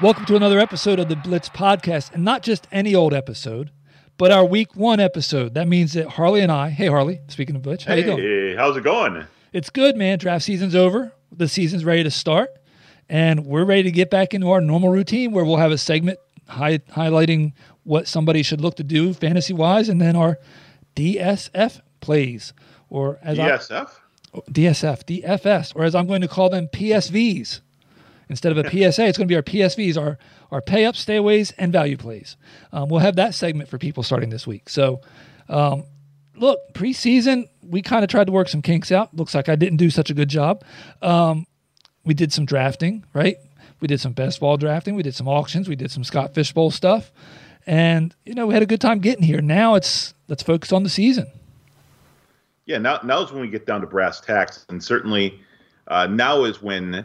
Welcome 0.00 0.26
to 0.26 0.36
another 0.36 0.60
episode 0.60 1.00
of 1.00 1.08
the 1.08 1.16
Blitz 1.16 1.48
podcast, 1.48 2.12
and 2.14 2.22
not 2.24 2.44
just 2.44 2.68
any 2.70 2.94
old 2.94 3.12
episode, 3.12 3.72
but 4.16 4.30
our 4.30 4.44
week 4.44 4.76
one 4.76 5.00
episode. 5.00 5.54
That 5.54 5.66
means 5.66 5.94
that 5.94 6.06
Harley 6.06 6.40
and 6.40 6.52
I, 6.52 6.68
hey 6.70 6.86
Harley, 6.86 7.20
speaking 7.26 7.56
of 7.56 7.66
which, 7.66 7.84
how 7.84 7.94
you 7.94 8.04
doing? 8.04 8.18
Hey, 8.18 8.54
how's 8.54 8.76
it 8.76 8.84
going? 8.84 9.26
It's 9.52 9.70
good, 9.70 9.96
man. 9.96 10.18
Draft 10.18 10.44
season's 10.44 10.76
over. 10.76 11.12
The 11.32 11.48
season's 11.48 11.84
ready 11.84 12.04
to 12.04 12.12
start, 12.12 12.50
and 13.08 13.44
we're 13.44 13.64
ready 13.64 13.82
to 13.82 13.90
get 13.90 14.08
back 14.08 14.34
into 14.34 14.48
our 14.52 14.60
normal 14.60 14.90
routine 14.90 15.32
where 15.32 15.44
we'll 15.44 15.56
have 15.56 15.72
a 15.72 15.78
segment 15.78 16.20
hi- 16.46 16.78
highlighting 16.78 17.54
what 17.82 18.06
somebody 18.06 18.44
should 18.44 18.60
look 18.60 18.76
to 18.76 18.84
do 18.84 19.12
fantasy 19.12 19.52
wise, 19.52 19.88
and 19.88 20.00
then 20.00 20.14
our 20.14 20.38
DSF 20.94 21.80
plays, 22.00 22.52
or 22.88 23.18
as 23.20 23.36
I, 23.36 23.48
DSF? 23.48 23.90
DSF, 24.48 25.22
DFS, 25.22 25.74
or 25.74 25.82
as 25.82 25.96
I'm 25.96 26.06
going 26.06 26.20
to 26.20 26.28
call 26.28 26.50
them, 26.50 26.68
PSVs. 26.68 27.62
Instead 28.28 28.56
of 28.56 28.58
a 28.58 28.70
PSA, 28.70 29.06
it's 29.06 29.16
going 29.16 29.26
to 29.26 29.32
be 29.32 29.36
our 29.36 29.42
PSVs, 29.42 29.96
our 29.96 30.18
our 30.50 30.62
pay 30.62 30.84
ups, 30.84 31.04
stayaways, 31.04 31.52
and 31.58 31.72
value 31.72 31.96
plays. 31.96 32.36
Um, 32.72 32.88
we'll 32.88 33.00
have 33.00 33.16
that 33.16 33.34
segment 33.34 33.68
for 33.68 33.78
people 33.78 34.02
starting 34.02 34.30
this 34.30 34.46
week. 34.46 34.68
So, 34.68 35.00
um, 35.48 35.84
look, 36.36 36.60
preseason, 36.72 37.48
we 37.62 37.82
kind 37.82 38.02
of 38.02 38.10
tried 38.10 38.26
to 38.26 38.32
work 38.32 38.48
some 38.48 38.62
kinks 38.62 38.90
out. 38.90 39.14
Looks 39.14 39.34
like 39.34 39.48
I 39.48 39.56
didn't 39.56 39.76
do 39.76 39.90
such 39.90 40.10
a 40.10 40.14
good 40.14 40.28
job. 40.28 40.64
Um, 41.02 41.46
we 42.04 42.14
did 42.14 42.32
some 42.32 42.46
drafting, 42.46 43.04
right? 43.12 43.36
We 43.80 43.88
did 43.88 44.00
some 44.00 44.12
best 44.12 44.40
ball 44.40 44.56
drafting. 44.56 44.94
We 44.94 45.02
did 45.02 45.14
some 45.14 45.28
auctions. 45.28 45.68
We 45.68 45.76
did 45.76 45.90
some 45.90 46.04
Scott 46.04 46.34
Fish 46.34 46.52
Bowl 46.52 46.70
stuff, 46.70 47.12
and 47.66 48.14
you 48.24 48.34
know 48.34 48.46
we 48.46 48.54
had 48.54 48.62
a 48.62 48.66
good 48.66 48.80
time 48.80 48.98
getting 49.00 49.24
here. 49.24 49.40
Now 49.40 49.74
it's 49.74 50.14
let's 50.28 50.42
focus 50.42 50.72
on 50.72 50.82
the 50.82 50.88
season. 50.88 51.26
Yeah, 52.66 52.78
now 52.78 53.00
now 53.04 53.22
is 53.22 53.30
when 53.30 53.40
we 53.40 53.48
get 53.48 53.66
down 53.66 53.80
to 53.82 53.86
brass 53.86 54.20
tacks, 54.20 54.66
and 54.68 54.82
certainly 54.82 55.40
uh, 55.86 56.06
now 56.06 56.44
is 56.44 56.60
when 56.62 57.04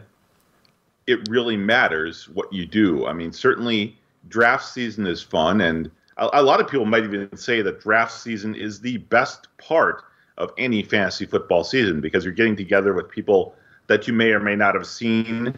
it 1.06 1.28
really 1.28 1.56
matters 1.56 2.28
what 2.28 2.52
you 2.52 2.66
do. 2.66 3.06
I 3.06 3.12
mean, 3.12 3.32
certainly 3.32 3.96
draft 4.28 4.64
season 4.64 5.06
is 5.06 5.22
fun, 5.22 5.60
and 5.60 5.90
a, 6.16 6.28
a 6.34 6.42
lot 6.42 6.60
of 6.60 6.68
people 6.68 6.86
might 6.86 7.04
even 7.04 7.34
say 7.36 7.62
that 7.62 7.80
draft 7.80 8.12
season 8.12 8.54
is 8.54 8.80
the 8.80 8.98
best 8.98 9.48
part 9.58 10.04
of 10.38 10.52
any 10.58 10.82
fantasy 10.82 11.26
football 11.26 11.62
season 11.62 12.00
because 12.00 12.24
you're 12.24 12.34
getting 12.34 12.56
together 12.56 12.92
with 12.92 13.08
people 13.08 13.54
that 13.86 14.06
you 14.06 14.12
may 14.12 14.30
or 14.30 14.40
may 14.40 14.56
not 14.56 14.74
have 14.74 14.86
seen 14.86 15.56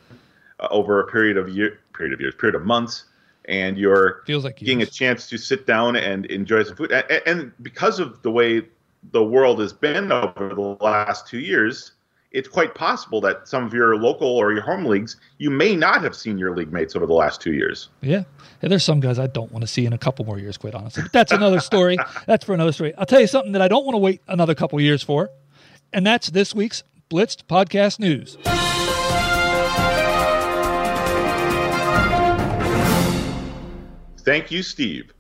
uh, 0.60 0.68
over 0.70 1.00
a 1.00 1.06
period 1.06 1.36
of 1.36 1.48
year, 1.48 1.78
period 1.94 2.12
of 2.12 2.20
years, 2.20 2.34
period 2.34 2.54
of 2.54 2.64
months, 2.64 3.04
and 3.46 3.78
you're 3.78 4.22
Feels 4.26 4.44
like 4.44 4.56
getting 4.56 4.82
a 4.82 4.86
chance 4.86 5.28
to 5.28 5.38
sit 5.38 5.66
down 5.66 5.96
and 5.96 6.26
enjoy 6.26 6.62
some 6.64 6.76
food. 6.76 6.92
And, 6.92 7.22
and 7.26 7.52
because 7.62 8.00
of 8.00 8.20
the 8.22 8.30
way 8.30 8.62
the 9.12 9.22
world 9.22 9.60
has 9.60 9.72
been 9.72 10.10
over 10.10 10.52
the 10.54 10.76
last 10.80 11.26
two 11.26 11.38
years, 11.38 11.92
it's 12.36 12.48
quite 12.48 12.74
possible 12.74 13.18
that 13.22 13.48
some 13.48 13.64
of 13.64 13.72
your 13.72 13.96
local 13.96 14.28
or 14.28 14.52
your 14.52 14.60
home 14.60 14.84
leagues, 14.84 15.16
you 15.38 15.48
may 15.48 15.74
not 15.74 16.02
have 16.02 16.14
seen 16.14 16.36
your 16.36 16.54
league 16.54 16.70
mates 16.70 16.94
over 16.94 17.06
the 17.06 17.14
last 17.14 17.40
two 17.40 17.54
years. 17.54 17.88
Yeah. 18.02 18.24
Hey, 18.60 18.68
there's 18.68 18.84
some 18.84 19.00
guys 19.00 19.18
I 19.18 19.26
don't 19.26 19.50
want 19.50 19.62
to 19.62 19.66
see 19.66 19.86
in 19.86 19.94
a 19.94 19.98
couple 19.98 20.26
more 20.26 20.38
years, 20.38 20.58
quite 20.58 20.74
honestly. 20.74 21.02
But 21.04 21.12
that's 21.12 21.32
another 21.32 21.60
story. 21.60 21.96
that's 22.26 22.44
for 22.44 22.52
another 22.52 22.72
story. 22.72 22.94
I'll 22.96 23.06
tell 23.06 23.22
you 23.22 23.26
something 23.26 23.52
that 23.52 23.62
I 23.62 23.68
don't 23.68 23.86
want 23.86 23.94
to 23.94 24.00
wait 24.00 24.20
another 24.28 24.54
couple 24.54 24.78
years 24.82 25.02
for, 25.02 25.30
and 25.94 26.06
that's 26.06 26.28
this 26.28 26.54
week's 26.54 26.82
Blitzed 27.08 27.44
Podcast 27.44 28.00
News. 28.00 28.36
Thank 34.18 34.50
you, 34.50 34.62
Steve. 34.62 35.14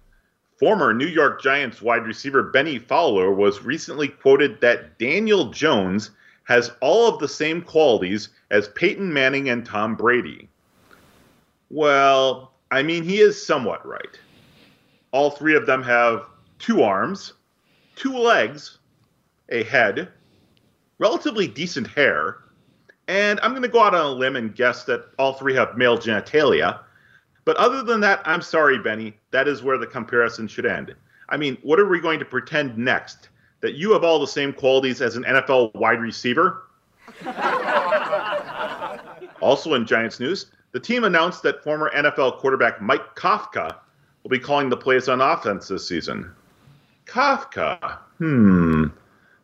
Former 0.58 0.92
New 0.92 1.06
York 1.06 1.40
Giants 1.40 1.80
wide 1.80 2.06
receiver 2.06 2.42
Bennie 2.42 2.78
Fowler 2.78 3.32
was 3.32 3.62
recently 3.62 4.08
quoted 4.08 4.60
that 4.60 4.98
Daniel 4.98 5.50
Jones 5.50 6.10
has 6.46 6.70
all 6.80 7.12
of 7.12 7.18
the 7.20 7.28
same 7.28 7.60
qualities 7.60 8.30
as 8.50 8.68
Peyton 8.68 9.12
Manning 9.12 9.48
and 9.50 9.66
Tom 9.66 9.94
Brady. 9.94 10.48
Well, 11.70 12.52
I 12.70 12.82
mean, 12.82 13.02
he 13.02 13.18
is 13.18 13.44
somewhat 13.44 13.86
right. 13.86 14.18
All 15.10 15.30
three 15.30 15.56
of 15.56 15.66
them 15.66 15.82
have 15.82 16.26
two 16.58 16.82
arms, 16.82 17.32
two 17.96 18.16
legs, 18.16 18.78
a 19.48 19.64
head, 19.64 20.08
relatively 20.98 21.48
decent 21.48 21.88
hair, 21.88 22.38
and 23.08 23.40
I'm 23.42 23.50
going 23.50 23.62
to 23.62 23.68
go 23.68 23.82
out 23.82 23.94
on 23.94 24.06
a 24.06 24.10
limb 24.10 24.36
and 24.36 24.54
guess 24.54 24.84
that 24.84 25.06
all 25.18 25.34
three 25.34 25.54
have 25.54 25.76
male 25.76 25.98
genitalia. 25.98 26.80
But 27.44 27.56
other 27.56 27.82
than 27.82 28.00
that, 28.00 28.20
I'm 28.24 28.42
sorry, 28.42 28.78
Bennie. 28.78 29.16
That 29.30 29.46
is 29.46 29.62
where 29.62 29.78
the 29.78 29.86
comparison 29.86 30.48
should 30.48 30.66
end. 30.66 30.94
I 31.28 31.36
mean, 31.36 31.58
what 31.62 31.78
are 31.78 31.88
we 31.88 32.00
going 32.00 32.18
to 32.18 32.24
pretend 32.24 32.76
next? 32.76 33.28
That 33.66 33.74
you 33.74 33.92
have 33.94 34.04
all 34.04 34.20
the 34.20 34.28
same 34.28 34.52
qualities 34.52 35.02
as 35.02 35.16
an 35.16 35.24
NFL 35.24 35.74
wide 35.74 36.00
receiver? 36.00 36.68
also 39.40 39.74
in 39.74 39.84
Giants 39.84 40.20
news, 40.20 40.52
the 40.70 40.78
team 40.78 41.02
announced 41.02 41.42
that 41.42 41.64
former 41.64 41.90
NFL 41.92 42.38
quarterback 42.38 42.80
Mike 42.80 43.16
Kafka 43.16 43.74
will 44.22 44.30
be 44.30 44.38
calling 44.38 44.68
the 44.68 44.76
plays 44.76 45.08
on 45.08 45.20
offense 45.20 45.66
this 45.66 45.88
season. 45.88 46.30
Kafka. 47.06 47.98
Hmm. 48.18 48.84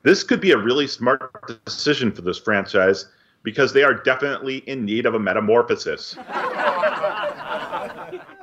This 0.04 0.22
could 0.22 0.40
be 0.40 0.52
a 0.52 0.56
really 0.56 0.86
smart 0.86 1.64
decision 1.64 2.12
for 2.12 2.22
this 2.22 2.38
franchise 2.38 3.06
because 3.42 3.72
they 3.72 3.82
are 3.82 3.94
definitely 3.94 4.58
in 4.68 4.84
need 4.84 5.04
of 5.04 5.16
a 5.16 5.18
metamorphosis. 5.18 6.16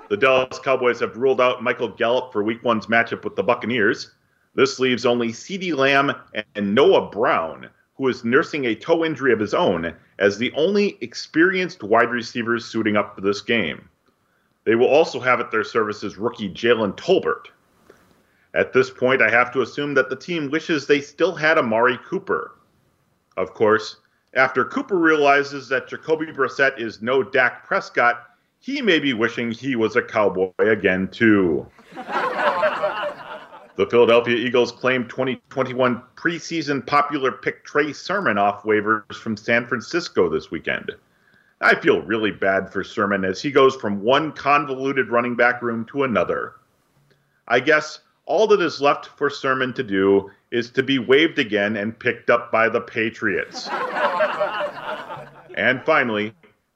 The 0.10 0.18
Dallas 0.18 0.58
Cowboys 0.58 1.00
have 1.02 1.16
ruled 1.16 1.40
out 1.40 1.62
Michael 1.62 1.90
Gallup 1.90 2.34
for 2.34 2.44
week 2.44 2.64
one's 2.64 2.88
matchup 2.88 3.24
with 3.24 3.36
the 3.36 3.44
Buccaneers. 3.44 4.10
This 4.56 4.80
leaves 4.80 5.06
only 5.06 5.30
CeeDee 5.30 5.76
Lamb 5.76 6.12
and 6.56 6.76
Noah 6.76 7.10
Brown, 7.10 7.70
who 7.96 8.08
is 8.08 8.24
nursing 8.24 8.66
a 8.66 8.76
toe 8.76 9.06
injury 9.06 9.32
of 9.32 9.40
his 9.40 9.54
own, 9.54 9.94
as 10.18 10.38
the 10.38 10.52
only 10.54 10.98
experienced 11.02 11.84
wide 11.84 12.10
receivers 12.10 12.66
suiting 12.66 12.98
up 12.98 13.16
for 13.16 13.22
this 13.22 13.42
game. 13.42 13.88
They 14.64 14.76
will 14.76 14.88
also 14.88 15.20
have 15.20 15.40
at 15.40 15.52
their 15.52 15.64
services 15.64 16.18
rookie 16.18 16.50
Jalen 16.50 16.96
Tolbert. 16.96 17.48
At 18.54 18.74
this 18.74 18.90
point, 18.90 19.22
I 19.22 19.30
have 19.30 19.52
to 19.54 19.62
assume 19.62 19.94
that 19.94 20.10
the 20.10 20.16
team 20.16 20.50
wishes 20.50 20.88
they 20.88 21.02
still 21.02 21.36
had 21.36 21.58
Amari 21.58 22.00
Cooper. 22.06 22.56
Of 23.38 23.54
course, 23.54 23.98
after 24.34 24.66
Cooper 24.66 24.98
realizes 24.98 25.68
that 25.70 25.88
Jacoby 25.88 26.28
Brissett 26.28 26.80
is 26.80 27.02
no 27.02 27.24
Dak 27.24 27.66
Prescott, 27.66 28.26
he 28.60 28.82
may 28.82 29.00
be 29.00 29.14
wishing 29.14 29.52
he 29.52 29.76
was 29.76 29.96
a 29.96 30.02
cowboy 30.02 30.52
again, 30.60 31.08
too. 31.08 31.66
the 33.80 33.88
Philadelphia 33.88 34.36
Eagles 34.36 34.74
claimed 34.74 35.10
2021 35.10 36.04
preseason 36.18 36.86
popular 36.86 37.32
pick 37.32 37.64
Trey 37.64 37.94
Sermon 37.94 38.38
off 38.38 38.64
waivers 38.64 39.16
from 39.16 39.38
San 39.38 39.66
Francisco 39.66 40.28
this 40.28 40.52
weekend. 40.52 40.92
I 41.62 41.76
feel 41.76 42.02
really 42.02 42.32
bad 42.32 42.74
for 42.74 42.84
Sermon 42.84 43.24
as 43.24 43.42
he 43.42 43.52
goes 43.52 43.78
from 43.78 44.02
one 44.02 44.34
convoluted 44.34 45.08
running 45.08 45.38
back 45.38 45.62
room 45.62 45.86
to 45.92 46.04
another. 46.04 46.56
I 47.48 47.62
guess 47.62 48.00
all 48.26 48.48
that 48.48 48.60
is 48.60 48.82
left 48.82 49.06
for 49.18 49.30
Sermon 49.30 49.74
to 49.76 49.84
do 49.84 50.30
is 50.52 50.72
to 50.72 50.84
be 50.84 51.00
waived 51.00 51.40
again 51.40 51.78
and 51.78 51.98
picked 51.98 52.30
up 52.30 52.52
by 52.52 52.68
the 52.68 52.82
Patriots. 52.82 53.70
and 55.56 55.82
finally, 55.86 56.34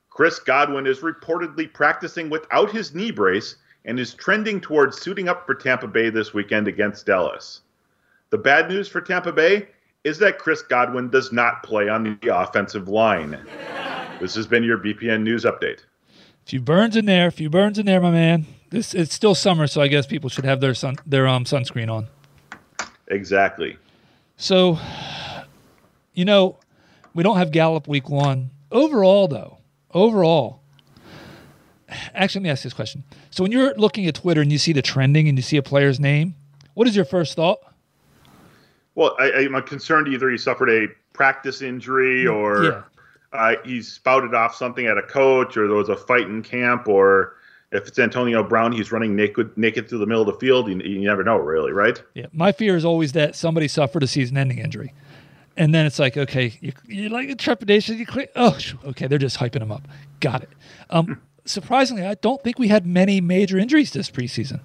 Chris 0.09 0.39
Godwin 0.39 0.87
is 0.87 0.99
reportedly 0.99 1.73
practicing 1.73 2.29
without 2.29 2.71
his 2.71 2.95
knee 2.95 3.11
brace 3.11 3.57
and 3.85 4.00
is 4.00 4.13
trending 4.13 4.62
towards 4.62 5.00
suiting 5.00 5.27
up 5.27 5.45
for 5.45 5.56
Tampa 5.56 5.88
Bay 5.88 6.09
this 6.09 6.33
weekend 6.33 6.68
against 6.68 7.06
Dallas. 7.06 7.62
The 8.30 8.38
bad 8.38 8.69
news 8.69 8.88
for 8.88 9.01
Tampa 9.01 9.31
Bay 9.31 9.68
is 10.03 10.18
that 10.19 10.39
Chris 10.39 10.62
Godwin 10.62 11.09
does 11.09 11.31
not 11.31 11.63
play 11.63 11.89
on 11.89 12.19
the 12.21 12.35
offensive 12.35 12.88
line. 12.88 13.39
This 14.19 14.35
has 14.35 14.47
been 14.47 14.63
your 14.63 14.77
BPN 14.77 15.24
News 15.24 15.44
Update. 15.44 15.80
A 16.09 16.45
few 16.45 16.62
burns 16.62 16.95
in 16.95 17.06
there, 17.06 17.27
a 17.27 17.31
few 17.31 17.50
burns 17.50 17.77
in 17.80 17.85
there, 17.85 18.01
my 18.01 18.12
man. 18.12 18.45
This 18.69 18.94
it's 18.94 19.13
still 19.13 19.35
summer, 19.35 19.68
so 19.68 19.81
I 19.81 19.88
guess 19.88 20.07
people 20.07 20.30
should 20.30 20.45
have 20.45 20.59
their 20.59 20.74
sun 20.74 20.95
their 21.06 21.27
um 21.27 21.45
sunscreen 21.45 21.91
on. 21.91 22.07
Exactly. 23.07 23.77
So, 24.35 24.80
you 26.13 26.25
know, 26.25 26.57
we 27.13 27.21
don't 27.21 27.38
have 27.38 27.51
Gallup 27.51 27.88
week 27.88 28.09
one. 28.09 28.50
Overall, 28.71 29.27
though, 29.27 29.59
overall, 29.94 30.62
actually, 32.13 32.39
let 32.39 32.44
me 32.44 32.50
ask 32.50 32.63
this 32.63 32.74
question. 32.74 33.03
So, 33.31 33.44
when 33.44 33.51
you're 33.51 33.74
looking 33.75 34.06
at 34.07 34.15
Twitter 34.15 34.41
and 34.41 34.51
you 34.51 34.57
see 34.57 34.74
the 34.74 34.81
trending 34.81 35.27
and 35.27 35.38
you 35.38 35.41
see 35.41 35.57
a 35.57 35.63
player's 35.63 36.00
name, 36.00 36.35
what 36.74 36.88
is 36.88 36.95
your 36.95 37.06
first 37.06 37.35
thought? 37.35 37.59
Well, 38.95 39.15
I, 39.19 39.31
I'm 39.53 39.62
concerned 39.63 40.07
either 40.07 40.30
he 40.30 40.38
suffered 40.38 40.69
a 40.69 40.88
practice 41.13 41.62
injury 41.62 42.27
or 42.27 42.63
Yeah. 42.63 42.81
uh, 43.31 43.56
he 43.65 43.81
spouted 43.81 44.33
off 44.35 44.56
something 44.56 44.85
at 44.85 44.97
a 44.97 45.01
coach 45.03 45.57
or 45.57 45.68
there 45.68 45.75
was 45.77 45.89
a 45.89 45.95
fight 45.95 46.27
in 46.27 46.44
camp 46.44 46.88
or 46.88 47.35
if 47.71 47.88
it's 47.88 47.97
Antonio 47.97 48.44
Brown, 48.44 48.71
he's 48.71 48.91
running 48.91 49.15
naked 49.15 49.57
naked 49.57 49.89
through 49.89 49.97
the 49.97 50.06
middle 50.06 50.21
of 50.21 50.27
the 50.27 50.39
field. 50.39 50.69
You, 50.69 50.77
you 50.81 51.01
never 51.01 51.24
know, 51.24 51.38
really, 51.38 51.71
right? 51.71 52.00
Yeah, 52.13 52.27
my 52.31 52.51
fear 52.51 52.75
is 52.75 52.85
always 52.85 53.13
that 53.13 53.35
somebody 53.35 53.68
suffered 53.68 54.03
a 54.03 54.07
season-ending 54.07 54.59
injury, 54.59 54.94
and 55.57 55.74
then 55.74 55.88
it's 55.88 55.97
like, 55.97 56.15
okay, 56.15 56.56
you, 56.62 56.71
you 56.85 57.09
like 57.09 57.35
trepidation. 57.39 57.97
You 57.97 58.06
click, 58.06 58.31
oh, 58.35 58.56
okay, 58.85 59.07
they're 59.07 59.18
just 59.18 59.39
hyping 59.39 59.63
him 59.63 59.71
up. 59.71 59.88
Got 60.19 60.44
it. 60.44 60.50
Um, 60.91 61.19
surprisingly, 61.45 62.06
I 62.06 62.16
don't 62.16 62.42
think 62.44 62.60
we 62.60 62.68
had 62.68 62.86
many 62.86 63.22
major 63.22 63.57
injuries 63.57 63.92
this 63.92 64.10
preseason. 64.10 64.62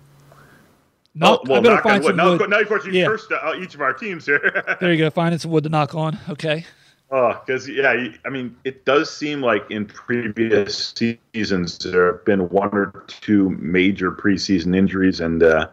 Not, 1.14 1.40
oh, 1.40 1.42
well, 1.48 1.58
I 1.58 1.62
better 1.62 1.82
find 1.82 2.04
some 2.04 2.16
now, 2.16 2.36
wood. 2.36 2.48
Now, 2.48 2.60
of 2.60 2.68
course, 2.68 2.84
you 2.86 2.92
yeah. 2.92 3.06
cursed 3.06 3.32
uh, 3.32 3.54
each 3.58 3.74
of 3.74 3.80
our 3.80 3.92
teams 3.92 4.26
here. 4.26 4.62
there 4.80 4.92
you 4.92 4.98
go. 4.98 5.10
Finding 5.10 5.38
some 5.38 5.50
wood 5.50 5.64
to 5.64 5.70
knock 5.70 5.94
on. 5.94 6.18
Okay. 6.28 6.64
Oh, 7.10 7.40
because 7.44 7.68
yeah, 7.68 8.08
I 8.24 8.28
mean, 8.28 8.54
it 8.64 8.84
does 8.84 9.14
seem 9.14 9.40
like 9.40 9.68
in 9.70 9.86
previous 9.86 10.94
seasons 11.34 11.78
there 11.78 12.12
have 12.12 12.24
been 12.26 12.48
one 12.50 12.68
or 12.72 13.04
two 13.06 13.50
major 13.50 14.12
preseason 14.12 14.76
injuries, 14.76 15.18
and 15.18 15.42
uh, 15.42 15.68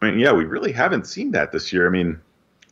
I 0.00 0.10
mean, 0.10 0.18
yeah, 0.18 0.32
we 0.32 0.44
really 0.44 0.72
haven't 0.72 1.06
seen 1.06 1.32
that 1.32 1.52
this 1.52 1.70
year. 1.72 1.86
I 1.86 1.90
mean, 1.90 2.18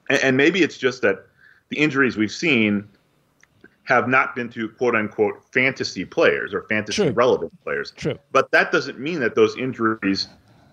and, 0.08 0.24
and 0.24 0.36
maybe 0.38 0.62
it's 0.62 0.78
just 0.78 1.02
that 1.02 1.26
the 1.68 1.76
injuries 1.78 2.16
we've 2.16 2.32
seen 2.32 2.88
have 3.90 4.08
not 4.08 4.36
been 4.36 4.48
to 4.48 4.68
quote 4.68 4.94
unquote 4.94 5.42
fantasy 5.52 6.04
players 6.04 6.54
or 6.54 6.62
fantasy 6.62 7.02
True. 7.02 7.10
relevant 7.10 7.52
players. 7.64 7.90
True. 7.90 8.18
But 8.30 8.50
that 8.52 8.70
doesn't 8.70 9.00
mean 9.00 9.18
that 9.20 9.34
those 9.34 9.56
injuries 9.56 10.28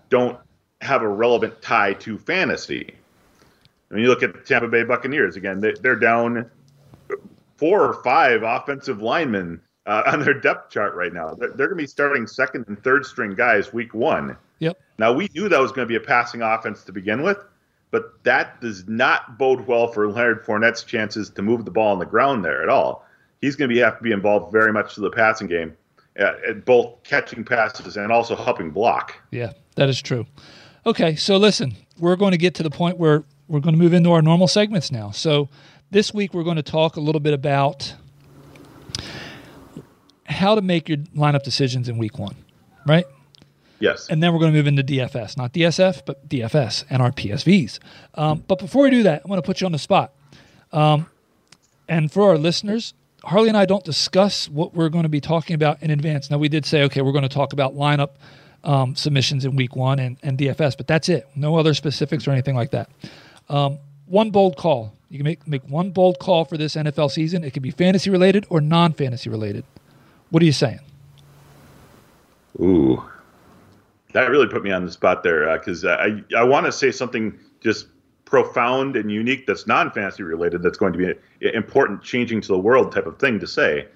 don't 0.08 0.38
have 0.80 1.02
a 1.02 1.08
relevant 1.08 1.60
tie 1.60 1.94
to 1.94 2.16
fantasy. 2.16 2.94
I 3.90 3.94
mean, 3.94 4.04
you 4.04 4.08
look 4.08 4.22
at 4.22 4.34
the 4.34 4.40
Tampa 4.40 4.68
Bay 4.68 4.84
Buccaneers 4.84 5.34
again; 5.34 5.60
they, 5.60 5.74
are 5.88 5.96
down 5.96 6.48
four 7.56 7.82
or 7.82 8.02
five 8.04 8.44
offensive 8.44 9.02
linemen 9.02 9.60
uh, 9.86 10.04
on 10.12 10.20
their 10.20 10.34
depth 10.34 10.70
chart 10.70 10.94
right 10.94 11.12
now. 11.12 11.34
They're, 11.34 11.48
they're 11.48 11.66
going 11.66 11.78
to 11.78 11.82
be 11.82 11.88
starting 11.88 12.26
second 12.26 12.66
and 12.68 12.80
third 12.82 13.04
string 13.04 13.34
guys 13.34 13.72
week 13.72 13.94
one. 13.94 14.36
Yep. 14.60 14.78
Now 14.98 15.12
we 15.12 15.28
knew 15.34 15.48
that 15.48 15.60
was 15.60 15.72
going 15.72 15.86
to 15.86 15.90
be 15.90 15.96
a 15.96 16.06
passing 16.06 16.42
offense 16.42 16.84
to 16.84 16.92
begin 16.92 17.22
with, 17.22 17.38
but 17.90 18.22
that 18.22 18.60
does 18.60 18.86
not 18.86 19.38
bode 19.38 19.66
well 19.66 19.88
for 19.88 20.08
Leonard 20.08 20.44
Fournette's 20.44 20.84
chances 20.84 21.30
to 21.30 21.42
move 21.42 21.64
the 21.64 21.70
ball 21.72 21.92
on 21.92 21.98
the 21.98 22.06
ground 22.06 22.44
there 22.44 22.62
at 22.62 22.68
all. 22.68 23.07
He's 23.40 23.56
going 23.56 23.68
to 23.68 23.74
be, 23.74 23.80
have 23.80 23.98
to 23.98 24.02
be 24.02 24.12
involved 24.12 24.52
very 24.52 24.72
much 24.72 24.94
to 24.94 25.00
the 25.00 25.10
passing 25.10 25.46
game, 25.46 25.76
uh, 26.18 26.32
at 26.48 26.64
both 26.64 27.02
catching 27.04 27.44
passes 27.44 27.96
and 27.96 28.10
also 28.10 28.34
helping 28.34 28.70
block. 28.70 29.14
Yeah, 29.30 29.52
that 29.76 29.88
is 29.88 30.02
true. 30.02 30.26
Okay, 30.86 31.14
so 31.16 31.36
listen, 31.36 31.76
we're 31.98 32.16
going 32.16 32.32
to 32.32 32.38
get 32.38 32.54
to 32.56 32.62
the 32.62 32.70
point 32.70 32.98
where 32.98 33.24
we're 33.46 33.60
going 33.60 33.74
to 33.74 33.78
move 33.78 33.92
into 33.92 34.10
our 34.12 34.22
normal 34.22 34.48
segments 34.48 34.90
now. 34.90 35.10
So 35.10 35.48
this 35.90 36.12
week, 36.12 36.34
we're 36.34 36.44
going 36.44 36.56
to 36.56 36.62
talk 36.62 36.96
a 36.96 37.00
little 37.00 37.20
bit 37.20 37.34
about 37.34 37.94
how 40.26 40.54
to 40.54 40.60
make 40.60 40.88
your 40.88 40.98
lineup 41.16 41.42
decisions 41.42 41.88
in 41.88 41.98
week 41.98 42.18
one, 42.18 42.34
right? 42.86 43.06
Yes. 43.80 44.08
And 44.08 44.22
then 44.22 44.32
we're 44.32 44.40
going 44.40 44.52
to 44.52 44.56
move 44.56 44.66
into 44.66 44.82
DFS, 44.82 45.36
not 45.36 45.52
DSF, 45.52 46.02
but 46.04 46.28
DFS 46.28 46.84
and 46.90 47.00
our 47.00 47.12
PSVs. 47.12 47.78
Um, 48.14 48.44
but 48.46 48.58
before 48.58 48.82
we 48.82 48.90
do 48.90 49.02
that, 49.04 49.22
I'm 49.24 49.28
going 49.28 49.40
to 49.40 49.46
put 49.46 49.60
you 49.60 49.66
on 49.66 49.72
the 49.72 49.78
spot. 49.78 50.12
Um, 50.72 51.06
and 51.88 52.12
for 52.12 52.28
our 52.28 52.36
listeners, 52.36 52.92
Harley 53.24 53.48
and 53.48 53.56
I 53.56 53.66
don't 53.66 53.84
discuss 53.84 54.48
what 54.48 54.74
we're 54.74 54.88
going 54.88 55.02
to 55.02 55.08
be 55.08 55.20
talking 55.20 55.54
about 55.54 55.82
in 55.82 55.90
advance. 55.90 56.30
Now, 56.30 56.38
we 56.38 56.48
did 56.48 56.64
say, 56.64 56.82
okay, 56.84 57.02
we're 57.02 57.12
going 57.12 57.22
to 57.22 57.28
talk 57.28 57.52
about 57.52 57.74
lineup 57.74 58.10
um, 58.64 58.94
submissions 58.94 59.44
in 59.44 59.56
week 59.56 59.76
one 59.76 59.98
and, 59.98 60.16
and 60.22 60.38
DFS, 60.38 60.76
but 60.76 60.86
that's 60.86 61.08
it. 61.08 61.28
No 61.34 61.56
other 61.56 61.74
specifics 61.74 62.26
or 62.26 62.30
anything 62.32 62.54
like 62.54 62.70
that. 62.70 62.90
Um, 63.48 63.78
one 64.06 64.30
bold 64.30 64.56
call 64.56 64.92
you 65.10 65.18
can 65.18 65.24
make 65.24 65.46
make 65.46 65.62
one 65.62 65.90
bold 65.90 66.18
call 66.18 66.44
for 66.44 66.56
this 66.56 66.74
NFL 66.74 67.10
season. 67.10 67.42
It 67.42 67.52
could 67.52 67.62
be 67.62 67.70
fantasy 67.70 68.10
related 68.10 68.46
or 68.50 68.60
non 68.60 68.92
fantasy 68.92 69.30
related. 69.30 69.64
What 70.30 70.42
are 70.42 70.46
you 70.46 70.52
saying? 70.52 70.80
Ooh, 72.60 73.02
that 74.12 74.28
really 74.28 74.48
put 74.48 74.62
me 74.62 74.70
on 74.70 74.84
the 74.84 74.92
spot 74.92 75.22
there 75.22 75.56
because 75.58 75.84
uh, 75.84 75.96
I 75.98 76.22
I 76.36 76.44
want 76.44 76.66
to 76.66 76.72
say 76.72 76.90
something 76.90 77.38
just 77.60 77.86
profound 78.28 78.94
and 78.94 79.10
unique 79.10 79.46
that's 79.46 79.66
non 79.66 79.90
fantasy 79.90 80.22
related. 80.22 80.62
That's 80.62 80.76
going 80.76 80.92
to 80.92 80.98
be 80.98 81.06
an 81.06 81.54
important, 81.54 82.02
changing 82.02 82.42
to 82.42 82.48
the 82.48 82.58
world 82.58 82.92
type 82.92 83.06
of 83.06 83.18
thing 83.18 83.40
to 83.40 83.46
say, 83.46 83.88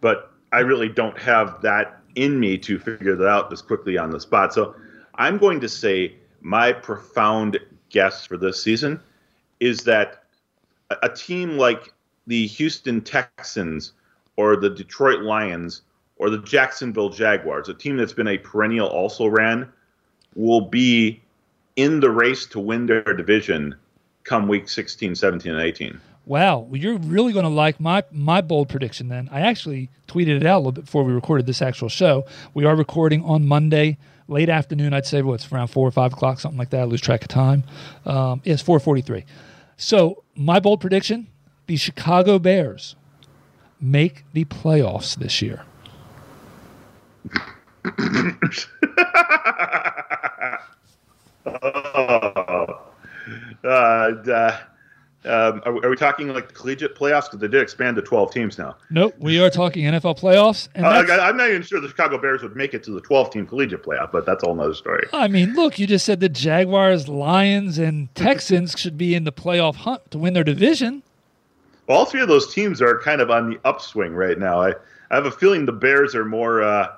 but 0.00 0.32
I 0.52 0.60
really 0.60 0.88
don't 0.88 1.16
have 1.18 1.62
that 1.62 2.00
in 2.16 2.40
me 2.40 2.58
to 2.58 2.78
figure 2.80 3.14
that 3.14 3.28
out 3.28 3.48
this 3.48 3.62
quickly 3.62 3.96
on 3.96 4.10
the 4.10 4.18
spot. 4.18 4.52
So 4.52 4.74
I'm 5.14 5.38
going 5.38 5.60
to 5.60 5.68
say 5.68 6.16
my 6.40 6.72
profound 6.72 7.60
guess 7.90 8.26
for 8.26 8.36
this 8.36 8.60
season 8.60 8.98
is 9.60 9.84
that 9.84 10.24
a 11.02 11.08
team 11.08 11.56
like 11.56 11.92
the 12.26 12.46
Houston 12.48 13.00
Texans 13.00 13.92
or 14.36 14.56
the 14.56 14.70
Detroit 14.70 15.20
Lions 15.20 15.82
or 16.16 16.28
the 16.28 16.38
Jacksonville 16.38 17.10
Jaguars, 17.10 17.68
a 17.68 17.74
team 17.74 17.96
that's 17.96 18.12
been 18.12 18.28
a 18.28 18.38
perennial 18.38 18.88
also 18.88 19.26
ran, 19.26 19.68
will 20.34 20.62
be 20.62 21.20
in 21.76 22.00
the 22.00 22.10
race 22.10 22.46
to 22.46 22.60
win 22.60 22.86
their 22.86 23.02
division 23.02 23.76
come 24.24 24.48
week 24.48 24.68
16, 24.68 25.14
17, 25.14 25.52
and 25.52 25.62
18. 25.62 26.00
Wow, 26.24 26.58
well, 26.58 26.76
you're 26.76 26.98
really 26.98 27.32
going 27.32 27.44
to 27.44 27.48
like 27.48 27.78
my 27.78 28.02
my 28.10 28.40
bold 28.40 28.68
prediction 28.68 29.08
then. 29.08 29.28
I 29.30 29.42
actually 29.42 29.90
tweeted 30.08 30.38
it 30.38 30.44
out 30.44 30.56
a 30.56 30.58
little 30.58 30.72
bit 30.72 30.86
before 30.86 31.04
we 31.04 31.12
recorded 31.12 31.46
this 31.46 31.62
actual 31.62 31.88
show. 31.88 32.26
We 32.52 32.64
are 32.64 32.74
recording 32.74 33.22
on 33.22 33.46
Monday, 33.46 33.96
late 34.26 34.48
afternoon. 34.48 34.92
I'd 34.92 35.06
say 35.06 35.22
what's 35.22 35.48
well, 35.48 35.58
around 35.58 35.68
four 35.68 35.86
or 35.86 35.92
five 35.92 36.14
o'clock, 36.14 36.40
something 36.40 36.58
like 36.58 36.70
that. 36.70 36.80
I 36.80 36.84
lose 36.84 37.00
track 37.00 37.22
of 37.22 37.28
time. 37.28 37.62
Um, 38.04 38.42
it's 38.44 38.60
four 38.60 38.80
forty-three. 38.80 39.24
So, 39.76 40.24
my 40.34 40.58
bold 40.58 40.80
prediction 40.80 41.28
the 41.68 41.76
Chicago 41.76 42.40
Bears 42.40 42.96
make 43.80 44.24
the 44.32 44.44
playoffs 44.46 45.16
this 45.16 45.42
year. 45.42 45.62
oh, 51.46 52.80
uh, 53.64 53.68
uh, 53.68 54.58
um, 55.24 55.60
are, 55.64 55.84
are, 55.84 55.90
we 55.90 55.96
talking 55.96 56.28
like 56.28 56.48
the 56.48 56.54
collegiate 56.54 56.94
playoffs? 56.94 57.24
Because 57.24 57.40
they 57.40 57.48
did 57.48 57.60
expand 57.60 57.96
to 57.96 58.02
12 58.02 58.32
teams 58.32 58.58
now. 58.58 58.76
Nope, 58.90 59.14
we 59.18 59.40
are 59.40 59.50
talking 59.50 59.84
NFL 59.84 60.20
playoffs. 60.20 60.68
And 60.76 60.86
uh, 60.86 61.04
I'm 61.20 61.36
not 61.36 61.50
even 61.50 61.62
sure 61.62 61.80
the 61.80 61.88
Chicago 61.88 62.18
Bears 62.18 62.42
would 62.42 62.54
make 62.54 62.74
it 62.74 62.84
to 62.84 62.92
the 62.92 63.00
12 63.00 63.30
team 63.30 63.46
collegiate 63.46 63.82
playoff, 63.82 64.12
but 64.12 64.24
that's 64.24 64.44
all 64.44 64.52
another 64.52 64.74
story. 64.74 65.04
I 65.12 65.26
mean, 65.26 65.54
look, 65.54 65.80
you 65.80 65.86
just 65.86 66.04
said 66.04 66.20
the 66.20 66.28
Jaguars, 66.28 67.08
Lions, 67.08 67.78
and 67.78 68.14
Texans 68.14 68.74
should 68.78 68.96
be 68.96 69.14
in 69.16 69.24
the 69.24 69.32
playoff 69.32 69.74
hunt 69.74 70.08
to 70.12 70.18
win 70.18 70.34
their 70.34 70.44
division. 70.44 71.02
Well, 71.88 71.98
all 71.98 72.04
three 72.04 72.20
of 72.20 72.28
those 72.28 72.52
teams 72.52 72.80
are 72.80 73.00
kind 73.00 73.20
of 73.20 73.30
on 73.30 73.50
the 73.50 73.58
upswing 73.64 74.14
right 74.14 74.38
now. 74.38 74.60
I, 74.60 74.74
I 75.10 75.14
have 75.14 75.26
a 75.26 75.32
feeling 75.32 75.66
the 75.66 75.72
Bears 75.72 76.14
are 76.14 76.24
more. 76.24 76.62
Uh, 76.62 76.88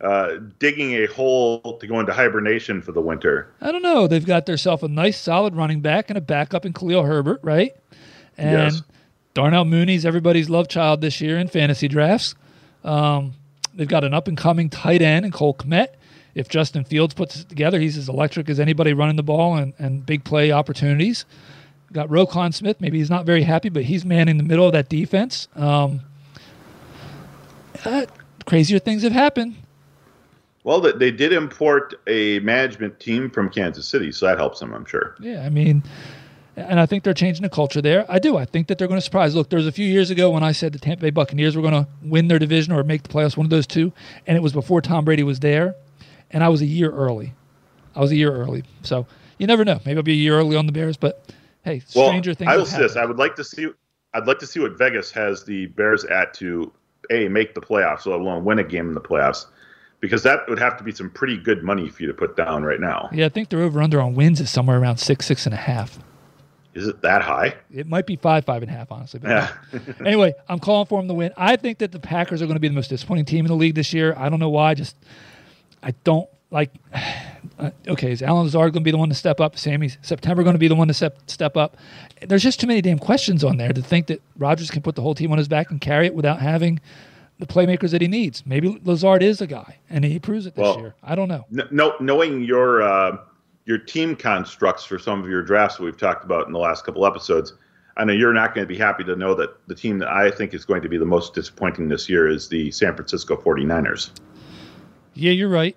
uh, 0.00 0.36
digging 0.58 0.92
a 0.94 1.06
hole 1.06 1.78
to 1.80 1.86
go 1.86 2.00
into 2.00 2.12
hibernation 2.12 2.82
for 2.82 2.92
the 2.92 3.00
winter. 3.00 3.50
I 3.60 3.72
don't 3.72 3.82
know. 3.82 4.06
They've 4.06 4.24
got 4.24 4.46
themselves 4.46 4.82
a 4.82 4.88
nice, 4.88 5.18
solid 5.18 5.56
running 5.56 5.80
back 5.80 6.10
and 6.10 6.18
a 6.18 6.20
backup 6.20 6.66
in 6.66 6.72
Khalil 6.72 7.04
Herbert, 7.04 7.40
right? 7.42 7.74
And 8.36 8.72
yes. 8.72 8.82
Darnell 9.34 9.64
Mooney's 9.64 10.04
everybody's 10.04 10.50
love 10.50 10.68
child 10.68 11.00
this 11.00 11.20
year 11.20 11.38
in 11.38 11.48
fantasy 11.48 11.88
drafts. 11.88 12.34
Um, 12.84 13.34
they've 13.74 13.88
got 13.88 14.04
an 14.04 14.14
up 14.14 14.28
and 14.28 14.36
coming 14.36 14.68
tight 14.68 15.02
end 15.02 15.24
in 15.24 15.32
Cole 15.32 15.54
Kmet. 15.54 15.88
If 16.34 16.48
Justin 16.50 16.84
Fields 16.84 17.14
puts 17.14 17.40
it 17.40 17.48
together, 17.48 17.80
he's 17.80 17.96
as 17.96 18.10
electric 18.10 18.50
as 18.50 18.60
anybody 18.60 18.92
running 18.92 19.16
the 19.16 19.22
ball 19.22 19.56
and, 19.56 19.72
and 19.78 20.04
big 20.04 20.24
play 20.24 20.52
opportunities. 20.52 21.24
Got 21.92 22.08
Roquan 22.08 22.52
Smith. 22.52 22.78
Maybe 22.80 22.98
he's 22.98 23.08
not 23.08 23.24
very 23.24 23.42
happy, 23.42 23.70
but 23.70 23.84
he's 23.84 24.04
manning 24.04 24.36
the 24.36 24.42
middle 24.42 24.66
of 24.66 24.72
that 24.72 24.90
defense. 24.90 25.48
Um, 25.56 26.00
uh, 27.84 28.04
crazier 28.44 28.78
things 28.78 29.02
have 29.02 29.12
happened. 29.12 29.56
Well, 30.66 30.80
they 30.80 31.12
did 31.12 31.32
import 31.32 31.94
a 32.08 32.40
management 32.40 32.98
team 32.98 33.30
from 33.30 33.50
Kansas 33.50 33.86
City, 33.86 34.10
so 34.10 34.26
that 34.26 34.36
helps 34.36 34.58
them, 34.58 34.74
I'm 34.74 34.84
sure. 34.84 35.14
Yeah, 35.20 35.46
I 35.46 35.48
mean, 35.48 35.84
and 36.56 36.80
I 36.80 36.86
think 36.86 37.04
they're 37.04 37.14
changing 37.14 37.44
the 37.44 37.48
culture 37.48 37.80
there. 37.80 38.04
I 38.08 38.18
do. 38.18 38.36
I 38.36 38.46
think 38.46 38.66
that 38.66 38.76
they're 38.76 38.88
going 38.88 38.98
to 38.98 39.04
surprise. 39.04 39.36
Look, 39.36 39.48
there 39.48 39.58
was 39.58 39.68
a 39.68 39.72
few 39.72 39.86
years 39.86 40.10
ago 40.10 40.28
when 40.28 40.42
I 40.42 40.50
said 40.50 40.72
the 40.72 40.80
Tampa 40.80 41.02
Bay 41.02 41.10
Buccaneers 41.10 41.54
were 41.54 41.62
going 41.62 41.84
to 41.84 41.86
win 42.02 42.26
their 42.26 42.40
division 42.40 42.72
or 42.72 42.82
make 42.82 43.04
the 43.04 43.08
playoffs, 43.08 43.36
one 43.36 43.46
of 43.46 43.50
those 43.50 43.68
two, 43.68 43.92
and 44.26 44.36
it 44.36 44.40
was 44.40 44.52
before 44.52 44.80
Tom 44.80 45.04
Brady 45.04 45.22
was 45.22 45.38
there, 45.38 45.76
and 46.32 46.42
I 46.42 46.48
was 46.48 46.62
a 46.62 46.66
year 46.66 46.90
early. 46.90 47.32
I 47.94 48.00
was 48.00 48.10
a 48.10 48.16
year 48.16 48.32
early, 48.32 48.64
so 48.82 49.06
you 49.38 49.46
never 49.46 49.64
know. 49.64 49.78
Maybe 49.86 49.98
I'll 49.98 50.02
be 50.02 50.14
a 50.14 50.16
year 50.16 50.36
early 50.36 50.56
on 50.56 50.66
the 50.66 50.72
Bears, 50.72 50.96
but 50.96 51.32
hey, 51.62 51.78
stranger 51.78 52.30
well, 52.30 52.34
things. 52.34 52.50
I 52.50 52.56
will 52.56 52.66
say 52.66 52.78
this: 52.78 52.96
I 52.96 53.04
would 53.04 53.18
like 53.18 53.36
to 53.36 53.44
see. 53.44 53.68
I'd 54.14 54.26
like 54.26 54.40
to 54.40 54.46
see 54.48 54.58
what 54.58 54.76
Vegas 54.76 55.12
has 55.12 55.44
the 55.44 55.66
Bears 55.66 56.04
at 56.06 56.34
to 56.34 56.72
a 57.12 57.28
make 57.28 57.54
the 57.54 57.60
playoffs, 57.60 58.04
let 58.06 58.18
alone 58.18 58.44
win 58.44 58.58
a 58.58 58.64
game 58.64 58.88
in 58.88 58.94
the 58.94 59.00
playoffs 59.00 59.46
because 60.00 60.22
that 60.22 60.48
would 60.48 60.58
have 60.58 60.76
to 60.78 60.84
be 60.84 60.92
some 60.92 61.10
pretty 61.10 61.36
good 61.36 61.62
money 61.62 61.88
for 61.88 62.02
you 62.02 62.08
to 62.08 62.14
put 62.14 62.36
down 62.36 62.62
right 62.62 62.80
now. 62.80 63.08
Yeah, 63.12 63.26
I 63.26 63.28
think 63.28 63.48
their 63.48 63.60
over 63.62 63.80
under 63.80 64.00
on 64.00 64.14
wins 64.14 64.40
is 64.40 64.50
somewhere 64.50 64.78
around 64.78 64.98
six, 64.98 65.26
six 65.26 65.46
and 65.46 65.54
a 65.54 65.58
half. 65.58 65.98
Is 66.74 66.86
it 66.86 67.00
that 67.00 67.22
high? 67.22 67.54
It 67.72 67.86
might 67.86 68.06
be 68.06 68.16
five, 68.16 68.44
five 68.44 68.62
and 68.62 68.70
a 68.70 68.74
half, 68.74 68.92
honestly. 68.92 69.18
But 69.18 69.30
yeah. 69.30 69.52
anyway, 70.04 70.34
I'm 70.46 70.58
calling 70.58 70.86
for 70.86 71.00
them 71.00 71.08
to 71.08 71.14
win. 71.14 71.32
I 71.34 71.56
think 71.56 71.78
that 71.78 71.90
the 71.90 71.98
Packers 71.98 72.42
are 72.42 72.44
going 72.46 72.56
to 72.56 72.60
be 72.60 72.68
the 72.68 72.74
most 72.74 72.88
disappointing 72.88 73.24
team 73.24 73.46
in 73.46 73.48
the 73.48 73.56
league 73.56 73.74
this 73.74 73.94
year. 73.94 74.14
I 74.14 74.28
don't 74.28 74.40
know 74.40 74.50
why. 74.50 74.74
Just 74.74 74.96
I 75.82 75.92
don't 76.04 76.28
like. 76.50 76.70
Okay, 77.88 78.10
is 78.10 78.22
Allen 78.22 78.42
Lazard 78.42 78.72
going 78.72 78.82
to 78.82 78.84
be 78.84 78.90
the 78.90 78.98
one 78.98 79.08
to 79.08 79.14
step 79.14 79.40
up? 79.40 79.56
Sammy 79.56 79.88
September 80.02 80.42
going 80.42 80.54
to 80.54 80.58
be 80.58 80.68
the 80.68 80.74
one 80.74 80.88
to 80.88 80.94
step 80.94 81.18
step 81.26 81.56
up? 81.56 81.78
There's 82.20 82.42
just 82.42 82.60
too 82.60 82.66
many 82.66 82.82
damn 82.82 82.98
questions 82.98 83.42
on 83.44 83.56
there 83.56 83.72
to 83.72 83.80
think 83.80 84.08
that 84.08 84.20
Rodgers 84.36 84.70
can 84.70 84.82
put 84.82 84.94
the 84.94 85.00
whole 85.00 85.14
team 85.14 85.32
on 85.32 85.38
his 85.38 85.48
back 85.48 85.70
and 85.70 85.80
carry 85.80 86.04
it 86.04 86.14
without 86.14 86.40
having 86.40 86.80
the 87.38 87.46
playmakers 87.46 87.90
that 87.90 88.00
he 88.00 88.08
needs. 88.08 88.44
Maybe 88.46 88.80
Lazard 88.84 89.22
is 89.22 89.40
a 89.40 89.46
guy, 89.46 89.78
and 89.90 90.04
he 90.04 90.18
proves 90.18 90.46
it 90.46 90.54
this 90.54 90.62
Well, 90.62 90.78
year. 90.78 90.94
I 91.02 91.14
don't 91.14 91.28
know. 91.28 91.44
No, 91.70 91.94
knowing 92.00 92.42
your 92.42 92.82
uh, 92.82 93.18
your 93.64 93.78
team 93.78 94.16
constructs 94.16 94.84
for 94.84 94.98
some 94.98 95.22
of 95.22 95.28
your 95.28 95.42
drafts 95.42 95.76
that 95.76 95.82
we've 95.84 95.98
talked 95.98 96.24
about 96.24 96.46
in 96.46 96.52
the 96.52 96.58
last 96.58 96.84
couple 96.84 97.04
episodes, 97.04 97.52
I 97.96 98.04
know 98.04 98.12
you're 98.12 98.32
not 98.32 98.54
going 98.54 98.66
to 98.66 98.68
be 98.68 98.78
happy 98.78 99.04
to 99.04 99.16
know 99.16 99.34
that 99.34 99.50
the 99.68 99.74
team 99.74 99.98
that 99.98 100.08
I 100.08 100.30
think 100.30 100.54
is 100.54 100.64
going 100.64 100.82
to 100.82 100.88
be 100.88 100.98
the 100.98 101.04
most 101.06 101.34
disappointing 101.34 101.88
this 101.88 102.08
year 102.08 102.28
is 102.28 102.48
the 102.48 102.70
San 102.70 102.94
Francisco 102.94 103.36
49ers. 103.36 104.10
Yeah, 105.14 105.32
you're 105.32 105.48
right. 105.48 105.76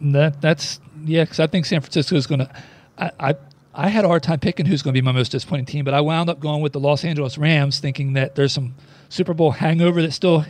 That 0.00 0.40
that's 0.40 0.80
yeah, 1.04 1.24
because 1.24 1.40
I 1.40 1.46
think 1.46 1.66
San 1.66 1.80
Francisco 1.80 2.16
is 2.16 2.26
going 2.26 2.40
to. 2.40 2.62
I, 2.98 3.10
I 3.20 3.34
I 3.72 3.88
had 3.88 4.04
a 4.04 4.08
hard 4.08 4.22
time 4.22 4.40
picking 4.40 4.66
who's 4.66 4.82
going 4.82 4.94
to 4.94 5.00
be 5.00 5.04
my 5.04 5.12
most 5.12 5.30
disappointing 5.30 5.66
team, 5.66 5.84
but 5.84 5.94
I 5.94 6.00
wound 6.00 6.28
up 6.28 6.40
going 6.40 6.60
with 6.60 6.72
the 6.72 6.80
Los 6.80 7.04
Angeles 7.04 7.38
Rams, 7.38 7.78
thinking 7.78 8.14
that 8.14 8.34
there's 8.34 8.52
some 8.52 8.74
Super 9.08 9.32
Bowl 9.32 9.52
hangover 9.52 10.02
that 10.02 10.12
still 10.12 10.44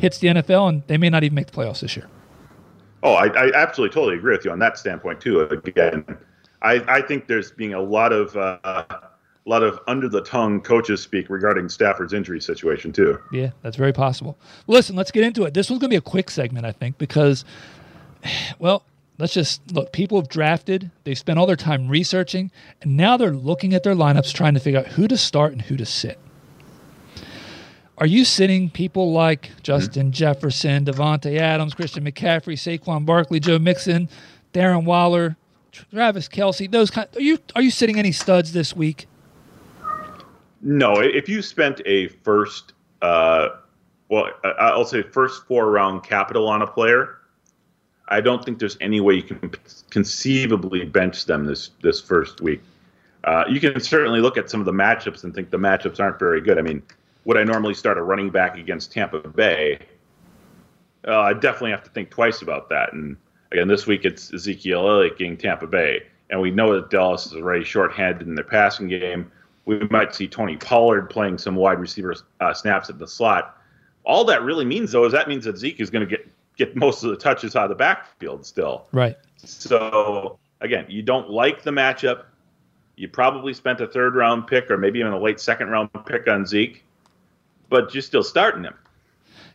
hits 0.00 0.18
the 0.18 0.28
NFL, 0.28 0.68
and 0.68 0.82
they 0.86 0.96
may 0.96 1.10
not 1.10 1.22
even 1.22 1.34
make 1.34 1.46
the 1.46 1.52
playoffs 1.52 1.80
this 1.80 1.96
year. 1.96 2.08
Oh, 3.02 3.14
I, 3.14 3.26
I 3.28 3.50
absolutely 3.54 3.94
totally 3.94 4.16
agree 4.16 4.36
with 4.36 4.44
you 4.44 4.50
on 4.50 4.58
that 4.58 4.76
standpoint 4.78 5.20
too. 5.20 5.40
Again, 5.40 6.04
I, 6.62 6.82
I 6.88 7.02
think 7.02 7.26
there's 7.28 7.50
being 7.50 7.74
a 7.74 7.80
lot 7.80 8.12
of 8.12 8.36
uh, 8.36 8.58
a 9.46 9.48
lot 9.48 9.62
of 9.62 9.80
under 9.86 10.08
the 10.08 10.22
tongue 10.22 10.60
coaches 10.60 11.00
speak 11.02 11.30
regarding 11.30 11.68
Stafford's 11.68 12.12
injury 12.12 12.40
situation 12.40 12.92
too. 12.92 13.18
Yeah, 13.32 13.50
that's 13.62 13.76
very 13.76 13.92
possible. 13.92 14.38
Listen, 14.66 14.96
let's 14.96 15.10
get 15.10 15.24
into 15.24 15.44
it. 15.44 15.54
This 15.54 15.70
one's 15.70 15.80
going 15.80 15.90
to 15.90 15.94
be 15.94 15.96
a 15.96 16.02
quick 16.02 16.30
segment, 16.30 16.66
I 16.66 16.72
think, 16.72 16.98
because, 16.98 17.44
well, 18.58 18.84
let's 19.18 19.32
just 19.32 19.62
look. 19.72 19.92
People 19.92 20.20
have 20.20 20.28
drafted, 20.28 20.90
they've 21.04 21.18
spent 21.18 21.38
all 21.38 21.46
their 21.46 21.56
time 21.56 21.88
researching, 21.88 22.50
and 22.82 22.96
now 22.96 23.16
they're 23.16 23.32
looking 23.32 23.72
at 23.72 23.82
their 23.82 23.94
lineups 23.94 24.32
trying 24.34 24.54
to 24.54 24.60
figure 24.60 24.80
out 24.80 24.88
who 24.88 25.08
to 25.08 25.16
start 25.16 25.52
and 25.52 25.62
who 25.62 25.76
to 25.76 25.86
sit. 25.86 26.18
Are 28.00 28.06
you 28.06 28.24
sitting 28.24 28.70
people 28.70 29.12
like 29.12 29.50
Justin 29.62 30.10
Jefferson, 30.10 30.86
Davante 30.86 31.36
Adams, 31.36 31.74
Christian 31.74 32.02
McCaffrey, 32.02 32.54
Saquon 32.54 33.04
Barkley, 33.04 33.40
Joe 33.40 33.58
Mixon, 33.58 34.08
Darren 34.54 34.86
Waller, 34.86 35.36
Travis 35.70 36.26
Kelce? 36.26 36.70
Those 36.70 36.90
kind. 36.90 37.06
Are 37.14 37.20
you 37.20 37.38
are 37.54 37.60
you 37.60 37.70
sitting 37.70 37.98
any 37.98 38.10
studs 38.10 38.54
this 38.54 38.74
week? 38.74 39.06
No, 40.62 40.94
if 40.94 41.28
you 41.28 41.42
spent 41.42 41.82
a 41.84 42.08
first, 42.08 42.72
uh, 43.02 43.48
well, 44.08 44.30
I'll 44.58 44.86
say 44.86 45.02
first 45.02 45.44
four 45.46 45.70
round 45.70 46.02
capital 46.02 46.48
on 46.48 46.62
a 46.62 46.66
player, 46.66 47.18
I 48.08 48.22
don't 48.22 48.42
think 48.42 48.58
there's 48.58 48.78
any 48.80 49.00
way 49.00 49.14
you 49.14 49.22
can 49.22 49.52
conceivably 49.90 50.86
bench 50.86 51.26
them 51.26 51.44
this 51.44 51.72
this 51.82 52.00
first 52.00 52.40
week. 52.40 52.62
Uh, 53.24 53.44
you 53.46 53.60
can 53.60 53.78
certainly 53.78 54.20
look 54.20 54.38
at 54.38 54.48
some 54.48 54.60
of 54.60 54.64
the 54.64 54.72
matchups 54.72 55.24
and 55.24 55.34
think 55.34 55.50
the 55.50 55.58
matchups 55.58 56.00
aren't 56.00 56.18
very 56.18 56.40
good. 56.40 56.58
I 56.58 56.62
mean, 56.62 56.82
would 57.24 57.36
I 57.36 57.44
normally 57.44 57.74
start 57.74 57.98
a 57.98 58.02
running 58.02 58.30
back 58.30 58.56
against 58.56 58.92
Tampa 58.92 59.20
Bay? 59.20 59.78
Uh, 61.06 61.20
I 61.20 61.32
definitely 61.32 61.70
have 61.70 61.82
to 61.84 61.90
think 61.90 62.10
twice 62.10 62.42
about 62.42 62.68
that. 62.70 62.92
And 62.92 63.16
again, 63.52 63.68
this 63.68 63.86
week 63.86 64.04
it's 64.04 64.32
Ezekiel 64.32 64.88
Elliott 64.88 65.18
getting 65.18 65.36
Tampa 65.36 65.66
Bay, 65.66 66.02
and 66.30 66.40
we 66.40 66.50
know 66.50 66.74
that 66.74 66.90
Dallas 66.90 67.26
is 67.26 67.34
already 67.34 67.64
shorthanded 67.64 68.26
in 68.26 68.34
their 68.34 68.44
passing 68.44 68.88
game. 68.88 69.30
We 69.64 69.78
might 69.90 70.14
see 70.14 70.26
Tony 70.26 70.56
Pollard 70.56 71.10
playing 71.10 71.38
some 71.38 71.54
wide 71.54 71.78
receiver 71.78 72.14
uh, 72.40 72.54
snaps 72.54 72.90
at 72.90 72.98
the 72.98 73.06
slot. 73.06 73.56
All 74.04 74.24
that 74.24 74.42
really 74.42 74.64
means, 74.64 74.92
though, 74.92 75.04
is 75.04 75.12
that 75.12 75.28
means 75.28 75.44
that 75.44 75.58
Zeke 75.58 75.80
is 75.80 75.90
going 75.90 76.06
to 76.06 76.16
get 76.16 76.28
get 76.56 76.76
most 76.76 77.02
of 77.02 77.10
the 77.10 77.16
touches 77.16 77.56
out 77.56 77.64
of 77.64 77.68
the 77.70 77.74
backfield 77.74 78.44
still. 78.44 78.86
Right. 78.92 79.16
So 79.36 80.38
again, 80.60 80.84
you 80.88 81.02
don't 81.02 81.30
like 81.30 81.62
the 81.62 81.70
matchup. 81.70 82.24
You 82.96 83.08
probably 83.08 83.54
spent 83.54 83.80
a 83.80 83.86
third 83.86 84.14
round 84.14 84.46
pick 84.46 84.70
or 84.70 84.76
maybe 84.76 84.98
even 84.98 85.12
a 85.12 85.18
late 85.18 85.40
second 85.40 85.70
round 85.70 85.88
pick 86.04 86.28
on 86.28 86.44
Zeke, 86.44 86.84
but 87.70 87.94
you're 87.94 88.02
still 88.02 88.22
starting 88.22 88.64
him. 88.64 88.74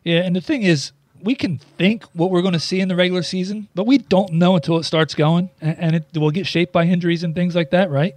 Yeah, 0.03 0.22
and 0.22 0.36
the 0.36 0.41
thing 0.41 0.63
is, 0.63 0.91
we 1.22 1.36
can 1.36 1.57
think 1.57 2.03
what 2.13 2.31
we're 2.31 2.41
going 2.41 2.53
to 2.53 2.60
see 2.60 2.79
in 2.79 2.88
the 2.88 2.95
regular 2.95 3.24
season, 3.24 3.67
but 3.75 3.86
we 3.86 3.98
don't 3.98 4.34
know 4.34 4.55
until 4.55 4.77
it 4.77 4.84
starts 4.84 5.13
going, 5.15 5.50
and, 5.62 5.77
and 5.79 5.95
it 5.95 6.17
will 6.17 6.31
get 6.31 6.48
shaped 6.48 6.74
by 6.74 6.86
injuries 6.86 7.24
and 7.24 7.36
things 7.36 7.55
like 7.55 7.72
that, 7.72 7.89
right? 7.89 8.15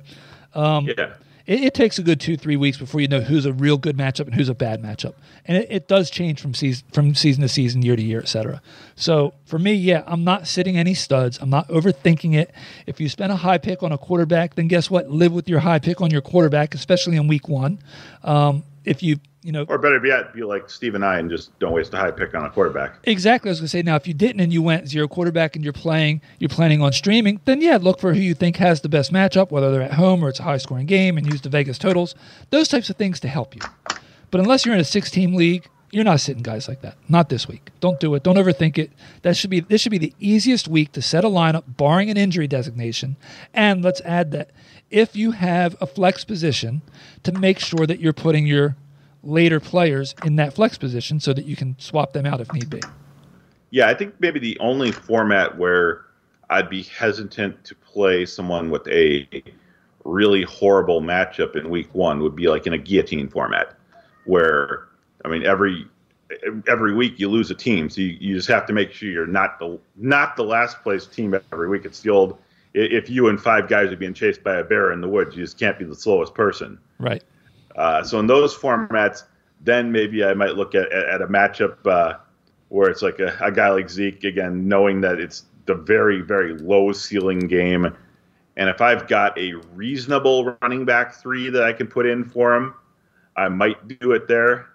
Um, 0.55 0.87
Yeah. 0.87 1.13
It, 1.47 1.65
it 1.65 1.75
takes 1.75 1.99
a 1.99 2.03
good 2.03 2.21
two, 2.21 2.37
three 2.37 2.57
weeks 2.57 2.77
before 2.77 3.01
you 3.01 3.09
know 3.09 3.21
who's 3.21 3.47
a 3.47 3.55
real 3.55 3.79
good 3.79 3.97
matchup 3.97 4.27
and 4.27 4.35
who's 4.35 4.51
a 4.51 4.55
bad 4.55 4.83
matchup, 4.83 5.15
and 5.47 5.57
it, 5.57 5.69
it 5.71 5.89
does 5.89 6.11
change 6.11 6.43
from 6.43 6.53
season 6.53 6.87
from 6.93 7.15
season 7.15 7.41
to 7.41 7.49
season, 7.49 7.81
year 7.81 7.97
to 7.97 8.03
year, 8.03 8.21
et 8.21 8.29
cetera. 8.29 8.61
So 8.97 9.33
for 9.47 9.59
me, 9.59 9.73
yeah, 9.73 10.03
I'm 10.07 10.25
not 10.25 10.47
sitting 10.47 10.77
any 10.77 10.93
studs. 10.93 11.39
I'm 11.41 11.49
not 11.49 11.67
overthinking 11.69 12.35
it. 12.35 12.53
If 12.87 13.01
you 13.01 13.09
spend 13.09 13.33
a 13.33 13.37
high 13.37 13.57
pick 13.57 13.83
on 13.83 13.93
a 13.93 13.99
quarterback, 13.99 14.57
then 14.57 14.69
guess 14.69 14.91
what? 14.91 15.09
Live 15.09 15.33
with 15.33 15.49
your 15.49 15.61
high 15.61 15.79
pick 15.79 16.03
on 16.03 16.11
your 16.11 16.21
quarterback, 16.21 16.75
especially 16.75 17.17
in 17.17 17.29
week 17.29 17.49
one. 17.49 17.79
Um, 18.23 18.65
if 18.85 19.03
you 19.03 19.19
you 19.43 19.53
know 19.53 19.65
Or 19.69 19.79
better 19.79 20.05
yet, 20.05 20.35
be 20.35 20.43
like 20.43 20.69
Steve 20.69 20.95
and 20.95 21.05
I 21.05 21.19
and 21.19 21.31
just 21.31 21.57
don't 21.59 21.73
waste 21.73 21.95
a 21.95 21.97
high 21.97 22.11
pick 22.11 22.35
on 22.35 22.45
a 22.45 22.51
quarterback. 22.51 22.97
Exactly. 23.05 23.49
I 23.49 23.53
was 23.53 23.61
going 23.61 23.67
to 23.67 23.71
say 23.71 23.83
now, 23.83 23.97
if 23.97 24.07
you 24.07 24.15
didn't 24.15 24.41
and 24.41 24.53
you 24.53 24.63
went 24.63 24.89
zero 24.89 25.09
quarterback 25.09 25.55
and 25.57 25.65
you're 25.65 25.73
playing, 25.73 26.21
you're 26.39 26.49
planning 26.49 26.83
on 26.83 26.93
streaming, 26.93 27.41
then 27.45 27.61
yeah, 27.61 27.79
look 27.81 28.01
for 28.01 28.15
who 28.15 28.21
you 28.21 28.35
think 28.35 28.57
has 28.57 28.81
the 28.81 28.89
best 28.89 29.13
matchup, 29.13 29.51
whether 29.51 29.71
they're 29.71 29.83
at 29.83 29.95
home 29.95 30.25
or 30.25 30.29
it's 30.29 30.41
a 30.41 30.45
high 30.45 30.59
scoring 30.59 30.87
game, 30.87 31.17
and 31.17 31.27
use 31.27 31.41
the 31.41 31.49
Vegas 31.49 31.79
totals. 31.79 32.15
Those 32.51 32.69
types 32.69 32.91
of 32.91 32.97
things 32.97 33.21
to 33.21 33.29
help 33.29 33.55
you. 33.55 33.63
But 34.31 34.41
unless 34.41 34.67
you're 34.67 34.75
in 34.75 34.81
a 34.81 34.85
six 34.85 35.11
team 35.11 35.35
league, 35.35 35.69
you're 35.91 36.05
not 36.05 36.21
sitting 36.21 36.43
guys 36.43 36.69
like 36.69 36.83
that. 36.83 36.97
Not 37.09 37.31
this 37.31 37.49
week. 37.49 37.71
Don't 37.81 37.99
do 37.99 38.15
it. 38.15 38.23
Don't 38.23 38.37
overthink 38.37 38.77
it. 38.77 38.91
That 39.23 39.37
should 39.37 39.49
be 39.49 39.61
this 39.61 39.81
should 39.81 39.93
be 39.93 39.99
the 39.99 40.13
easiest 40.21 40.69
week 40.69 40.93
to 40.93 41.01
set 41.01 41.25
a 41.25 41.29
lineup, 41.29 41.65
barring 41.67 42.11
an 42.11 42.19
injury 42.19 42.47
designation. 42.47 43.17
And 43.55 43.83
let's 43.83 44.03
add 44.03 44.31
that 44.33 44.51
if 44.91 45.17
you 45.17 45.31
have 45.31 45.77
a 45.81 45.87
flex 45.87 46.25
position, 46.25 46.83
to 47.23 47.33
make 47.33 47.59
sure 47.59 47.87
that 47.87 48.01
you're 48.01 48.13
putting 48.13 48.47
your 48.47 48.77
later 49.23 49.61
players 49.61 50.15
in 50.25 50.37
that 50.37 50.55
flex 50.55 50.79
position 50.79 51.21
so 51.21 51.33
that 51.33 51.45
you 51.45 51.57
can 51.57 51.77
swap 51.79 52.13
them 52.13 52.27
out 52.27 52.41
if 52.41 52.53
need 52.53 52.71
be. 52.71 52.81
Yeah, 53.71 53.89
I 53.89 53.95
think 53.95 54.15
maybe 54.19 54.39
the 54.41 54.59
only 54.61 54.93
format 54.93 55.59
where 55.59 56.05
I'd 56.51 56.71
be 56.71 56.83
hesitant 56.83 57.65
to 57.65 57.75
play 57.75 58.25
someone 58.25 58.71
with 58.71 58.87
a 58.89 59.29
really 60.05 60.43
horrible 60.43 61.03
matchup 61.03 61.57
in 61.57 61.69
week 61.69 61.95
one 61.95 62.21
would 62.23 62.35
be 62.35 62.49
like 62.49 62.67
in 62.67 62.73
a 62.73 62.79
guillotine 62.79 63.29
format, 63.29 63.75
where 64.25 64.89
I 65.25 65.29
mean 65.29 65.45
every 65.45 65.87
every 66.67 66.95
week 66.95 67.19
you 67.19 67.29
lose 67.29 67.51
a 67.51 67.55
team, 67.55 67.91
so 67.91 68.01
you, 68.01 68.17
you 68.21 68.37
just 68.37 68.49
have 68.49 68.67
to 68.67 68.73
make 68.73 68.93
sure 68.93 69.11
you're 69.11 69.27
not 69.27 69.59
the 69.59 69.79
not 69.97 70.37
the 70.37 70.45
last 70.45 70.83
place 70.83 71.07
team 71.07 71.35
every 71.53 71.69
week. 71.69 71.85
It's 71.85 72.01
the 72.01 72.11
old 72.11 72.39
if 72.75 73.11
you 73.11 73.29
and 73.29 73.41
five 73.41 73.69
guys 73.69 73.93
are 73.93 73.97
being 73.97 74.15
chased 74.15 74.43
by 74.43 74.57
a 74.57 74.65
bear 74.65 74.93
in 74.93 75.01
the 75.01 75.09
woods, 75.09 75.37
you 75.37 75.43
just 75.43 75.59
can't 75.59 75.79
be 75.79 75.85
the 75.85 75.95
slowest 75.95 76.35
person. 76.35 76.79
Right. 76.99 77.23
Uh, 77.77 78.03
so 78.03 78.19
in 78.19 78.27
those 78.27 78.57
formats, 78.57 79.25
then 79.61 79.93
maybe 79.93 80.25
I 80.25 80.35
might 80.35 80.57
look 80.57 80.75
at, 80.75 80.91
at 80.93 81.23
a 81.23 81.27
matchup 81.27 81.87
uh, 81.87 82.19
where 82.69 82.91
it's 82.91 83.03
like 83.03 83.19
a, 83.19 83.37
a 83.41 83.53
guy 83.53 83.71
like 83.71 83.91
Zeke 83.91 84.25
again, 84.25 84.69
knowing 84.69 85.01
that 85.03 85.19
it's 85.19 85.45
the 85.67 85.75
very 85.75 86.23
very 86.23 86.55
low 86.55 86.93
ceiling 86.93 87.41
game, 87.41 87.85
and 88.57 88.69
if 88.69 88.81
I've 88.81 89.07
got 89.07 89.39
a 89.39 89.55
reasonable 89.75 90.57
running 90.63 90.85
back 90.85 91.15
three 91.15 91.51
that 91.51 91.63
I 91.63 91.73
can 91.73 91.87
put 91.87 92.07
in 92.07 92.25
for 92.25 92.55
him, 92.55 92.75
I 93.37 93.49
might 93.49 93.87
do 94.01 94.13
it 94.13 94.27
there. 94.29 94.67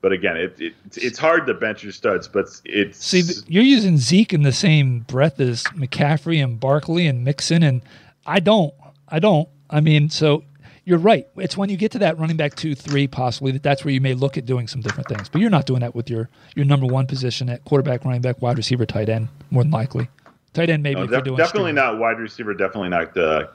But 0.00 0.12
again, 0.12 0.36
it, 0.36 0.60
it 0.60 0.74
it's 0.94 1.18
hard 1.18 1.46
to 1.48 1.54
bench 1.54 1.82
your 1.82 1.92
studs, 1.92 2.28
but 2.28 2.46
it's 2.64 3.04
See, 3.04 3.22
you're 3.48 3.64
using 3.64 3.96
Zeke 3.98 4.32
in 4.32 4.42
the 4.42 4.52
same 4.52 5.00
breath 5.00 5.40
as 5.40 5.64
McCaffrey 5.64 6.42
and 6.42 6.60
Barkley 6.60 7.08
and 7.08 7.24
Mixon, 7.24 7.64
and 7.64 7.82
I 8.24 8.38
don't. 8.38 8.72
I 9.08 9.18
don't. 9.18 9.48
I 9.70 9.80
mean, 9.80 10.08
so 10.08 10.44
you're 10.88 10.98
right. 10.98 11.28
It's 11.36 11.54
when 11.54 11.68
you 11.68 11.76
get 11.76 11.92
to 11.92 11.98
that 11.98 12.18
running 12.18 12.38
back 12.38 12.54
two, 12.54 12.74
three, 12.74 13.06
possibly 13.06 13.52
that 13.52 13.62
that's 13.62 13.84
where 13.84 13.92
you 13.92 14.00
may 14.00 14.14
look 14.14 14.38
at 14.38 14.46
doing 14.46 14.66
some 14.66 14.80
different 14.80 15.06
things. 15.06 15.28
But 15.28 15.42
you're 15.42 15.50
not 15.50 15.66
doing 15.66 15.80
that 15.80 15.94
with 15.94 16.08
your 16.08 16.30
your 16.56 16.64
number 16.64 16.86
one 16.86 17.06
position 17.06 17.50
at 17.50 17.62
quarterback, 17.66 18.06
running 18.06 18.22
back, 18.22 18.40
wide 18.40 18.56
receiver, 18.56 18.86
tight 18.86 19.10
end, 19.10 19.28
more 19.50 19.62
than 19.62 19.70
likely. 19.70 20.08
Tight 20.54 20.70
end, 20.70 20.82
maybe 20.82 21.00
no, 21.00 21.06
def- 21.06 21.24
doing 21.24 21.36
definitely 21.36 21.72
streaming. 21.72 21.74
not 21.74 21.98
wide 21.98 22.18
receiver, 22.18 22.54
definitely 22.54 22.88
not 22.88 23.12
the 23.12 23.50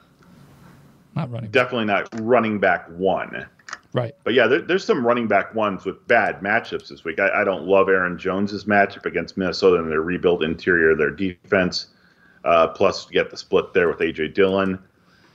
not 1.16 1.28
running. 1.28 1.50
Back. 1.50 1.64
definitely 1.64 1.86
not 1.86 2.08
running 2.20 2.60
back 2.60 2.86
one. 2.90 3.46
Right. 3.92 4.14
But 4.22 4.34
yeah, 4.34 4.46
there, 4.46 4.60
there's 4.60 4.84
some 4.84 5.04
running 5.04 5.26
back 5.26 5.56
ones 5.56 5.84
with 5.84 6.06
bad 6.06 6.40
matchups 6.40 6.88
this 6.88 7.02
week. 7.02 7.18
I, 7.18 7.40
I 7.40 7.44
don't 7.44 7.64
love 7.64 7.88
Aaron 7.88 8.16
Jones's 8.16 8.64
matchup 8.64 9.06
against 9.06 9.36
Minnesota 9.36 9.82
and 9.82 9.90
their 9.90 10.02
rebuild 10.02 10.44
interior, 10.44 10.94
their 10.94 11.10
defense. 11.10 11.88
Uh, 12.44 12.68
plus, 12.68 13.06
you 13.06 13.12
get 13.12 13.30
the 13.30 13.36
split 13.36 13.74
there 13.74 13.88
with 13.88 13.98
AJ 13.98 14.34
Dillon. 14.34 14.78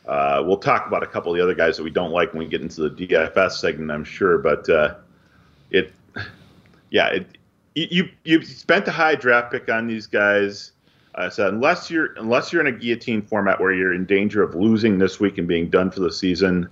Uh, 0.10 0.42
we'll 0.44 0.58
talk 0.58 0.88
about 0.88 1.04
a 1.04 1.06
couple 1.06 1.32
of 1.32 1.38
the 1.38 1.44
other 1.44 1.54
guys 1.54 1.78
that 1.78 1.84
we 1.84 1.92
don't 1.92 2.10
like 2.10 2.34
when 2.34 2.40
we 2.40 2.48
get 2.48 2.62
into 2.62 2.90
the 2.90 3.08
DFS 3.08 3.52
segment, 3.52 3.92
I'm 3.92 4.04
sure. 4.04 4.40
But 4.40 4.68
uh, 4.68 4.96
it, 5.70 5.94
yeah, 6.90 7.10
it, 7.10 7.38
you 7.76 8.10
you 8.24 8.44
spent 8.44 8.88
a 8.88 8.92
high 8.92 9.14
draft 9.14 9.52
pick 9.52 9.70
on 9.70 9.86
these 9.86 10.08
guys. 10.08 10.72
Uh, 11.14 11.30
so 11.30 11.48
unless 11.48 11.92
you're 11.92 12.14
unless 12.18 12.52
you're 12.52 12.66
in 12.66 12.74
a 12.74 12.78
guillotine 12.78 13.22
format 13.22 13.60
where 13.60 13.72
you're 13.72 13.94
in 13.94 14.06
danger 14.06 14.42
of 14.42 14.56
losing 14.56 14.98
this 14.98 15.20
week 15.20 15.38
and 15.38 15.48
being 15.48 15.70
done 15.70 15.92
for 15.92 16.00
the 16.00 16.12
season, 16.12 16.68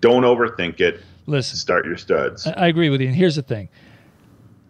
don't 0.00 0.24
overthink 0.24 0.80
it. 0.80 1.00
Listen, 1.26 1.56
Start 1.56 1.86
your 1.86 1.96
studs. 1.96 2.48
I 2.48 2.52
I 2.52 2.66
agree 2.66 2.90
with 2.90 3.00
you. 3.00 3.06
And 3.06 3.16
here's 3.16 3.36
the 3.36 3.42
thing 3.42 3.68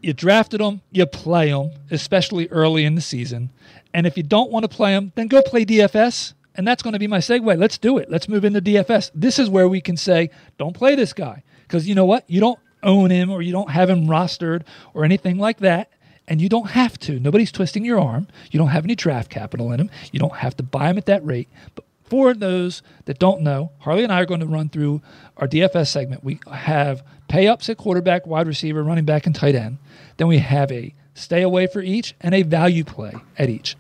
you 0.03 0.13
drafted 0.13 0.61
them, 0.61 0.83
you 0.93 1.07
play 1.07 1.51
them, 1.51 1.71
especially 1.91 2.47
early 2.49 2.85
in 2.85 2.95
the 2.95 3.01
season. 3.01 3.49
And 3.95 4.07
if 4.07 4.19
you 4.19 4.23
don't 4.23 4.51
want 4.51 4.65
to 4.65 4.69
play 4.69 4.93
them, 4.93 5.13
then 5.15 5.29
go 5.29 5.41
play 5.41 5.65
DFS. 5.65 6.35
And 6.59 6.67
that's 6.67 6.83
going 6.83 6.93
to 6.93 6.99
be 6.99 7.07
my 7.07 7.19
segue. 7.19 7.57
Let's 7.57 7.79
do 7.79 7.99
it. 7.99 8.11
Let's 8.11 8.29
move 8.29 8.45
into 8.45 8.61
DFS. 8.61 9.13
This 9.15 9.39
is 9.39 9.49
where 9.49 9.69
we 9.69 9.81
can 9.81 9.97
say, 9.97 10.31
don't 10.59 10.75
play 10.75 10.97
this 10.97 11.13
guy. 11.13 11.45
Because 11.63 11.89
you 11.89 11.95
know 11.95 12.05
what? 12.05 12.25
You 12.27 12.41
don't 12.41 12.59
own 12.83 13.11
him 13.11 13.31
or 13.31 13.43
you 13.43 13.53
don't 13.53 13.71
have 13.71 13.89
him 13.89 14.07
rostered 14.07 14.63
or 14.93 15.05
anything 15.05 15.39
like 15.39 15.59
that, 15.59 15.91
and 16.27 16.41
you 16.41 16.49
don't 16.49 16.71
have 16.71 16.99
to. 16.99 17.21
Nobody's 17.21 17.53
twisting 17.53 17.85
your 17.85 18.01
arm. 18.01 18.27
You 18.51 18.59
don't 18.59 18.69
have 18.69 18.85
any 18.85 18.97
draft 18.97 19.31
capital 19.31 19.71
in 19.73 19.81
him. 19.81 19.91
You 20.13 20.19
don't 20.19 20.37
have 20.37 20.57
to 20.57 20.63
buy 20.63 20.91
him 20.91 20.99
at 20.99 21.07
that 21.07 21.25
rate. 21.25 21.49
But 21.77 21.85
for 22.05 22.35
those 22.35 22.83
that 23.05 23.21
don't 23.21 23.43
know, 23.43 23.71
Harley 23.79 24.03
and 24.03 24.13
I 24.13 24.21
are 24.21 24.27
going 24.27 24.41
to 24.41 24.47
run 24.47 24.69
through 24.69 25.01
our 25.37 25.47
DFS 25.47 25.89
segment. 25.89 26.25
We 26.25 26.41
have 26.51 27.05
pay 27.29 27.47
ups 27.47 27.69
at 27.69 27.77
quarterback, 27.77 28.27
wide 28.27 28.49
receiver, 28.49 28.83
running 28.83 29.05
back, 29.05 29.27
and 29.27 29.35
tight 29.35 29.55
end. 29.55 29.79
Then 30.17 30.27
we 30.27 30.39
have 30.39 30.73
a 30.73 30.93
stay 31.15 31.43
away 31.43 31.69
for 31.69 31.81
each 31.81 32.15
and 32.21 32.35
a 32.35 32.43
value 32.43 32.85
play 32.85 33.15
at 33.37 33.49
each. 33.49 33.77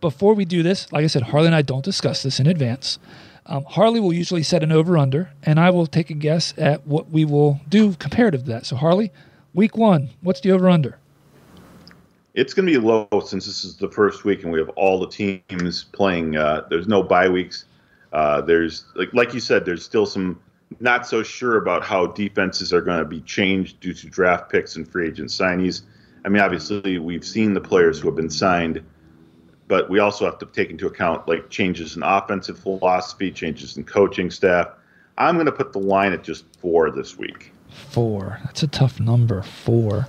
Before 0.00 0.34
we 0.34 0.44
do 0.44 0.62
this, 0.62 0.90
like 0.92 1.04
I 1.04 1.08
said, 1.08 1.22
Harley 1.22 1.46
and 1.46 1.54
I 1.54 1.62
don't 1.62 1.84
discuss 1.84 2.22
this 2.22 2.38
in 2.38 2.46
advance. 2.46 2.98
Um, 3.46 3.64
Harley 3.64 3.98
will 3.98 4.12
usually 4.12 4.42
set 4.42 4.62
an 4.62 4.70
over 4.70 4.98
under, 4.98 5.30
and 5.42 5.58
I 5.58 5.70
will 5.70 5.86
take 5.86 6.10
a 6.10 6.14
guess 6.14 6.52
at 6.58 6.86
what 6.86 7.10
we 7.10 7.24
will 7.24 7.60
do 7.68 7.94
comparative 7.94 8.44
to 8.44 8.50
that. 8.50 8.66
So, 8.66 8.76
Harley, 8.76 9.10
week 9.54 9.76
one, 9.76 10.10
what's 10.20 10.40
the 10.40 10.52
over 10.52 10.68
under? 10.68 10.98
It's 12.34 12.54
going 12.54 12.66
to 12.66 12.72
be 12.72 12.78
low 12.78 13.08
since 13.24 13.46
this 13.46 13.64
is 13.64 13.76
the 13.76 13.88
first 13.90 14.24
week 14.24 14.44
and 14.44 14.52
we 14.52 14.60
have 14.60 14.68
all 14.70 15.00
the 15.00 15.08
teams 15.08 15.84
playing. 15.84 16.36
Uh, 16.36 16.66
there's 16.70 16.86
no 16.86 17.02
bye 17.02 17.28
weeks. 17.28 17.64
Uh, 18.12 18.40
there's 18.40 18.84
like 18.94 19.12
like 19.12 19.34
you 19.34 19.40
said, 19.40 19.64
there's 19.64 19.84
still 19.84 20.06
some 20.06 20.40
not 20.80 21.06
so 21.06 21.22
sure 21.22 21.56
about 21.56 21.84
how 21.84 22.06
defenses 22.06 22.72
are 22.72 22.80
going 22.80 22.98
to 22.98 23.04
be 23.04 23.20
changed 23.22 23.80
due 23.80 23.92
to 23.92 24.08
draft 24.08 24.50
picks 24.50 24.76
and 24.76 24.86
free 24.90 25.08
agent 25.08 25.30
signees. 25.30 25.82
I 26.24 26.28
mean, 26.28 26.42
obviously, 26.42 26.98
we've 26.98 27.24
seen 27.24 27.54
the 27.54 27.60
players 27.60 27.98
who 27.98 28.08
have 28.08 28.16
been 28.16 28.30
signed, 28.30 28.84
but 29.68 29.88
we 29.88 30.00
also 30.00 30.24
have 30.24 30.38
to 30.38 30.46
take 30.46 30.70
into 30.70 30.86
account 30.86 31.28
like 31.28 31.50
changes 31.50 31.96
in 31.96 32.02
offensive 32.02 32.58
philosophy, 32.58 33.30
changes 33.30 33.76
in 33.76 33.84
coaching 33.84 34.30
staff. 34.30 34.68
I'm 35.16 35.36
going 35.36 35.46
to 35.46 35.52
put 35.52 35.72
the 35.72 35.78
line 35.78 36.12
at 36.12 36.24
just 36.24 36.44
four 36.60 36.90
this 36.90 37.16
week. 37.16 37.52
Four. 37.68 38.40
That's 38.44 38.62
a 38.62 38.66
tough 38.66 38.98
number. 38.98 39.42
Four 39.42 40.08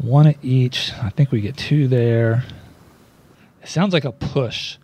one 0.00 0.26
at 0.26 0.36
each. 0.42 0.92
I 1.02 1.10
think 1.10 1.30
we 1.30 1.40
get 1.40 1.56
two 1.56 1.88
there. 1.88 2.44
It 3.62 3.68
sounds 3.68 3.92
like 3.92 4.04
a 4.04 4.12
push. 4.12 4.78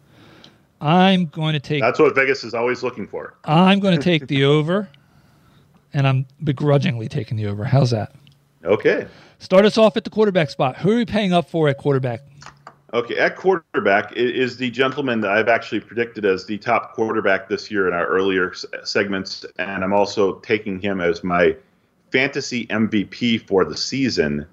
I'm 0.80 1.26
going 1.26 1.54
to 1.54 1.60
take. 1.60 1.80
That's 1.80 1.98
what 1.98 2.14
Vegas 2.14 2.44
is 2.44 2.54
always 2.54 2.82
looking 2.82 3.06
for. 3.06 3.34
I'm 3.44 3.80
going 3.80 3.96
to 3.96 4.02
take 4.02 4.26
the 4.28 4.44
over, 4.44 4.88
and 5.94 6.06
I'm 6.06 6.26
begrudgingly 6.44 7.08
taking 7.08 7.36
the 7.36 7.46
over. 7.46 7.64
How's 7.64 7.90
that? 7.90 8.14
Okay. 8.64 9.06
Start 9.38 9.64
us 9.64 9.78
off 9.78 9.96
at 9.96 10.04
the 10.04 10.10
quarterback 10.10 10.50
spot. 10.50 10.76
Who 10.78 10.92
are 10.92 10.96
we 10.96 11.04
paying 11.04 11.32
up 11.32 11.48
for 11.48 11.68
at 11.68 11.78
quarterback? 11.78 12.20
Okay, 12.94 13.16
at 13.16 13.36
quarterback 13.36 14.12
is 14.12 14.56
the 14.56 14.70
gentleman 14.70 15.20
that 15.20 15.32
I've 15.32 15.48
actually 15.48 15.80
predicted 15.80 16.24
as 16.24 16.46
the 16.46 16.56
top 16.56 16.94
quarterback 16.94 17.48
this 17.48 17.70
year 17.70 17.88
in 17.88 17.94
our 17.94 18.06
earlier 18.06 18.54
segments, 18.84 19.44
and 19.58 19.82
I'm 19.82 19.92
also 19.92 20.34
taking 20.40 20.80
him 20.80 21.00
as 21.00 21.24
my 21.24 21.56
fantasy 22.12 22.66
MVP 22.68 23.46
for 23.46 23.64
the 23.64 23.76
season 23.76 24.46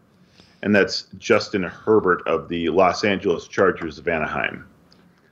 and 0.64 0.74
that's 0.74 1.08
Justin 1.20 1.62
Herbert 1.64 2.26
of 2.26 2.48
the 2.48 2.70
Los 2.70 3.04
Angeles 3.04 3.50
Chargers 3.50 4.00
of 4.00 4.08
Anaheim. 4.08 4.66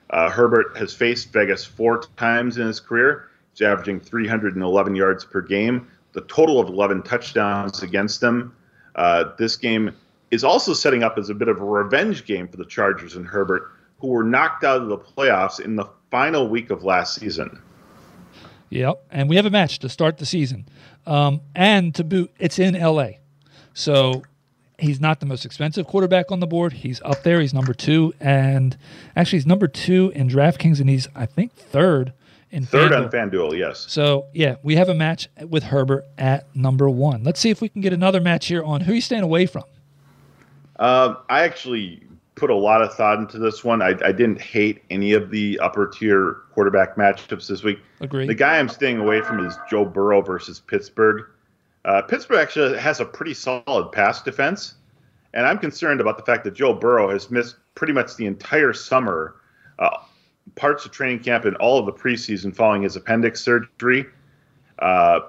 Uh, 0.10 0.29
Herbert 0.29 0.77
has 0.77 0.93
faced 0.93 1.31
Vegas 1.31 1.63
four 1.63 2.03
times 2.17 2.58
in 2.58 2.67
his 2.67 2.81
career. 2.81 3.29
He's 3.53 3.62
averaging 3.62 4.01
311 4.01 4.93
yards 4.93 5.24
per 5.24 5.39
game, 5.39 5.88
the 6.12 6.22
total 6.22 6.60
of 6.60 6.67
11 6.67 7.03
touchdowns 7.03 7.81
against 7.81 8.20
them. 8.20 8.53
Uh, 8.93 9.31
this 9.38 9.55
game 9.55 9.96
is 10.32 10.44
also 10.44 10.74
setting 10.74 11.04
up 11.04 11.18
as 11.18 11.30
a 11.30 11.34
bit 11.34 11.48
of 11.48 11.60
a 11.62 11.66
revenge 11.66 12.26
game 12.26 12.48
for 12.48 12.58
the 12.58 12.66
Chargers 12.66 13.16
and 13.16 13.28
Herbert, 13.28 13.72
who 14.00 14.08
were 14.08 14.24
knocked 14.24 14.64
out 14.64 14.82
of 14.82 14.88
the 14.88 14.98
playoffs 14.98 15.60
in 15.60 15.76
the 15.76 15.86
final 16.10 16.48
week 16.48 16.70
of 16.70 16.84
last 16.84 17.16
season. 17.16 17.62
Yep, 18.70 19.04
and 19.12 19.30
we 19.30 19.36
have 19.36 19.46
a 19.46 19.50
match 19.50 19.80
to 19.80 19.90
start 19.90 20.18
the 20.18 20.26
season, 20.26 20.68
um, 21.06 21.42
and 21.54 21.94
to 21.96 22.04
boot, 22.04 22.32
it's 22.40 22.58
in 22.58 22.74
LA. 22.74 23.10
So 23.74 24.24
He's 24.82 25.00
not 25.00 25.20
the 25.20 25.28
most 25.28 25.46
expensive 25.46 25.86
quarterback 25.86 26.32
on 26.32 26.40
the 26.40 26.48
board. 26.48 26.74
He's 26.74 27.02
up 27.04 27.22
there. 27.22 27.40
He's 27.40 27.54
number 27.54 27.74
two, 27.74 28.14
and 28.20 28.76
actually, 29.16 29.38
he's 29.38 29.46
number 29.46 29.68
two 29.68 30.12
in 30.16 30.28
DraftKings, 30.28 30.80
and 30.80 30.90
he's 30.90 31.08
I 31.16 31.28
think 31.28 31.54
third 31.54 32.14
in 32.50 32.65
third 32.65 32.91
FanDuel. 32.91 33.04
on 33.06 33.12
FanDuel. 33.12 33.58
Yes. 33.60 33.86
So 33.88 34.26
yeah, 34.34 34.56
we 34.63 34.76
have 34.78 34.89
a 34.89 34.96
match 34.96 35.30
with 35.48 35.63
Herbert 35.63 36.06
at 36.17 36.54
number 36.56 36.89
one. 36.89 37.24
Let's 37.24 37.39
see 37.39 37.52
if 37.52 37.62
we 37.62 37.70
can 37.70 37.82
get 37.82 37.94
another 37.94 38.20
match 38.20 38.48
here 38.48 38.63
on 38.63 38.82
who 38.82 38.94
you 38.94 39.02
staying 39.02 39.22
away 39.22 39.46
from. 39.46 39.65
Uh, 40.82 41.15
I 41.30 41.44
actually 41.44 42.02
put 42.34 42.50
a 42.50 42.56
lot 42.56 42.82
of 42.82 42.91
thought 42.96 43.20
into 43.20 43.38
this 43.38 43.63
one. 43.63 43.84
I, 43.84 43.89
I, 44.04 44.12
didn't 44.12 44.41
hate 44.41 44.82
any 44.89 45.13
of 45.13 45.30
the 45.30 45.60
upper 45.60 45.88
tier 45.88 46.38
quarterback 46.54 46.96
matchups 46.96 47.48
this 47.48 47.62
week. 47.62 47.78
Agree. 48.00 48.26
The 48.26 48.34
guy 48.34 48.58
I'm 48.58 48.67
staying 48.67 48.98
away 48.98 49.22
from 49.22 49.46
is 49.46 49.56
Joe 49.70 49.86
Burrow 49.86 50.24
versus 50.24 50.60
Pittsburgh. 50.60 51.28
Uh, 51.86 52.02
Pittsburgh 52.02 52.39
actually 52.39 52.80
has 52.80 53.00
a 53.00 53.06
pretty 53.06 53.36
solid 53.36 53.91
pass 53.91 54.24
defense, 54.24 54.74
and 55.36 55.46
I'm 55.46 55.60
concerned 55.60 56.02
about 56.02 56.17
the 56.17 56.24
fact 56.24 56.44
that 56.46 56.56
Joe 56.56 56.74
Burrow 56.74 57.12
has 57.12 57.30
missed 57.30 57.58
pretty 57.76 57.94
much 57.94 58.15
the 58.15 58.26
entire 58.26 58.74
summer, 58.74 59.36
uh, 59.78 59.98
parts 60.56 60.84
of 60.84 60.91
training 60.91 61.20
camp, 61.20 61.46
and 61.46 61.56
all 61.58 61.78
of 61.78 61.86
the 61.86 61.94
preseason 61.94 62.56
following 62.56 62.82
his 62.82 62.96
appendix 62.96 63.41
surgery. 63.41 64.08
Uh, 64.80 65.20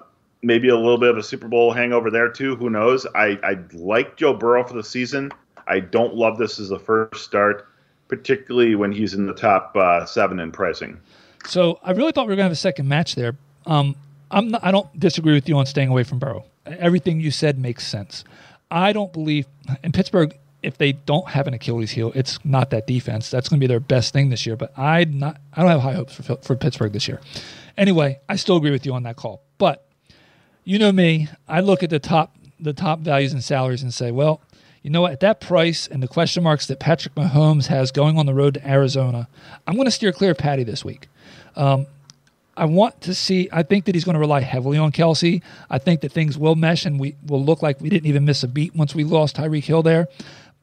maybe 0.43 0.71
a 0.71 0.77
little 0.77 0.99
bit 0.99 1.11
of 1.11 1.19
a 1.19 1.23
Super 1.23 1.49
Bowl 1.49 1.73
hangover 1.73 2.11
there 2.11 2.31
too. 2.31 2.57
Who 2.57 2.71
knows? 2.71 3.07
I, 3.15 3.39
I 3.43 3.59
like 3.75 4.17
Joe 4.17 4.33
Burrow 4.33 4.65
for 4.65 4.73
the 4.75 4.83
season. 4.83 5.31
I 5.67 5.81
don't 5.81 6.15
love 6.15 6.39
this 6.39 6.59
as 6.59 6.71
a 6.71 6.79
first 6.79 7.25
start, 7.25 7.67
particularly 8.09 8.75
when 8.75 8.93
he's 8.93 9.15
in 9.15 9.27
the 9.27 9.35
top 9.35 9.77
uh, 9.77 10.05
seven 10.05 10.41
in 10.41 10.53
pricing. 10.53 11.01
So 11.47 11.81
I 11.83 11.93
really 11.93 12.13
thought 12.13 12.27
we 12.27 12.33
were 12.33 12.37
going 12.37 12.45
to 12.45 12.51
have 12.51 12.53
a 12.53 12.57
second 12.57 12.89
match 12.89 13.15
there. 13.15 13.37
Um, 13.67 13.97
I'm 14.31 14.49
not, 14.49 14.65
I 14.65 14.71
don't 14.71 14.99
disagree 14.99 15.35
with 15.35 15.49
you 15.49 15.57
on 15.57 15.67
staying 15.67 15.89
away 15.89 16.05
from 16.05 16.19
Burrow. 16.19 16.45
Everything 16.67 17.21
you 17.21 17.31
said 17.31 17.59
makes 17.59 17.87
sense. 17.87 18.25
I 18.71 18.93
don't 18.93 19.13
believe 19.13 19.47
in 19.83 19.93
Pittsburgh. 19.93 20.37
If 20.63 20.79
they 20.79 20.93
don't 20.93 21.29
have 21.29 21.49
an 21.49 21.55
Achilles 21.55 21.91
heel, 21.91 22.13
it's 22.15 22.39
not 22.45 22.71
that 22.71 22.87
defense. 22.87 23.31
That's 23.31 23.49
going 23.49 23.59
to 23.59 23.65
be 23.65 23.67
their 23.67 23.81
best 23.81 24.13
thing 24.13 24.31
this 24.31 24.47
year. 24.47 24.57
But 24.57 24.73
I 24.79 25.05
not 25.05 25.41
I 25.53 25.61
don't 25.61 25.71
have 25.71 25.81
high 25.81 25.95
hopes 25.95 26.15
for 26.15 26.37
for 26.37 26.55
Pittsburgh 26.55 26.93
this 26.93 27.09
year. 27.09 27.21
Anyway, 27.77 28.21
I 28.29 28.37
still 28.37 28.57
agree 28.57 28.71
with 28.71 28.87
you 28.87 28.95
on 28.95 29.03
that 29.03 29.17
call. 29.17 29.43
But 29.59 29.89
you 30.63 30.79
know 30.79 30.93
me, 30.93 31.29
I 31.49 31.61
look 31.61 31.83
at 31.83 31.91
the 31.91 31.99
top 31.99 32.37
the 32.61 32.73
top 32.73 33.01
values 33.01 33.33
and 33.33 33.43
salaries 33.43 33.83
and 33.83 33.93
say, 33.93 34.13
well, 34.13 34.41
you 34.83 34.91
know 34.91 35.03
what? 35.03 35.13
At 35.13 35.21
that 35.21 35.41
price 35.41 35.87
and 35.87 36.03
the 36.03 36.09
question 36.09 36.43
marks 36.43 36.67
that 36.67 36.81
Patrick 36.81 37.15
Mahomes 37.15 37.67
has 37.67 37.93
going 37.93 38.19
on 38.19 38.27
the 38.27 38.35
road 38.35 38.55
to 38.55 38.69
Arizona, 38.69 39.29
I'm 39.67 39.75
going 39.75 39.87
to 39.87 39.93
steer 39.93 40.13
clear 40.13 40.33
of 40.33 40.39
Patty 40.39 40.65
this 40.65 40.85
week. 40.85 41.09
Um, 41.55 41.87
I 42.57 42.67
want 42.67 43.01
to 43.03 43.15
see. 43.15 43.49
I 43.53 43.63
think 43.63 43.87
that 43.87 43.95
he's 43.95 44.05
going 44.05 44.15
to 44.15 44.21
rely 44.21 44.41
heavily 44.41 44.77
on 44.77 44.93
Kelce. 44.93 45.41
I 45.71 45.79
think 45.79 46.01
that 46.03 46.13
things 46.13 46.37
will 46.37 46.55
mesh 46.55 46.85
and 46.85 47.01
we 47.01 47.15
will 47.27 47.43
look 47.43 47.63
like 47.63 47.81
we 47.81 47.89
didn't 47.89 48.07
even 48.07 48.25
miss 48.25 48.43
a 48.43 48.49
beat 48.49 48.75
once 48.75 48.95
we 48.95 49.05
lost 49.05 49.37
Tyreek 49.37 49.65
Hill 49.65 49.83
there. 49.83 50.09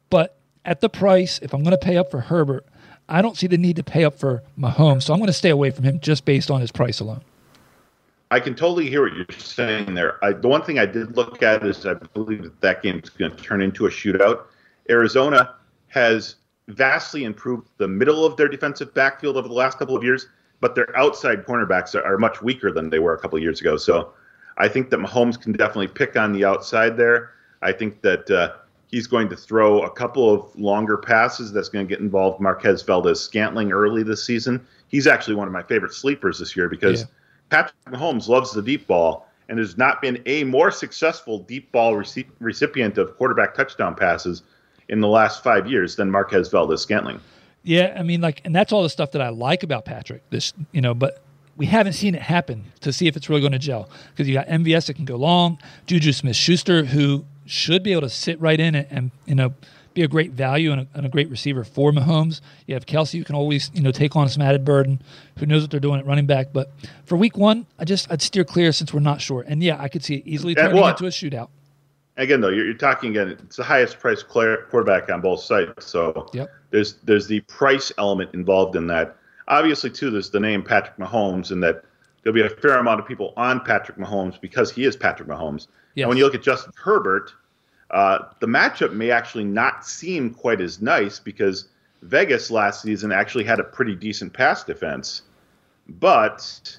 But 0.09 0.37
at 0.65 0.81
the 0.81 0.89
price, 0.89 1.39
if 1.41 1.53
I'm 1.53 1.63
going 1.63 1.71
to 1.71 1.83
pay 1.83 1.97
up 1.97 2.11
for 2.11 2.21
Herbert, 2.21 2.65
I 3.07 3.21
don't 3.21 3.37
see 3.37 3.47
the 3.47 3.57
need 3.57 3.77
to 3.77 3.83
pay 3.83 4.03
up 4.03 4.19
for 4.19 4.43
Mahomes. 4.57 5.03
So 5.03 5.13
I'm 5.13 5.19
going 5.19 5.27
to 5.27 5.33
stay 5.33 5.49
away 5.49 5.71
from 5.71 5.83
him 5.85 5.99
just 5.99 6.25
based 6.25 6.51
on 6.51 6.61
his 6.61 6.71
price 6.71 6.99
alone. 6.99 7.21
I 8.31 8.39
can 8.39 8.53
totally 8.53 8.89
hear 8.89 9.03
what 9.03 9.13
you're 9.13 9.25
saying 9.37 9.95
there. 9.95 10.23
I, 10.23 10.33
the 10.33 10.47
one 10.47 10.61
thing 10.61 10.77
I 10.77 10.85
did 10.85 11.17
look 11.17 11.41
at 11.41 11.65
is 11.65 11.85
I 11.85 11.95
believe 11.95 12.43
that 12.43 12.61
that 12.61 12.83
game 12.83 13.01
is 13.03 13.09
going 13.09 13.35
to 13.35 13.37
turn 13.37 13.61
into 13.61 13.87
a 13.87 13.89
shootout. 13.89 14.43
Arizona 14.89 15.55
has 15.87 16.35
vastly 16.67 17.23
improved 17.23 17.67
the 17.77 17.87
middle 17.87 18.25
of 18.25 18.37
their 18.37 18.47
defensive 18.47 18.93
backfield 18.93 19.37
over 19.37 19.47
the 19.47 19.53
last 19.53 19.79
couple 19.79 19.97
of 19.97 20.03
years 20.03 20.27
but 20.61 20.75
their 20.75 20.95
outside 20.97 21.45
cornerbacks 21.45 21.95
are, 21.95 22.03
are 22.03 22.17
much 22.17 22.41
weaker 22.41 22.71
than 22.71 22.89
they 22.89 22.99
were 22.99 23.13
a 23.13 23.19
couple 23.19 23.37
of 23.37 23.43
years 23.43 23.61
ago. 23.61 23.77
So 23.77 24.13
I 24.57 24.67
think 24.67 24.89
that 24.89 24.99
Mahomes 24.99 25.39
can 25.39 25.53
definitely 25.53 25.87
pick 25.87 26.15
on 26.15 26.33
the 26.33 26.45
outside 26.45 26.97
there. 26.97 27.31
I 27.61 27.71
think 27.71 28.01
that 28.01 28.29
uh, 28.29 28.53
he's 28.87 29.07
going 29.07 29.29
to 29.29 29.35
throw 29.35 29.83
a 29.83 29.91
couple 29.91 30.33
of 30.33 30.55
longer 30.57 30.97
passes 30.97 31.51
that's 31.51 31.69
going 31.69 31.85
to 31.85 31.89
get 31.89 32.01
involved 32.01 32.39
Marquez 32.39 32.81
Valdes 32.83 33.19
Scantling 33.19 33.71
early 33.71 34.03
this 34.03 34.23
season. 34.23 34.65
He's 34.87 35.07
actually 35.07 35.35
one 35.35 35.47
of 35.47 35.53
my 35.53 35.63
favorite 35.63 35.93
sleepers 35.93 36.39
this 36.39 36.55
year 36.55 36.69
because 36.69 37.01
yeah. 37.01 37.07
Patrick 37.49 37.75
Mahomes 37.85 38.27
loves 38.27 38.51
the 38.51 38.61
deep 38.61 38.87
ball 38.87 39.27
and 39.47 39.57
has 39.57 39.77
not 39.77 40.01
been 40.01 40.21
a 40.25 40.43
more 40.43 40.71
successful 40.71 41.39
deep 41.39 41.71
ball 41.71 41.95
rec- 41.95 42.27
recipient 42.39 42.97
of 42.97 43.17
quarterback 43.17 43.55
touchdown 43.55 43.95
passes 43.95 44.43
in 44.89 45.01
the 45.01 45.07
last 45.07 45.43
five 45.43 45.67
years 45.67 45.95
than 45.95 46.09
Marquez 46.09 46.49
Valdes 46.49 46.81
Scantling. 46.81 47.19
Yeah, 47.63 47.95
I 47.97 48.03
mean, 48.03 48.21
like, 48.21 48.41
and 48.45 48.55
that's 48.55 48.71
all 48.71 48.83
the 48.83 48.89
stuff 48.89 49.11
that 49.11 49.21
I 49.21 49.29
like 49.29 49.63
about 49.63 49.85
Patrick. 49.85 50.27
This, 50.29 50.53
you 50.71 50.81
know, 50.81 50.93
but 50.93 51.21
we 51.57 51.65
haven't 51.65 51.93
seen 51.93 52.15
it 52.15 52.21
happen 52.21 52.63
to 52.81 52.93
see 52.93 53.07
if 53.07 53.17
it's 53.17 53.29
really 53.29 53.41
going 53.41 53.51
to 53.51 53.59
gel 53.59 53.89
because 54.11 54.27
you 54.27 54.33
got 54.33 54.47
MVS 54.47 54.87
that 54.87 54.93
can 54.93 55.05
go 55.05 55.17
long, 55.17 55.59
Juju 55.87 56.13
Smith 56.13 56.35
Schuster, 56.35 56.85
who 56.85 57.25
should 57.45 57.83
be 57.83 57.91
able 57.91 58.03
to 58.03 58.09
sit 58.09 58.39
right 58.39 58.59
in 58.59 58.75
it 58.75 58.87
and, 58.89 59.11
you 59.25 59.35
know, 59.35 59.53
be 59.99 60.03
a 60.03 60.07
great 60.07 60.31
value 60.31 60.71
and 60.71 60.81
a, 60.81 60.87
and 60.93 61.05
a, 61.05 61.09
great 61.09 61.29
receiver 61.29 61.63
for 61.63 61.91
Mahomes. 61.91 62.41
You 62.67 62.73
have 62.73 62.85
Kelce, 62.85 63.17
who 63.17 63.23
can 63.23 63.35
always, 63.35 63.69
you 63.73 63.81
know, 63.81 63.91
take 63.91 64.15
on 64.15 64.29
some 64.29 64.41
added 64.41 64.63
burden, 64.65 65.01
who 65.37 65.45
knows 65.45 65.61
what 65.61 65.71
they're 65.71 65.79
doing 65.79 65.99
at 65.99 66.05
running 66.05 66.25
back. 66.25 66.47
But 66.53 66.71
for 67.05 67.17
week 67.17 67.37
one, 67.37 67.65
I 67.77 67.85
just, 67.85 68.11
I'd 68.11 68.21
steer 68.21 68.43
clear 68.43 68.71
since 68.71 68.93
we're 68.93 69.01
not 69.01 69.21
sure. 69.21 69.43
And 69.47 69.61
yeah, 69.61 69.81
I 69.81 69.87
could 69.89 70.03
see 70.03 70.15
it 70.15 70.23
easily 70.25 70.55
turning 70.55 70.77
into 70.77 71.05
a 71.05 71.09
shootout 71.09 71.49
again 72.17 72.41
though 72.41 72.49
you're, 72.49 72.65
you're, 72.65 72.73
talking 72.73 73.11
again 73.11 73.29
it's 73.29 73.55
the 73.55 73.63
highest 73.63 73.97
priced 73.97 74.27
quarterback 74.27 75.09
on 75.09 75.21
both 75.21 75.39
sides 75.39 75.85
so 75.85 76.27
yep. 76.33 76.49
there's 76.69 76.95
there's 77.03 77.27
the 77.27 77.39
price 77.41 77.93
element 77.97 78.29
involved 78.33 78.75
in 78.75 78.87
that 78.87 79.15
obviously 79.47 79.89
too 79.89 80.09
there's 80.09 80.29
the 80.29 80.39
name 80.39 80.61
patrick 80.61 80.97
mahomes 80.97 81.51
and 81.51 81.63
that 81.63 81.85
there'll 82.23 82.35
be 82.35 82.41
a 82.41 82.49
fair 82.49 82.77
amount 82.77 82.99
of 82.99 83.07
people 83.07 83.33
on 83.37 83.59
Patrick 83.61 83.97
Mahomes 83.97 84.39
because 84.39 84.71
he 84.71 84.85
is 84.85 84.95
Patrick 84.95 85.27
Mahomes. 85.27 85.67
Yes. 85.95 86.03
And 86.03 86.09
when 86.09 86.17
you 86.17 86.23
look 86.23 86.35
at 86.35 86.41
Justin 86.41 86.73
Herbert, 86.75 87.33
uh, 87.91 88.19
the 88.39 88.47
matchup 88.47 88.93
may 88.93 89.11
actually 89.11 89.43
not 89.43 89.85
seem 89.85 90.33
quite 90.33 90.61
as 90.61 90.81
nice 90.81 91.19
because 91.19 91.67
Vegas 92.03 92.49
last 92.51 92.81
season 92.81 93.11
actually 93.11 93.43
had 93.43 93.59
a 93.59 93.63
pretty 93.63 93.95
decent 93.95 94.31
pass 94.33 94.63
defense. 94.63 95.23
But 95.87 96.77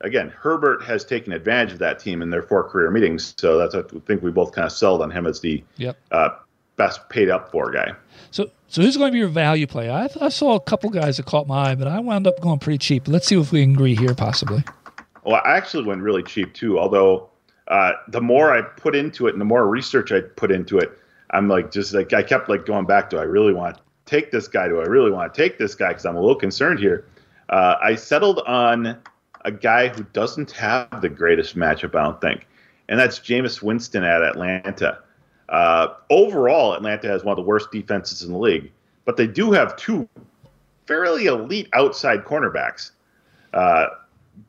again, 0.00 0.28
Herbert 0.30 0.82
has 0.84 1.04
taken 1.04 1.32
advantage 1.32 1.72
of 1.72 1.78
that 1.80 1.98
team 1.98 2.22
in 2.22 2.30
their 2.30 2.42
four 2.42 2.64
career 2.68 2.90
meetings. 2.90 3.34
So 3.38 3.58
that's 3.58 3.74
I 3.74 3.82
think 4.06 4.22
we 4.22 4.30
both 4.30 4.52
kind 4.52 4.64
of 4.66 4.72
sold 4.72 5.02
on 5.02 5.10
him 5.10 5.26
as 5.26 5.40
the 5.40 5.62
Yep. 5.76 5.96
uh, 6.12 6.28
best 6.76 7.08
paid 7.08 7.28
up 7.28 7.50
for 7.50 7.70
guy. 7.70 7.92
So, 8.30 8.50
so 8.68 8.80
who's 8.82 8.96
going 8.96 9.08
to 9.10 9.12
be 9.12 9.18
your 9.18 9.28
value 9.28 9.66
play? 9.66 9.90
I, 9.90 10.08
I 10.20 10.28
saw 10.28 10.54
a 10.54 10.60
couple 10.60 10.88
guys 10.90 11.18
that 11.18 11.26
caught 11.26 11.46
my 11.46 11.70
eye, 11.70 11.74
but 11.74 11.86
I 11.88 12.00
wound 12.00 12.26
up 12.26 12.40
going 12.40 12.58
pretty 12.60 12.78
cheap. 12.78 13.08
Let's 13.08 13.26
see 13.26 13.38
if 13.38 13.52
we 13.52 13.62
can 13.62 13.72
agree 13.72 13.94
here, 13.94 14.14
possibly. 14.14 14.64
Well, 15.24 15.40
I 15.44 15.56
actually 15.56 15.84
went 15.84 16.00
really 16.00 16.22
cheap 16.22 16.54
too. 16.54 16.78
Although 16.78 17.28
uh, 17.72 17.94
the 18.08 18.20
more 18.20 18.52
I 18.52 18.60
put 18.60 18.94
into 18.94 19.26
it 19.28 19.32
and 19.32 19.40
the 19.40 19.46
more 19.46 19.66
research 19.66 20.12
I 20.12 20.20
put 20.20 20.52
into 20.52 20.78
it, 20.78 20.92
I'm 21.30 21.48
like 21.48 21.70
just 21.70 21.94
like 21.94 22.12
I 22.12 22.22
kept 22.22 22.50
like 22.50 22.66
going 22.66 22.84
back 22.84 23.08
to 23.10 23.18
I 23.18 23.22
really 23.22 23.54
want 23.54 23.76
to 23.76 23.82
take 24.04 24.30
this 24.30 24.46
guy. 24.46 24.68
Do 24.68 24.80
I 24.80 24.84
really 24.84 25.10
want 25.10 25.32
to 25.32 25.42
take 25.42 25.56
this 25.56 25.74
guy? 25.74 25.88
Because 25.88 26.04
I'm 26.04 26.14
a 26.14 26.20
little 26.20 26.36
concerned 26.36 26.80
here. 26.80 27.06
Uh, 27.48 27.76
I 27.82 27.94
settled 27.94 28.40
on 28.40 28.98
a 29.46 29.50
guy 29.50 29.88
who 29.88 30.04
doesn't 30.12 30.50
have 30.50 31.00
the 31.00 31.08
greatest 31.08 31.56
matchup, 31.56 31.94
I 31.94 32.02
don't 32.02 32.20
think, 32.20 32.46
and 32.90 33.00
that's 33.00 33.18
Jameis 33.18 33.62
Winston 33.62 34.04
at 34.04 34.22
Atlanta. 34.22 34.98
Uh, 35.48 35.94
overall, 36.10 36.74
Atlanta 36.74 37.08
has 37.08 37.24
one 37.24 37.32
of 37.32 37.42
the 37.42 37.48
worst 37.48 37.70
defenses 37.72 38.22
in 38.22 38.32
the 38.32 38.38
league, 38.38 38.70
but 39.06 39.16
they 39.16 39.26
do 39.26 39.50
have 39.50 39.76
two 39.76 40.06
fairly 40.86 41.24
elite 41.24 41.70
outside 41.72 42.24
cornerbacks. 42.26 42.90
Uh, 43.54 43.86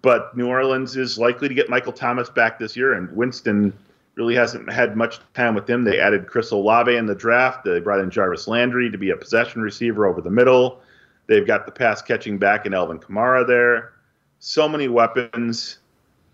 but 0.02 0.36
New 0.36 0.48
Orleans 0.48 0.96
is 0.96 1.18
likely 1.18 1.48
to 1.48 1.54
get 1.54 1.70
Michael 1.70 1.94
Thomas 1.94 2.30
back 2.30 2.60
this 2.60 2.76
year, 2.76 2.94
and 2.94 3.14
Winston 3.16 3.74
really 4.16 4.36
hasn't 4.36 4.72
had 4.72 4.96
much 4.96 5.20
time 5.34 5.56
with 5.56 5.70
him. 5.70 5.84
They 5.84 6.00
added 6.00 6.28
Chris 6.28 6.52
Olave 6.52 6.96
in 6.96 7.06
the 7.06 7.16
draft. 7.16 7.64
They 7.64 7.80
brought 7.80 8.00
in 8.00 8.12
Jarvis 8.12 8.48
Landry 8.48 8.92
to 8.92 8.98
be 8.98 9.10
a 9.10 9.18
possession 9.18 9.62
receiver 9.62 10.06
over 10.06 10.22
the 10.22 10.30
middle. 10.30 10.82
They've 11.28 11.48
got 11.48 11.66
the 11.66 11.72
pass 11.72 12.02
catching 12.02 12.38
back 12.38 12.66
in 12.66 12.74
Alvin 12.74 13.00
Kamara 13.00 13.48
there. 13.48 13.94
So 14.40 14.68
many 14.68 14.88
weapons. 14.88 15.80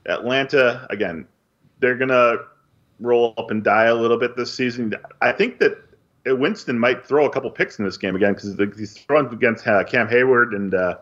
Atlanta, 0.05 0.87
again, 0.89 1.27
they're 1.79 1.95
going 1.95 2.09
to 2.09 2.45
roll 2.99 3.33
up 3.37 3.51
and 3.51 3.63
die 3.63 3.85
a 3.85 3.95
little 3.95 4.17
bit 4.17 4.35
this 4.35 4.53
season. 4.53 4.93
I 5.21 5.31
think 5.31 5.59
that 5.59 5.77
Winston 6.25 6.77
might 6.77 7.05
throw 7.05 7.25
a 7.25 7.29
couple 7.29 7.49
picks 7.51 7.79
in 7.79 7.85
this 7.85 7.97
game 7.97 8.15
again 8.15 8.33
because 8.33 8.77
he's 8.77 8.97
throwing 8.97 9.27
against 9.27 9.65
uh, 9.67 9.83
Cam 9.83 10.07
Hayward 10.09 10.53
and 10.53 10.73
uh, 10.73 10.97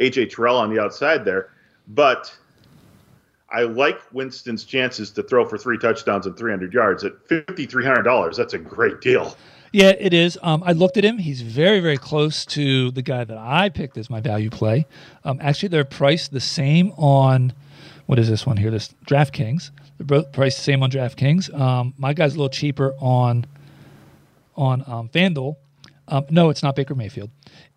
AJ 0.00 0.34
Terrell 0.34 0.56
on 0.56 0.74
the 0.74 0.80
outside 0.80 1.24
there. 1.24 1.50
But 1.88 2.36
I 3.50 3.62
like 3.62 4.00
Winston's 4.12 4.64
chances 4.64 5.10
to 5.12 5.22
throw 5.22 5.44
for 5.44 5.58
three 5.58 5.78
touchdowns 5.78 6.26
and 6.26 6.36
300 6.36 6.72
yards 6.72 7.04
at 7.04 7.12
$5,300. 7.28 8.36
That's 8.36 8.54
a 8.54 8.58
great 8.58 9.00
deal. 9.00 9.36
Yeah, 9.72 9.92
it 9.98 10.14
is. 10.14 10.38
Um, 10.42 10.62
I 10.64 10.72
looked 10.72 10.96
at 10.96 11.04
him. 11.04 11.18
He's 11.18 11.42
very, 11.42 11.80
very 11.80 11.98
close 11.98 12.46
to 12.46 12.92
the 12.92 13.02
guy 13.02 13.24
that 13.24 13.36
I 13.36 13.68
picked 13.68 13.98
as 13.98 14.08
my 14.08 14.20
value 14.20 14.50
play. 14.50 14.86
Um, 15.24 15.38
actually, 15.40 15.70
they're 15.70 15.84
priced 15.84 16.32
the 16.32 16.40
same 16.40 16.92
on 16.92 17.52
what 18.06 18.18
is 18.18 18.28
this 18.28 18.46
one 18.46 18.56
here? 18.56 18.70
This 18.70 18.94
DraftKings. 19.06 19.70
They're 19.98 20.06
both 20.06 20.32
priced 20.32 20.58
the 20.58 20.62
same 20.62 20.82
on 20.82 20.90
DraftKings. 20.90 21.52
Um, 21.58 21.94
my 21.98 22.12
guy's 22.12 22.34
a 22.34 22.36
little 22.36 22.50
cheaper 22.50 22.94
on 23.00 23.46
on 24.56 24.84
um, 24.86 25.08
FanDuel. 25.08 25.56
Um, 26.08 26.26
no, 26.30 26.50
it's 26.50 26.62
not 26.62 26.76
Baker 26.76 26.94
Mayfield. 26.94 27.30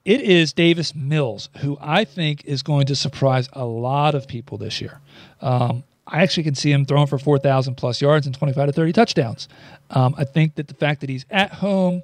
It 0.06 0.22
is 0.22 0.54
Davis 0.54 0.96
Mills, 0.96 1.50
who 1.58 1.78
I 1.82 2.06
think 2.06 2.46
is 2.46 2.64
going 2.64 2.86
to 2.88 2.96
surprise 2.96 3.50
a 3.54 3.66
lot 3.66 4.16
of 4.16 4.28
people 4.28 4.58
this 4.58 4.80
year. 4.80 5.02
Um, 5.42 5.84
I 6.06 6.24
actually 6.24 6.44
can 6.44 6.56
see 6.56 6.72
him 6.72 6.86
throwing 6.86 7.08
for 7.08 7.18
4,000 7.18 7.76
plus 7.76 8.02
yards 8.02 8.26
and 8.26 8.34
25 8.34 8.68
to 8.68 8.72
30 8.72 8.94
touchdowns. 8.94 9.50
Um, 9.90 10.16
I 10.18 10.24
think 10.24 10.56
that 10.56 10.68
the 10.68 10.74
fact 10.74 11.02
that 11.02 11.10
he's 11.10 11.26
at 11.30 11.52
home, 11.56 12.04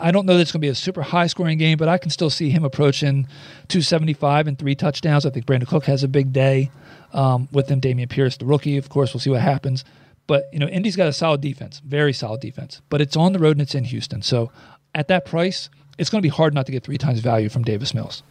I 0.00 0.10
don't 0.10 0.26
know 0.26 0.34
that 0.34 0.40
it's 0.40 0.52
going 0.52 0.60
to 0.60 0.66
be 0.66 0.70
a 0.70 0.74
super 0.74 1.02
high 1.02 1.28
scoring 1.28 1.58
game, 1.58 1.78
but 1.78 1.88
I 1.88 1.98
can 1.98 2.10
still 2.10 2.30
see 2.30 2.50
him 2.50 2.64
approaching 2.64 3.28
275 3.68 4.48
and 4.48 4.58
three 4.58 4.74
touchdowns. 4.74 5.24
I 5.24 5.30
think 5.30 5.46
Brandon 5.46 5.68
Cook 5.68 5.84
has 5.84 6.02
a 6.02 6.08
big 6.08 6.32
day 6.32 6.70
um, 7.12 7.48
with 7.52 7.68
him. 7.68 7.80
Dameon 7.80 8.08
Pierce, 8.08 8.36
the 8.36 8.44
rookie, 8.44 8.76
of 8.76 8.88
course, 8.88 9.14
we'll 9.14 9.20
see 9.20 9.30
what 9.30 9.40
happens. 9.40 9.84
But, 10.26 10.50
you 10.52 10.58
know, 10.58 10.66
Indy's 10.66 10.96
got 10.96 11.08
a 11.08 11.12
solid 11.12 11.40
defense, 11.40 11.80
very 11.84 12.12
solid 12.12 12.40
defense, 12.40 12.82
but 12.90 13.00
it's 13.00 13.16
on 13.16 13.32
the 13.32 13.38
road 13.38 13.52
and 13.52 13.62
it's 13.62 13.74
in 13.74 13.84
Houston. 13.84 14.20
So 14.20 14.50
at 14.94 15.08
that 15.08 15.24
price, 15.24 15.70
it's 15.98 16.10
going 16.10 16.20
to 16.20 16.26
be 16.26 16.34
hard 16.34 16.54
not 16.54 16.66
to 16.66 16.72
get 16.72 16.82
three 16.84 16.98
times 16.98 17.20
value 17.20 17.48
from 17.48 17.62
Davis 17.62 17.94
Mills. 17.94 18.22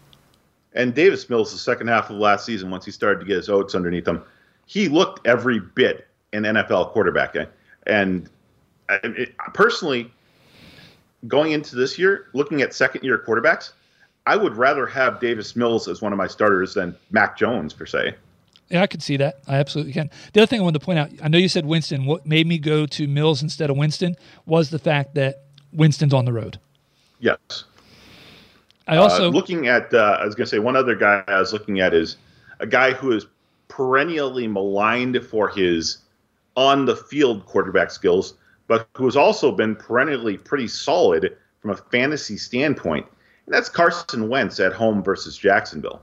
And 0.74 0.94
Davis 0.94 1.30
Mills, 1.30 1.52
the 1.52 1.58
second 1.58 1.88
half 1.88 2.10
of 2.10 2.18
last 2.18 2.46
season, 2.46 2.70
once 2.70 2.86
he 2.86 2.92
started 2.92 3.20
to 3.20 3.26
get 3.26 3.38
his 3.38 3.50
oats 3.50 3.76
underneath 3.76 4.08
him, 4.08 4.24
he 4.66 4.90
looked 4.90 5.26
every 5.26 5.60
bit 5.60 6.08
an 6.34 6.44
NFL 6.44 6.92
quarterback. 6.92 7.36
Eh? 7.36 7.46
And 7.88 8.30
it, 8.90 9.36
personally, 9.54 10.12
going 11.28 11.52
into 11.52 11.76
this 11.76 11.98
year, 11.98 12.28
looking 12.34 12.62
at 12.62 12.74
second 12.74 13.04
year 13.04 13.18
quarterbacks, 13.18 13.72
I 14.26 14.36
would 14.36 14.56
rather 14.56 14.86
have 14.86 15.20
Davis 15.20 15.56
Mills 15.56 15.88
as 15.88 16.02
one 16.02 16.12
of 16.12 16.18
my 16.18 16.28
starters 16.28 16.74
than 16.74 16.96
Mac 17.12 17.38
Jones, 17.38 17.74
per 17.74 17.86
se. 17.86 18.16
Yeah, 18.70 18.82
I 18.82 18.88
could 18.88 19.02
see 19.02 19.16
that. 19.18 19.40
I 19.48 19.56
absolutely 19.56 19.94
can. 19.94 20.10
The 20.34 20.42
other 20.42 20.48
thing 20.48 20.60
I 20.60 20.64
wanted 20.64 20.80
to 20.80 20.86
point 20.86 21.00
out, 21.00 21.10
I 21.24 21.30
know 21.30 21.38
you 21.38 21.48
said 21.48 21.66
Winston. 21.66 22.06
What 22.06 22.26
made 22.26 22.46
me 22.46 22.58
go 22.58 22.86
to 22.86 23.08
Mills 23.08 23.42
instead 23.42 23.70
of 23.70 23.78
Winston 23.78 24.18
was 24.46 24.70
the 24.70 24.80
fact 24.80 25.16
that 25.16 25.47
Winston's 25.78 26.14
on 26.14 26.26
the 26.26 26.34
road. 26.34 26.60
Yes. 27.20 27.64
I 28.88 28.98
also 28.98 29.28
uh, 29.28 29.32
looking 29.32 29.68
at. 29.68 29.94
Uh, 29.94 30.18
I 30.20 30.26
was 30.26 30.36
going 30.36 30.46
to 30.46 30.50
say 30.50 30.60
one 30.60 30.76
other 30.76 30.96
guy 30.96 31.24
I 31.28 31.40
was 31.40 31.54
looking 31.54 31.80
at 31.80 31.94
is 31.94 32.18
a 32.60 32.68
guy 32.68 32.92
who 32.92 33.12
is 33.12 33.26
perennially 33.68 34.48
maligned 34.48 35.24
for 35.26 35.50
his 35.50 36.00
on 36.56 36.86
the 36.86 36.96
field 36.96 37.46
quarterback 37.46 37.92
skills, 37.92 38.34
but 38.68 38.88
who 38.96 39.06
has 39.06 39.16
also 39.16 39.52
been 39.52 39.76
perennially 39.76 40.38
pretty 40.38 40.68
solid 40.68 41.38
from 41.60 41.72
a 41.72 41.76
fantasy 41.76 42.38
standpoint, 42.38 43.06
and 43.46 43.54
that's 43.54 43.70
Carson 43.70 44.30
Wentz 44.30 44.60
at 44.60 44.74
home 44.74 45.04
versus 45.04 45.38
Jacksonville. 45.38 46.02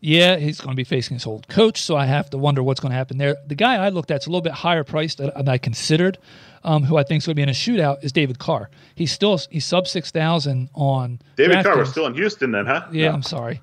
Yeah, 0.00 0.36
he's 0.36 0.60
going 0.60 0.72
to 0.72 0.76
be 0.76 0.84
facing 0.84 1.14
his 1.16 1.26
old 1.26 1.46
coach, 1.48 1.82
so 1.82 1.94
I 1.94 2.06
have 2.06 2.30
to 2.30 2.38
wonder 2.38 2.62
what's 2.62 2.80
going 2.80 2.90
to 2.90 2.96
happen 2.96 3.18
there. 3.18 3.36
The 3.46 3.54
guy 3.54 3.74
I 3.76 3.90
looked 3.90 4.10
at 4.10 4.22
is 4.22 4.26
a 4.26 4.30
little 4.30 4.40
bit 4.40 4.52
higher 4.52 4.82
priced 4.82 5.18
than 5.18 5.30
I 5.46 5.58
considered, 5.58 6.16
um, 6.64 6.84
who 6.84 6.96
I 6.96 7.02
think 7.02 7.18
is 7.18 7.26
going 7.26 7.34
to 7.34 7.36
be 7.36 7.42
in 7.42 7.50
a 7.50 7.52
shootout, 7.52 8.02
is 8.02 8.10
David 8.10 8.38
Carr. 8.38 8.70
He's 8.94 9.12
still 9.12 9.38
he's 9.50 9.66
sub 9.66 9.86
six 9.86 10.10
thousand 10.10 10.70
on. 10.74 11.20
David 11.36 11.62
Carr, 11.64 11.76
we're 11.76 11.84
still 11.84 12.06
in 12.06 12.14
Houston 12.14 12.50
then, 12.52 12.64
huh? 12.64 12.86
Yeah, 12.90 13.08
no. 13.08 13.14
I'm 13.14 13.22
sorry. 13.22 13.60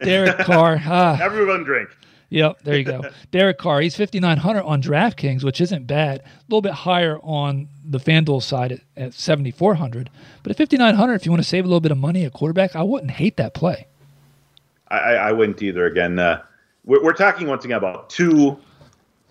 Derek 0.00 0.38
Carr. 0.38 0.80
Ah. 0.86 1.18
Everyone 1.20 1.64
drink. 1.64 1.90
Yep, 2.30 2.62
there 2.62 2.76
you 2.76 2.84
go. 2.84 3.02
Derek 3.30 3.58
Carr. 3.58 3.80
He's 3.80 3.96
5,900 3.96 4.62
on 4.62 4.82
DraftKings, 4.82 5.44
which 5.44 5.60
isn't 5.60 5.86
bad. 5.86 6.20
A 6.20 6.24
little 6.48 6.62
bit 6.62 6.72
higher 6.72 7.18
on 7.18 7.68
the 7.84 7.98
FanDuel 7.98 8.42
side 8.42 8.72
at, 8.72 8.80
at 8.96 9.14
7,400. 9.14 10.10
But 10.42 10.50
at 10.50 10.56
5,900, 10.56 11.14
if 11.14 11.26
you 11.26 11.32
want 11.32 11.42
to 11.42 11.48
save 11.48 11.64
a 11.64 11.68
little 11.68 11.80
bit 11.80 11.92
of 11.92 11.98
money 11.98 12.24
at 12.24 12.32
quarterback, 12.32 12.74
I 12.74 12.82
wouldn't 12.82 13.12
hate 13.12 13.36
that 13.36 13.54
play. 13.54 13.86
I, 14.98 15.28
I 15.28 15.32
wouldn't 15.32 15.62
either. 15.62 15.86
Again, 15.86 16.18
uh, 16.18 16.42
we're, 16.84 17.02
we're, 17.02 17.12
talking 17.12 17.46
once 17.46 17.64
again 17.64 17.78
about 17.78 18.10
two 18.10 18.58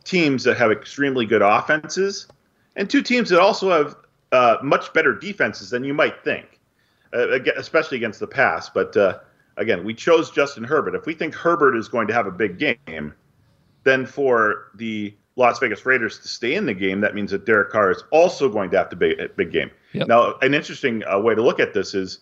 teams 0.03 0.43
that 0.43 0.57
have 0.57 0.71
extremely 0.71 1.25
good 1.25 1.41
offenses 1.41 2.27
and 2.75 2.89
two 2.89 3.01
teams 3.01 3.29
that 3.29 3.39
also 3.39 3.69
have 3.69 3.95
uh, 4.31 4.57
much 4.63 4.91
better 4.93 5.13
defenses 5.13 5.69
than 5.69 5.83
you 5.83 5.93
might 5.93 6.23
think, 6.23 6.59
uh, 7.13 7.39
especially 7.55 7.97
against 7.97 8.19
the 8.19 8.27
pass. 8.27 8.69
But 8.69 8.95
uh, 8.97 9.19
again, 9.57 9.83
we 9.83 9.93
chose 9.93 10.31
Justin 10.31 10.63
Herbert. 10.63 10.95
If 10.95 11.05
we 11.05 11.13
think 11.13 11.35
Herbert 11.35 11.75
is 11.75 11.87
going 11.87 12.07
to 12.07 12.13
have 12.13 12.25
a 12.25 12.31
big 12.31 12.57
game, 12.57 13.13
then 13.83 14.05
for 14.05 14.71
the 14.75 15.15
Las 15.35 15.59
Vegas 15.59 15.85
Raiders 15.85 16.19
to 16.19 16.27
stay 16.27 16.55
in 16.55 16.65
the 16.65 16.73
game, 16.73 17.01
that 17.01 17.15
means 17.15 17.31
that 17.31 17.45
Derek 17.45 17.71
Carr 17.71 17.91
is 17.91 18.03
also 18.11 18.49
going 18.49 18.69
to 18.71 18.77
have 18.77 18.89
to 18.89 18.95
be 18.95 19.13
a 19.17 19.29
big 19.29 19.51
game. 19.51 19.71
Yep. 19.93 20.07
Now, 20.07 20.35
an 20.41 20.53
interesting 20.53 21.03
uh, 21.05 21.19
way 21.19 21.35
to 21.35 21.41
look 21.41 21.59
at 21.59 21.73
this 21.73 21.93
is 21.93 22.19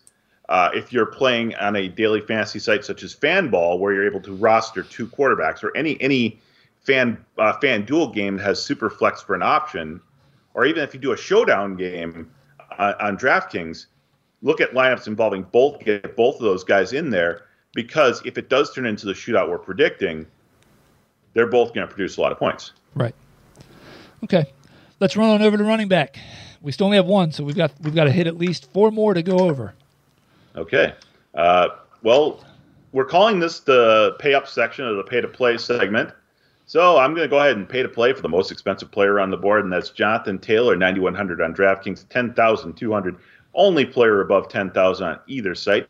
uh, 0.51 0.69
if 0.73 0.91
you're 0.91 1.05
playing 1.05 1.55
on 1.55 1.77
a 1.77 1.87
daily 1.87 2.19
fantasy 2.19 2.59
site 2.59 2.83
such 2.83 3.03
as 3.03 3.15
Fanball, 3.15 3.79
where 3.79 3.93
you're 3.93 4.05
able 4.05 4.19
to 4.19 4.33
roster 4.33 4.83
two 4.83 5.07
quarterbacks, 5.07 5.63
or 5.63 5.75
any 5.77 5.99
any 6.01 6.41
fan 6.81 7.17
uh, 7.37 7.53
fan 7.59 7.85
duel 7.85 8.11
game 8.11 8.35
that 8.35 8.43
has 8.43 8.61
super 8.61 8.89
flex 8.89 9.21
for 9.21 9.33
an 9.33 9.41
option, 9.41 10.01
or 10.53 10.65
even 10.65 10.83
if 10.83 10.93
you 10.93 10.99
do 10.99 11.13
a 11.13 11.17
showdown 11.17 11.77
game 11.77 12.29
on, 12.77 12.93
on 12.95 13.17
DraftKings, 13.17 13.85
look 14.41 14.59
at 14.59 14.71
lineups 14.73 15.07
involving 15.07 15.43
both, 15.43 15.79
get 15.79 16.17
both 16.17 16.35
of 16.35 16.41
those 16.41 16.65
guys 16.65 16.91
in 16.91 17.11
there, 17.11 17.45
because 17.73 18.21
if 18.25 18.37
it 18.37 18.49
does 18.49 18.73
turn 18.73 18.85
into 18.85 19.05
the 19.05 19.13
shootout 19.13 19.49
we're 19.49 19.57
predicting, 19.57 20.27
they're 21.33 21.47
both 21.47 21.73
going 21.73 21.87
to 21.87 21.93
produce 21.93 22.17
a 22.17 22.21
lot 22.21 22.33
of 22.33 22.37
points. 22.37 22.73
Right. 22.93 23.15
Okay, 24.25 24.51
let's 24.99 25.15
run 25.15 25.29
on 25.29 25.41
over 25.41 25.57
to 25.57 25.63
running 25.63 25.87
back. 25.87 26.17
We 26.61 26.73
still 26.73 26.87
only 26.87 26.97
have 26.97 27.05
one, 27.05 27.31
so 27.31 27.45
we've 27.45 27.55
got 27.55 27.71
we've 27.81 27.95
got 27.95 28.03
to 28.03 28.11
hit 28.11 28.27
at 28.27 28.37
least 28.37 28.69
four 28.73 28.91
more 28.91 29.13
to 29.13 29.23
go 29.23 29.39
over. 29.39 29.75
Okay. 30.55 30.93
Uh, 31.33 31.69
well, 32.03 32.43
we're 32.91 33.05
calling 33.05 33.39
this 33.39 33.61
the 33.61 34.15
pay 34.19 34.33
up 34.33 34.47
section 34.47 34.85
of 34.85 34.97
the 34.97 35.03
pay 35.03 35.21
to 35.21 35.27
play 35.27 35.57
segment. 35.57 36.11
So 36.65 36.97
I'm 36.97 37.13
going 37.13 37.25
to 37.25 37.29
go 37.29 37.39
ahead 37.39 37.57
and 37.57 37.67
pay 37.67 37.83
to 37.83 37.89
play 37.89 38.13
for 38.13 38.21
the 38.21 38.29
most 38.29 38.51
expensive 38.51 38.91
player 38.91 39.19
on 39.19 39.29
the 39.29 39.37
board, 39.37 39.63
and 39.63 39.73
that's 39.73 39.89
Jonathan 39.89 40.39
Taylor, 40.39 40.75
9100 40.75 41.41
on 41.41 41.53
DraftKings, 41.53 42.07
10,200. 42.07 43.17
Only 43.53 43.85
player 43.85 44.21
above 44.21 44.47
10,000 44.47 45.05
on 45.05 45.19
either 45.27 45.53
site 45.53 45.89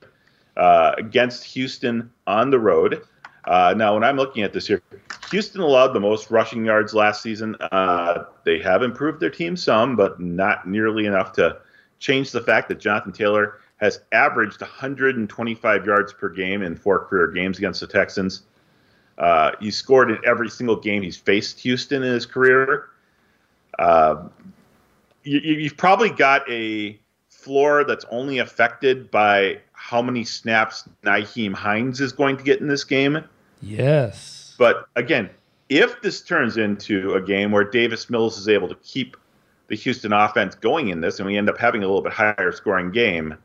uh, 0.58 0.94
against 0.98 1.44
Houston 1.44 2.10
on 2.26 2.50
the 2.50 2.60
road. 2.60 3.04
Uh, 3.46 3.74
now, 3.78 3.94
when 3.94 4.04
I'm 4.04 4.18
looking 4.18 4.44
at 4.44 4.54
this 4.54 4.68
here, 4.68 4.82
Houston 5.30 5.62
allowed 5.62 5.94
the 5.94 6.00
most 6.00 6.32
rushing 6.32 6.66
yards 6.66 6.94
last 6.94 7.22
season. 7.22 7.56
Uh, 7.72 8.26
they 8.44 8.60
have 8.60 8.82
improved 8.82 9.20
their 9.20 9.30
team 9.30 9.56
some, 9.56 9.96
but 9.96 10.20
not 10.20 10.68
nearly 10.68 11.06
enough 11.06 11.32
to 11.34 11.58
change 12.00 12.32
the 12.32 12.42
fact 12.42 12.68
that 12.70 12.80
Jonathan 12.80 13.12
Taylor 13.12 13.60
has 13.82 14.00
averaged 14.12 14.62
125 14.62 15.86
yards 15.86 16.14
per 16.14 16.30
game 16.30 16.62
in 16.62 16.76
four 16.76 17.06
career 17.06 17.28
games 17.28 17.58
against 17.58 17.82
the 17.82 17.88
Texans. 17.88 18.44
Uh, 19.18 19.52
he's 19.60 19.76
scored 19.76 20.12
in 20.12 20.18
every 20.26 20.50
single 20.50 20.76
game 20.76 21.02
he's 21.02 21.18
faced 21.18 21.60
Houston 21.60 22.04
in 22.04 22.14
his 22.14 22.26
career. 22.26 22.90
Uh, 23.78 24.28
you, 25.24 25.64
have 25.64 25.78
probably 25.78 26.10
got 26.10 26.50
a 26.50 26.98
floor 27.30 27.84
that's 27.84 28.06
only 28.12 28.38
affected 28.38 29.10
by 29.12 29.60
how 29.74 30.02
many 30.02 30.24
snaps 30.24 30.88
Nyheim 31.04 31.54
Hines 31.54 32.00
is 32.02 32.12
going 32.12 32.38
to 32.38 32.44
get 32.44 32.62
in 32.62 32.68
this 32.68 32.84
game. 32.84 33.24
Yes. 33.62 34.56
But 34.58 34.88
again, 34.96 35.30
if 35.70 36.02
this 36.02 36.22
turns 36.22 36.58
into 36.58 37.14
a 37.14 37.22
game 37.22 37.52
where 37.52 37.64
Davis 37.64 38.10
Mills 38.10 38.38
is 38.38 38.48
able 38.48 38.68
to 38.68 38.76
keep 38.84 39.18
the 39.68 39.76
Houston 39.76 40.14
offense 40.14 40.54
going 40.54 40.90
in 40.90 41.02
this 41.02 41.20
and 41.20 41.28
we 41.28 41.38
end 41.38 41.50
up 41.50 41.58
having 41.58 41.84
a 41.84 41.88
little 41.88 42.02
bit 42.02 42.14
higher 42.14 42.52
scoring 42.52 42.92
game, 42.92 43.36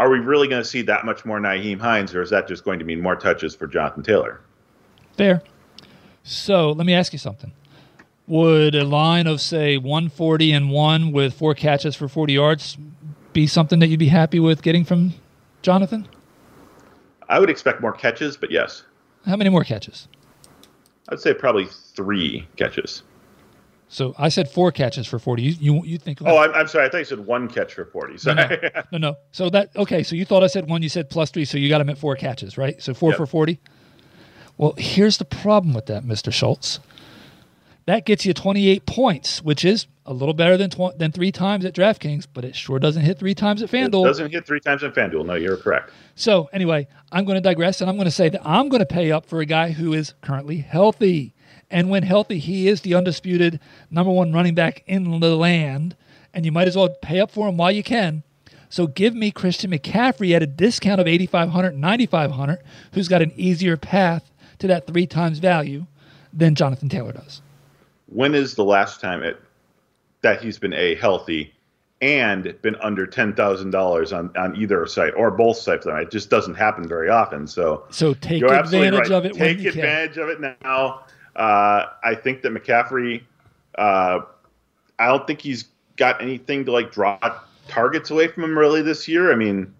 are 0.00 0.08
we 0.08 0.18
really 0.18 0.48
going 0.48 0.62
to 0.62 0.68
see 0.68 0.80
that 0.80 1.04
much 1.04 1.26
more 1.26 1.38
Nyheim 1.38 1.78
Hines, 1.78 2.14
or 2.14 2.22
is 2.22 2.30
that 2.30 2.48
just 2.48 2.64
going 2.64 2.78
to 2.78 2.86
mean 2.86 3.02
more 3.02 3.16
touches 3.16 3.54
for 3.54 3.66
Jonathan 3.66 4.02
Taylor? 4.02 4.40
Fair. 5.14 5.42
So 6.22 6.72
let 6.72 6.86
me 6.86 6.94
ask 6.94 7.12
you 7.12 7.18
something. 7.18 7.52
Would 8.26 8.74
a 8.74 8.84
line 8.84 9.26
of, 9.26 9.42
say, 9.42 9.76
140 9.76 10.52
and 10.52 10.70
one 10.70 11.12
with 11.12 11.34
four 11.34 11.54
catches 11.54 11.94
for 11.94 12.08
40 12.08 12.32
yards 12.32 12.78
be 13.34 13.46
something 13.46 13.78
that 13.80 13.88
you'd 13.88 14.00
be 14.00 14.08
happy 14.08 14.40
with 14.40 14.62
getting 14.62 14.86
from 14.86 15.12
Jonathan? 15.60 16.08
I 17.28 17.38
would 17.38 17.50
expect 17.50 17.82
more 17.82 17.92
catches, 17.92 18.38
but 18.38 18.50
yes. 18.50 18.84
How 19.26 19.36
many 19.36 19.50
more 19.50 19.64
catches? 19.64 20.08
I'd 21.10 21.20
say 21.20 21.34
probably 21.34 21.66
three 21.66 22.48
catches. 22.56 23.02
So 23.92 24.14
I 24.16 24.28
said 24.28 24.48
four 24.48 24.70
catches 24.70 25.08
for 25.08 25.18
40. 25.18 25.42
You 25.42 25.54
you, 25.58 25.84
you 25.84 25.98
think? 25.98 26.22
Oh, 26.24 26.38
I'm, 26.38 26.54
I'm, 26.54 26.68
sorry. 26.68 26.86
I 26.86 26.88
thought 26.88 26.98
you 26.98 27.04
said 27.04 27.26
one 27.26 27.48
catch 27.48 27.74
for 27.74 27.84
40. 27.84 28.18
Sorry. 28.18 28.36
No 28.36 28.46
no. 28.46 28.82
no, 28.92 28.98
no. 28.98 29.16
So 29.32 29.50
that 29.50 29.74
okay. 29.74 30.04
So 30.04 30.14
you 30.14 30.24
thought 30.24 30.44
I 30.44 30.46
said 30.46 30.68
one. 30.68 30.80
You 30.80 30.88
said 30.88 31.10
plus 31.10 31.30
three. 31.30 31.44
So 31.44 31.58
you 31.58 31.68
got 31.68 31.80
him 31.80 31.90
at 31.90 31.98
four 31.98 32.14
catches, 32.14 32.56
right? 32.56 32.80
So 32.80 32.94
four 32.94 33.10
yep. 33.10 33.16
for 33.16 33.26
40. 33.26 33.58
Well, 34.56 34.74
here's 34.78 35.18
the 35.18 35.24
problem 35.24 35.74
with 35.74 35.86
that, 35.86 36.04
Mr. 36.04 36.32
Schultz. 36.32 36.78
That 37.86 38.06
gets 38.06 38.24
you 38.24 38.32
28 38.32 38.86
points, 38.86 39.42
which 39.42 39.64
is 39.64 39.88
a 40.06 40.12
little 40.12 40.34
better 40.34 40.56
than 40.56 40.70
tw- 40.70 40.96
than 40.96 41.10
three 41.10 41.32
times 41.32 41.64
at 41.64 41.74
DraftKings, 41.74 42.28
but 42.32 42.44
it 42.44 42.54
sure 42.54 42.78
doesn't 42.78 43.02
hit 43.02 43.18
three 43.18 43.34
times 43.34 43.60
at 43.60 43.70
FanDuel. 43.70 44.04
It 44.04 44.08
doesn't 44.08 44.30
hit 44.30 44.46
three 44.46 44.60
times 44.60 44.84
at 44.84 44.94
FanDuel. 44.94 45.26
No, 45.26 45.34
you're 45.34 45.56
correct. 45.56 45.90
So 46.14 46.48
anyway, 46.52 46.86
I'm 47.10 47.24
going 47.24 47.36
to 47.36 47.40
digress, 47.40 47.80
and 47.80 47.90
I'm 47.90 47.96
going 47.96 48.04
to 48.04 48.12
say 48.12 48.28
that 48.28 48.42
I'm 48.44 48.68
going 48.68 48.80
to 48.80 48.86
pay 48.86 49.10
up 49.10 49.26
for 49.26 49.40
a 49.40 49.46
guy 49.46 49.72
who 49.72 49.92
is 49.92 50.14
currently 50.20 50.58
healthy, 50.58 51.34
and 51.70 51.90
when 51.90 52.02
healthy, 52.02 52.38
he 52.38 52.68
is 52.68 52.80
the 52.80 52.94
undisputed 52.94 53.60
number 53.90 54.10
one 54.10 54.32
running 54.32 54.54
back 54.54 54.82
in 54.86 55.20
the 55.20 55.36
land, 55.36 55.96
and 56.34 56.44
you 56.44 56.52
might 56.52 56.68
as 56.68 56.76
well 56.76 56.88
pay 57.02 57.20
up 57.20 57.30
for 57.30 57.48
him 57.48 57.56
while 57.56 57.70
you 57.70 57.82
can. 57.82 58.22
So 58.68 58.86
give 58.86 59.14
me 59.14 59.30
Christian 59.30 59.70
McCaffrey 59.70 60.34
at 60.34 60.42
a 60.42 60.46
discount 60.46 61.00
of 61.00 61.06
8,500, 61.06 61.76
9,500, 61.76 62.58
who's 62.92 63.08
got 63.08 63.22
an 63.22 63.32
easier 63.36 63.76
path 63.76 64.30
to 64.60 64.66
that 64.68 64.86
three 64.86 65.06
times 65.06 65.38
value 65.38 65.86
than 66.32 66.54
Jonathan 66.54 66.88
Taylor 66.88 67.12
does. 67.12 67.42
When 68.06 68.34
is 68.34 68.54
the 68.54 68.64
last 68.64 69.00
time 69.00 69.22
it 69.22 69.40
that 70.22 70.42
he's 70.42 70.58
been 70.58 70.74
a 70.74 70.94
healthy 70.96 71.52
and 72.00 72.54
been 72.62 72.76
under 72.76 73.06
ten 73.06 73.34
thousand 73.34 73.70
dollars 73.70 74.12
on 74.12 74.34
on 74.36 74.56
either 74.56 74.86
site 74.86 75.12
or 75.16 75.30
both 75.30 75.58
sites. 75.58 75.86
It 75.86 76.10
just 76.10 76.30
doesn't 76.30 76.54
happen 76.54 76.88
very 76.88 77.10
often. 77.10 77.46
So 77.46 77.84
so 77.90 78.14
take 78.14 78.42
advantage 78.42 79.00
right. 79.00 79.10
of 79.10 79.24
it. 79.26 79.34
Take 79.34 79.64
advantage 79.64 80.14
can. 80.14 80.22
of 80.22 80.28
it 80.30 80.40
now. 80.62 81.04
Uh, 81.36 81.86
I 82.02 82.14
think 82.14 82.42
that 82.42 82.52
McCaffrey. 82.52 83.22
Uh, 83.76 84.20
I 84.98 85.06
don't 85.06 85.26
think 85.26 85.40
he's 85.40 85.66
got 85.96 86.20
anything 86.20 86.64
to 86.66 86.72
like 86.72 86.92
draw 86.92 87.18
targets 87.68 88.10
away 88.10 88.28
from 88.28 88.44
him 88.44 88.58
really 88.58 88.82
this 88.82 89.08
year. 89.08 89.32
I 89.32 89.36
mean, 89.36 89.72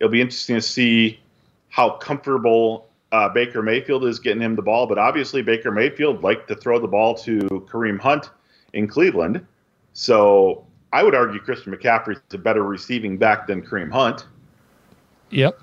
it'll 0.00 0.10
be 0.10 0.20
interesting 0.20 0.56
to 0.56 0.62
see 0.62 1.20
how 1.68 1.90
comfortable 1.90 2.88
uh, 3.12 3.28
Baker 3.28 3.62
Mayfield 3.62 4.04
is 4.04 4.18
getting 4.18 4.42
him 4.42 4.56
the 4.56 4.62
ball. 4.62 4.86
But 4.86 4.98
obviously, 4.98 5.42
Baker 5.42 5.70
Mayfield 5.70 6.22
liked 6.22 6.48
to 6.48 6.54
throw 6.54 6.78
the 6.78 6.88
ball 6.88 7.14
to 7.18 7.40
Kareem 7.70 7.98
Hunt 7.98 8.30
in 8.72 8.86
Cleveland. 8.86 9.46
So 9.92 10.66
I 10.92 11.02
would 11.02 11.14
argue 11.14 11.40
Christian 11.40 11.74
McCaffrey 11.74 12.16
is 12.16 12.20
a 12.32 12.38
better 12.38 12.62
receiving 12.62 13.16
back 13.16 13.46
than 13.46 13.62
Kareem 13.62 13.90
Hunt. 13.90 14.26
Yep. 15.30 15.60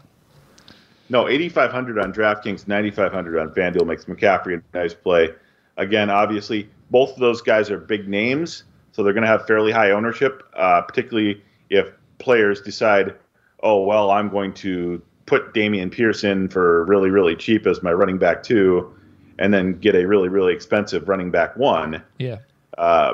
No, 1.09 1.27
8,500 1.27 1.99
on 1.99 2.13
DraftKings, 2.13 2.67
9,500 2.67 3.39
on 3.39 3.49
FanDuel 3.51 3.85
makes 3.85 4.05
McCaffrey 4.05 4.61
a 4.61 4.77
nice 4.77 4.93
play. 4.93 5.29
Again, 5.77 6.09
obviously, 6.09 6.69
both 6.91 7.11
of 7.11 7.19
those 7.19 7.41
guys 7.41 7.69
are 7.69 7.77
big 7.77 8.07
names, 8.07 8.63
so 8.91 9.03
they're 9.03 9.13
going 9.13 9.23
to 9.23 9.27
have 9.27 9.45
fairly 9.45 9.71
high 9.71 9.91
ownership, 9.91 10.43
uh, 10.55 10.81
particularly 10.81 11.41
if 11.69 11.87
players 12.19 12.61
decide, 12.61 13.15
oh, 13.61 13.83
well, 13.83 14.11
I'm 14.11 14.29
going 14.29 14.53
to 14.55 15.01
put 15.25 15.53
Dameon 15.53 15.91
Pierce 15.91 16.23
in 16.23 16.47
for 16.47 16.85
really, 16.85 17.09
really 17.09 17.35
cheap 17.35 17.65
as 17.65 17.81
my 17.81 17.91
running 17.91 18.17
back 18.17 18.43
two, 18.43 18.93
and 19.39 19.53
then 19.53 19.73
get 19.79 19.95
a 19.95 20.05
really, 20.05 20.29
really 20.29 20.53
expensive 20.53 21.09
running 21.09 21.31
back 21.31 21.57
one. 21.57 22.01
Yeah. 22.19 22.37
Uh, 22.77 23.13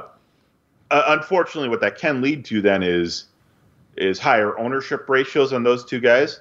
uh, 0.92 1.04
unfortunately, 1.08 1.70
what 1.70 1.82
that 1.82 1.98
can 1.98 2.22
lead 2.22 2.46
to 2.46 2.62
then 2.62 2.84
is 2.84 3.26
is 3.98 4.18
higher 4.18 4.58
ownership 4.58 5.08
ratios 5.10 5.52
on 5.52 5.64
those 5.64 5.84
two 5.84 6.00
guys. 6.00 6.40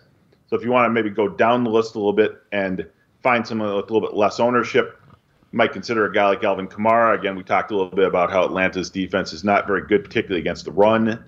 So 0.48 0.56
if 0.56 0.64
you 0.64 0.70
want 0.70 0.86
to 0.86 0.90
maybe 0.90 1.10
go 1.10 1.28
down 1.28 1.64
the 1.64 1.70
list 1.70 1.94
a 1.94 1.98
little 1.98 2.12
bit 2.12 2.42
and 2.52 2.86
find 3.22 3.46
someone 3.46 3.74
with 3.74 3.90
a 3.90 3.92
little 3.92 4.06
bit 4.06 4.16
less 4.16 4.40
ownership, 4.40 4.98
you 5.06 5.56
might 5.56 5.72
consider 5.72 6.06
a 6.06 6.12
guy 6.12 6.28
like 6.28 6.44
Alvin 6.44 6.68
Kamara. 6.68 7.18
Again, 7.18 7.36
we 7.36 7.42
talked 7.42 7.70
a 7.70 7.76
little 7.76 7.94
bit 7.94 8.06
about 8.06 8.30
how 8.30 8.44
Atlanta's 8.44 8.90
defense 8.90 9.32
is 9.32 9.44
not 9.44 9.66
very 9.66 9.86
good, 9.86 10.04
particularly 10.04 10.40
against 10.40 10.64
the 10.64 10.72
run. 10.72 11.24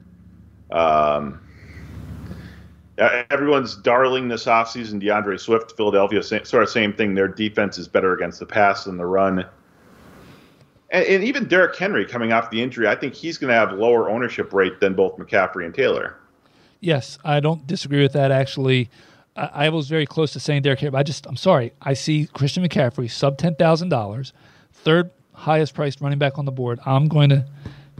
Um, 0.70 1.40
everyone's 2.98 3.76
darling 3.76 4.28
this 4.28 4.44
offseason 4.44 5.00
D'Andre 5.00 5.36
Swift, 5.36 5.76
Philadelphia, 5.76 6.22
sort 6.22 6.62
of 6.62 6.68
same 6.68 6.92
thing. 6.92 7.14
Their 7.14 7.28
defense 7.28 7.78
is 7.78 7.88
better 7.88 8.14
against 8.14 8.40
the 8.40 8.46
pass 8.46 8.84
than 8.84 8.96
the 8.96 9.06
run 9.06 9.46
and, 10.90 11.04
and 11.04 11.24
even 11.24 11.46
Derrick 11.46 11.76
Henry 11.76 12.04
coming 12.04 12.32
off 12.32 12.50
the 12.50 12.62
injury, 12.62 12.88
I 12.88 12.94
think 12.94 13.14
he's 13.14 13.38
going 13.38 13.48
to 13.48 13.54
have 13.54 13.72
lower 13.72 14.10
ownership 14.10 14.52
rate 14.52 14.80
than 14.80 14.94
both 14.94 15.16
McCaffrey 15.16 15.64
and 15.64 15.74
Taylor. 15.74 16.16
Yes, 16.80 17.18
I 17.24 17.40
don't 17.40 17.66
disagree 17.66 18.02
with 18.02 18.12
that. 18.14 18.30
Actually, 18.30 18.90
I, 19.40 19.66
I 19.66 19.68
was 19.70 19.88
very 19.88 20.06
close 20.06 20.32
to 20.32 20.40
saying 20.40 20.62
Derrick 20.62 20.80
Henry. 20.80 20.90
But 20.92 20.98
I 20.98 21.02
just, 21.02 21.26
I'm 21.26 21.36
sorry. 21.36 21.72
I 21.80 21.94
see 21.94 22.26
Christian 22.32 22.64
McCaffrey 22.64 23.10
sub 23.10 23.38
ten 23.38 23.54
thousand 23.54 23.88
dollars, 23.88 24.32
third 24.72 25.10
highest 25.32 25.74
priced 25.74 26.00
running 26.00 26.18
back 26.18 26.38
on 26.38 26.44
the 26.44 26.52
board. 26.52 26.78
I'm 26.84 27.08
going 27.08 27.30
to 27.30 27.46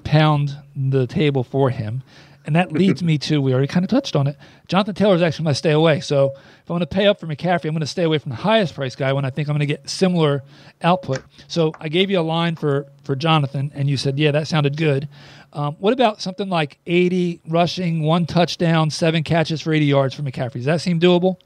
pound 0.05 0.57
the 0.77 1.07
table 1.07 1.43
for 1.45 1.71
him. 1.71 2.03
And 2.51 2.57
that 2.57 2.73
leads 2.73 3.01
me 3.01 3.17
to, 3.19 3.41
we 3.41 3.53
already 3.53 3.69
kind 3.69 3.85
of 3.85 3.91
touched 3.91 4.17
on 4.17 4.27
it. 4.27 4.37
Jonathan 4.67 4.97
Taylor 4.97 5.15
is 5.15 5.23
actually 5.23 5.45
my 5.45 5.53
stay 5.53 5.71
away. 5.71 6.01
So 6.01 6.33
if 6.35 6.69
I'm 6.69 6.75
going 6.75 6.81
to 6.81 6.87
pay 6.89 7.07
up 7.07 7.21
for 7.21 7.29
McCaffrey, 7.29 7.67
I'm 7.67 7.75
going 7.75 7.79
to 7.79 7.87
stay 7.87 8.03
away 8.03 8.19
from 8.19 8.31
the 8.31 8.37
highest 8.37 8.75
price 8.75 8.97
guy 8.97 9.13
when 9.13 9.25
I 9.25 9.31
think 9.31 9.49
I'm 9.49 9.53
going 9.53 9.61
to 9.61 9.67
get 9.67 9.89
similar 9.89 10.43
output. 10.83 11.23
So 11.47 11.73
I 11.79 11.89
gave 11.89 12.11
you 12.11 12.19
a 12.19 12.23
line 12.23 12.57
for, 12.57 12.89
for 13.05 13.15
Jonathan, 13.15 13.71
and 13.73 13.89
you 13.89 13.97
said, 13.97 14.19
yeah, 14.19 14.33
that 14.33 14.49
sounded 14.49 14.77
good. 14.77 15.09
Um, 15.53 15.77
what 15.79 15.93
about 15.93 16.21
something 16.21 16.49
like 16.49 16.79
80 16.87 17.41
rushing, 17.47 18.03
one 18.03 18.27
touchdown, 18.27 18.91
seven 18.91 19.23
catches 19.23 19.61
for 19.61 19.73
80 19.73 19.85
yards 19.85 20.15
for 20.17 20.23
McCaffrey? 20.23 20.55
Does 20.55 20.65
that 20.65 20.81
seem 20.81 20.99
doable? 20.99 21.37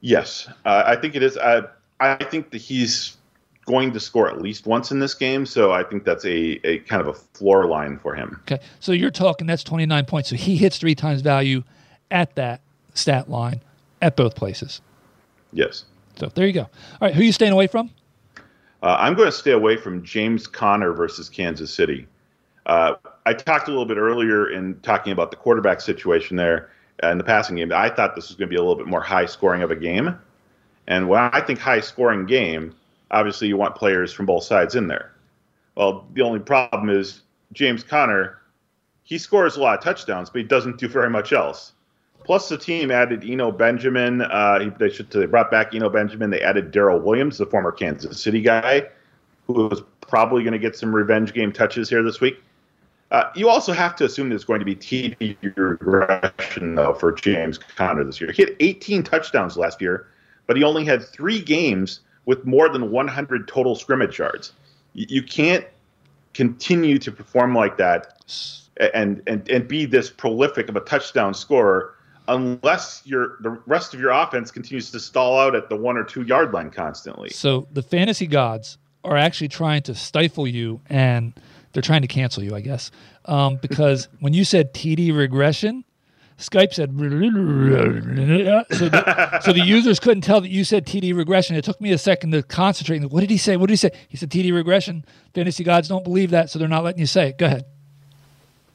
Yes, 0.00 0.48
uh, 0.64 0.82
I 0.86 0.96
think 0.96 1.14
it 1.14 1.22
is. 1.22 1.36
I, 1.36 1.64
I 2.00 2.24
think 2.24 2.52
that 2.52 2.62
he's 2.62 3.18
going 3.66 3.92
to 3.92 4.00
score 4.00 4.28
at 4.28 4.40
least 4.40 4.66
once 4.66 4.90
in 4.90 5.00
this 5.00 5.12
game. 5.12 5.44
So 5.44 5.72
I 5.72 5.82
think 5.82 6.04
that's 6.04 6.24
a, 6.24 6.66
a 6.66 6.78
kind 6.80 7.02
of 7.02 7.08
a 7.08 7.14
floor 7.14 7.66
line 7.66 7.98
for 7.98 8.14
him. 8.14 8.40
Okay. 8.42 8.62
So 8.80 8.92
you're 8.92 9.10
talking 9.10 9.46
that's 9.46 9.64
29 9.64 10.04
points. 10.06 10.30
So 10.30 10.36
he 10.36 10.56
hits 10.56 10.78
three 10.78 10.94
times 10.94 11.20
value 11.20 11.62
at 12.10 12.34
that 12.36 12.62
stat 12.94 13.28
line 13.28 13.60
at 14.00 14.16
both 14.16 14.36
places. 14.36 14.80
Yes. 15.52 15.84
So 16.16 16.30
there 16.34 16.46
you 16.46 16.52
go. 16.52 16.62
All 16.62 16.68
right. 17.00 17.14
Who 17.14 17.20
are 17.20 17.24
you 17.24 17.32
staying 17.32 17.52
away 17.52 17.66
from? 17.66 17.90
Uh, 18.82 18.96
I'm 18.98 19.14
going 19.14 19.26
to 19.26 19.36
stay 19.36 19.50
away 19.50 19.76
from 19.76 20.02
James 20.04 20.46
Conner 20.46 20.92
versus 20.92 21.28
Kansas 21.28 21.74
City. 21.74 22.06
Uh, 22.66 22.94
I 23.26 23.32
talked 23.32 23.68
a 23.68 23.70
little 23.70 23.86
bit 23.86 23.96
earlier 23.96 24.50
in 24.50 24.78
talking 24.80 25.12
about 25.12 25.30
the 25.30 25.36
quarterback 25.36 25.80
situation 25.80 26.36
there 26.36 26.70
in 27.02 27.18
the 27.18 27.24
passing 27.24 27.56
game. 27.56 27.72
I 27.72 27.90
thought 27.90 28.14
this 28.14 28.28
was 28.28 28.36
going 28.36 28.48
to 28.48 28.52
be 28.52 28.56
a 28.56 28.60
little 28.60 28.76
bit 28.76 28.86
more 28.86 29.00
high 29.00 29.26
scoring 29.26 29.62
of 29.62 29.70
a 29.70 29.76
game. 29.76 30.16
And 30.86 31.08
when 31.08 31.20
I 31.20 31.40
think 31.40 31.58
high 31.58 31.80
scoring 31.80 32.26
game, 32.26 32.74
obviously 33.10 33.48
you 33.48 33.56
want 33.56 33.74
players 33.74 34.12
from 34.12 34.26
both 34.26 34.44
sides 34.44 34.74
in 34.74 34.88
there. 34.88 35.12
Well, 35.76 36.06
the 36.14 36.22
only 36.22 36.40
problem 36.40 36.88
is 36.88 37.22
James 37.52 37.82
Conner, 37.82 38.38
he 39.02 39.18
scores 39.18 39.56
a 39.56 39.60
lot 39.60 39.78
of 39.78 39.84
touchdowns, 39.84 40.30
but 40.30 40.40
he 40.40 40.44
doesn't 40.46 40.78
do 40.78 40.88
very 40.88 41.10
much 41.10 41.32
else. 41.32 41.72
Plus, 42.24 42.48
the 42.48 42.58
team 42.58 42.90
added 42.90 43.22
Eno 43.24 43.52
Benjamin. 43.52 44.20
Uh, 44.20 44.70
they 44.78 44.88
should 44.88 45.08
they 45.10 45.26
brought 45.26 45.48
back 45.48 45.74
Eno 45.74 45.88
Benjamin. 45.88 46.30
They 46.30 46.40
added 46.40 46.72
Darrel 46.72 46.98
Williams, 46.98 47.38
the 47.38 47.46
former 47.46 47.70
Kansas 47.70 48.20
City 48.20 48.40
guy, 48.40 48.88
who 49.46 49.68
was 49.68 49.82
probably 50.00 50.42
going 50.42 50.52
to 50.52 50.58
get 50.58 50.76
some 50.76 50.94
revenge 50.94 51.32
game 51.34 51.52
touches 51.52 51.88
here 51.88 52.02
this 52.02 52.20
week. 52.20 52.42
Uh, 53.12 53.30
you 53.36 53.48
also 53.48 53.72
have 53.72 53.94
to 53.94 54.04
assume 54.04 54.28
there's 54.28 54.44
going 54.44 54.58
to 54.58 54.64
be 54.64 54.74
TD 54.74 55.36
regression 55.56 56.74
though 56.74 56.94
for 56.94 57.12
James 57.12 57.58
Conner 57.58 58.02
this 58.02 58.20
year. 58.20 58.32
He 58.32 58.42
had 58.42 58.56
18 58.58 59.04
touchdowns 59.04 59.56
last 59.56 59.80
year, 59.80 60.08
but 60.48 60.56
he 60.56 60.64
only 60.64 60.84
had 60.84 61.04
three 61.04 61.40
games 61.40 62.00
with 62.26 62.44
more 62.44 62.68
than 62.68 62.90
100 62.90 63.48
total 63.48 63.74
scrimmage 63.74 64.18
yards. 64.18 64.52
You, 64.92 65.06
you 65.08 65.22
can't 65.22 65.64
continue 66.34 66.98
to 66.98 67.10
perform 67.10 67.54
like 67.54 67.78
that 67.78 68.12
and, 68.92 69.22
and 69.26 69.48
and 69.48 69.66
be 69.66 69.86
this 69.86 70.10
prolific 70.10 70.68
of 70.68 70.76
a 70.76 70.80
touchdown 70.80 71.32
scorer 71.32 71.94
unless 72.28 73.00
your 73.06 73.38
the 73.40 73.50
rest 73.64 73.94
of 73.94 74.00
your 74.00 74.10
offense 74.10 74.50
continues 74.50 74.90
to 74.90 75.00
stall 75.00 75.38
out 75.38 75.54
at 75.54 75.70
the 75.70 75.76
one 75.76 75.96
or 75.96 76.04
two 76.04 76.22
yard 76.22 76.52
line 76.52 76.70
constantly. 76.70 77.30
So 77.30 77.66
the 77.72 77.82
fantasy 77.82 78.26
gods 78.26 78.76
are 79.02 79.16
actually 79.16 79.48
trying 79.48 79.82
to 79.82 79.94
stifle 79.94 80.46
you 80.46 80.82
and 80.90 81.32
they're 81.72 81.82
trying 81.82 82.02
to 82.02 82.08
cancel 82.08 82.42
you, 82.42 82.54
I 82.54 82.60
guess, 82.60 82.90
um, 83.24 83.56
because 83.56 84.08
when 84.20 84.34
you 84.34 84.44
said 84.44 84.74
TD 84.74 85.16
regression, 85.16 85.84
Skype 86.38 86.74
said 86.74 86.90
so 88.76 88.88
the, 88.88 89.40
so 89.42 89.52
the 89.54 89.64
users 89.64 89.98
couldn't 89.98 90.20
tell 90.20 90.42
that 90.42 90.50
you 90.50 90.64
said 90.64 90.86
TD 90.86 91.16
regression. 91.16 91.56
It 91.56 91.64
took 91.64 91.80
me 91.80 91.92
a 91.92 91.98
second 91.98 92.32
to 92.32 92.42
concentrate. 92.42 93.02
What 93.10 93.20
did 93.20 93.30
he 93.30 93.38
say? 93.38 93.56
What 93.56 93.68
did 93.68 93.72
he 93.72 93.76
say? 93.76 93.90
He 94.08 94.18
said 94.18 94.30
TD 94.30 94.52
regression. 94.52 95.06
Fantasy 95.34 95.64
gods 95.64 95.88
don't 95.88 96.04
believe 96.04 96.30
that, 96.32 96.50
so 96.50 96.58
they're 96.58 96.68
not 96.68 96.84
letting 96.84 97.00
you 97.00 97.06
say 97.06 97.30
it. 97.30 97.38
Go 97.38 97.46
ahead. 97.46 97.64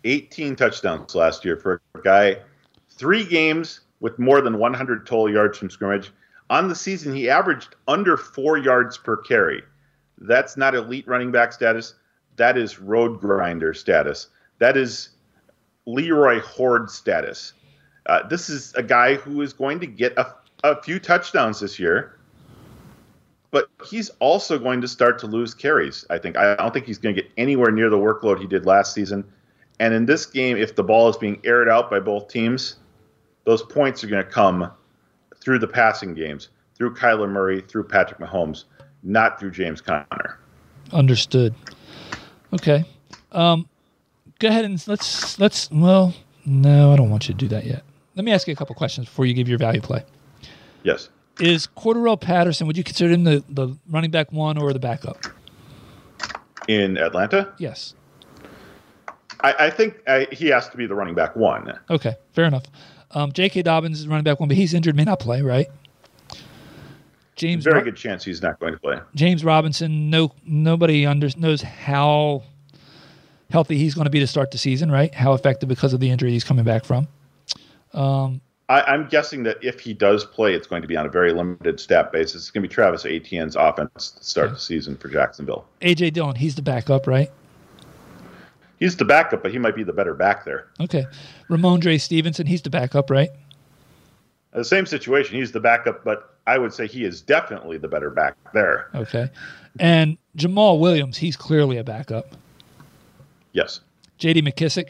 18 0.06 0.56
touchdowns 0.56 1.14
last 1.14 1.46
year 1.46 1.56
for 1.56 1.80
a 1.94 2.02
guy, 2.02 2.38
three 2.90 3.24
games 3.24 3.82
with 4.00 4.18
more 4.18 4.42
than 4.42 4.58
100 4.58 5.06
total 5.06 5.32
yards 5.32 5.58
from 5.58 5.70
scrimmage. 5.70 6.12
On 6.50 6.68
the 6.68 6.76
season, 6.76 7.16
he 7.16 7.30
averaged 7.30 7.76
under 7.88 8.18
four 8.18 8.58
yards 8.58 8.98
per 8.98 9.18
carry. 9.18 9.62
That's 10.18 10.58
not 10.58 10.74
elite 10.74 11.08
running 11.08 11.32
back 11.32 11.54
status. 11.54 11.94
That 12.38 12.58
is 12.58 12.80
road 12.80 13.20
grinder 13.20 13.74
status. 13.76 14.30
That 14.58 14.76
is 14.78 15.10
Leroy 15.86 16.40
Hoard 16.40 16.90
status. 16.90 17.54
Uh, 18.06 18.28
this 18.28 18.50
is 18.50 18.74
a 18.76 18.84
guy 18.84 19.16
who 19.16 19.42
is 19.42 19.54
going 19.54 19.80
to 19.80 19.88
get 19.88 20.14
a, 20.18 20.34
a 20.64 20.82
few 20.82 21.00
touchdowns 21.00 21.60
this 21.60 21.80
year, 21.80 22.18
but 23.52 23.70
he's 23.86 24.10
also 24.20 24.58
going 24.58 24.82
to 24.82 24.88
start 24.88 25.20
to 25.20 25.28
lose 25.28 25.54
carries. 25.54 26.06
I 26.10 26.18
think. 26.18 26.38
I 26.38 26.56
don't 26.56 26.74
think 26.74 26.86
he's 26.86 26.98
going 26.98 27.16
to 27.16 27.22
get 27.22 27.32
anywhere 27.38 27.72
near 27.72 27.90
the 27.90 27.98
workload 27.98 28.40
he 28.40 28.48
did 28.48 28.66
last 28.66 28.94
season. 28.94 29.24
And 29.80 29.94
in 29.94 30.06
this 30.06 30.26
game, 30.26 30.58
if 30.58 30.76
the 30.76 30.84
ball 30.84 31.10
is 31.10 31.18
being 31.18 31.42
aired 31.44 31.68
out 31.68 31.90
by 31.90 32.00
both 32.00 32.28
teams, 32.28 32.76
those 33.46 33.64
points 33.64 34.04
are 34.04 34.08
going 34.08 34.24
to 34.24 34.30
come 34.30 34.72
through 35.40 35.60
the 35.60 35.68
passing 35.68 36.14
games, 36.14 36.50
through 36.76 36.94
Kyler 36.94 37.30
Murray, 37.30 37.62
through 37.62 37.86
Patrick 37.86 38.20
Mahomes, 38.20 38.66
not 39.02 39.40
through 39.40 39.52
James 39.52 39.82
Conner. 39.82 40.38
Understood. 40.92 41.56
Okay. 42.54 42.86
Um, 43.32 43.68
go 44.42 44.50
ahead 44.50 44.66
and 44.66 44.86
let's 44.88 45.40
let's. 45.40 45.72
Well, 45.72 46.14
no, 46.46 46.92
I 46.92 46.98
don't 46.98 47.10
want 47.10 47.30
you 47.30 47.34
to 47.34 47.38
do 47.38 47.48
that 47.50 47.66
yet. 47.66 47.84
Let 48.16 48.26
me 48.26 48.34
ask 48.34 48.48
you 48.48 48.52
a 48.52 48.56
couple 48.56 48.76
questions 48.76 49.08
before 49.08 49.26
you 49.26 49.34
give 49.34 49.48
your 49.48 49.58
value 49.58 49.80
play. 49.80 50.04
Yes. 50.84 51.10
Is 51.40 51.68
Cordarrelle 51.78 52.20
Patterson? 52.20 52.68
Would 52.68 52.76
you 52.76 52.84
consider 52.84 53.14
him 53.14 53.24
the 53.24 53.44
the 53.48 53.78
running 53.90 54.12
back 54.12 54.34
one 54.34 54.58
or 54.58 54.74
the 54.74 54.80
backup? 54.80 55.18
In 56.68 56.98
Atlanta? 56.98 57.54
Yes. 57.58 57.96
I, 59.44 59.54
I 59.68 59.70
think 59.72 60.02
I, 60.08 60.28
he 60.32 60.48
has 60.48 60.70
to 60.70 60.78
be 60.78 60.86
the 60.86 60.94
running 60.94 61.16
back 61.16 61.36
one. 61.36 61.80
Okay, 61.90 62.16
fair 62.34 62.46
enough. 62.46 62.66
Um, 63.12 63.32
J.K. 63.32 63.64
Dobbins 63.64 64.00
is 64.00 64.08
running 64.08 64.24
back 64.24 64.40
one, 64.40 64.48
but 64.48 64.56
he's 64.56 64.74
injured, 64.74 64.96
may 64.96 65.04
not 65.04 65.20
play, 65.20 65.42
right? 65.42 65.68
James, 67.36 67.64
very 67.64 67.82
good 67.82 67.96
chance 67.96 68.24
he's 68.24 68.44
not 68.44 68.60
going 68.60 68.74
to 68.74 68.80
play. 68.80 69.00
James 69.16 69.44
Robinson, 69.44 70.12
no, 70.12 70.32
nobody 70.46 71.08
under, 71.08 71.28
knows 71.38 71.64
how 71.64 72.44
healthy 73.52 73.78
he's 73.78 73.94
going 73.94 74.06
to 74.06 74.12
be 74.12 74.20
to 74.20 74.28
start 74.28 74.52
the 74.52 74.58
season, 74.58 74.92
right? 74.92 75.14
How 75.14 75.34
effective 75.34 75.70
because 75.70 75.94
of 75.94 76.00
the 76.00 76.10
injury 76.10 76.32
he's 76.32 76.44
coming 76.44 76.66
back 76.66 76.86
from. 76.86 77.08
Um, 77.94 78.42
I, 78.70 78.94
am 78.94 79.08
guessing 79.10 79.44
that 79.44 79.62
if 79.62 79.82
he 79.82 79.94
does 79.94 80.24
play, 80.24 80.54
it's 80.54 80.66
going 80.66 80.82
to 80.82 80.88
be 80.88 80.96
on 80.96 81.06
a 81.06 81.10
very 81.10 81.34
limited 81.34 81.80
stat 81.80 82.12
basis. 82.12 82.36
It's 82.36 82.52
going 82.52 82.64
to 82.64 82.70
be 82.70 82.74
Travis 82.74 83.06
Etienne's 83.06 83.58
offense 83.58 84.12
to 84.12 84.24
start 84.24 84.48
yeah. 84.50 84.54
the 84.54 84.60
season 84.60 84.96
for 84.96 85.10
Jacksonville. 85.10 85.66
AJ 85.82 86.14
Dillon, 86.14 86.36
he's 86.36 86.56
the 86.56 86.62
backup, 86.62 87.06
right? 87.06 87.30
He's 88.80 88.96
the 88.96 89.06
backup, 89.06 89.44
but 89.44 89.52
he 89.52 89.60
might 89.60 89.76
be 89.76 89.84
the 89.84 89.94
better 89.94 90.14
back 90.14 90.46
there. 90.46 90.68
Okay. 90.80 91.06
Rhamondre 91.50 92.00
Stevenson, 92.00 92.48
he's 92.48 92.62
the 92.62 92.70
backup, 92.70 93.10
right? 93.10 93.30
The 94.54 94.66
same 94.66 94.86
situation. 94.86 95.36
He's 95.36 95.52
the 95.52 95.60
backup, 95.60 96.04
but 96.04 96.36
I 96.48 96.58
would 96.58 96.74
say 96.74 96.88
he 96.88 97.04
is 97.04 97.22
definitely 97.22 97.78
the 97.78 97.88
better 97.88 98.10
back 98.10 98.36
there. 98.54 98.90
Okay. 98.96 99.30
And 99.80 100.18
Jamaal 100.38 100.80
Williams, 100.80 101.18
he's 101.18 101.36
clearly 101.36 101.78
a 101.78 101.84
backup. 101.84 102.36
Yes. 103.54 103.82
J.D. 104.18 104.42
McKissick, 104.42 104.90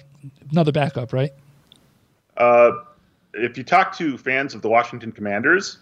another 0.51 0.71
backup, 0.71 1.13
right? 1.13 1.31
Uh, 2.37 2.71
if 3.33 3.57
you 3.57 3.63
talk 3.63 3.95
to 3.97 4.17
fans 4.17 4.53
of 4.53 4.61
the 4.61 4.69
Washington 4.69 5.11
Commanders, 5.11 5.79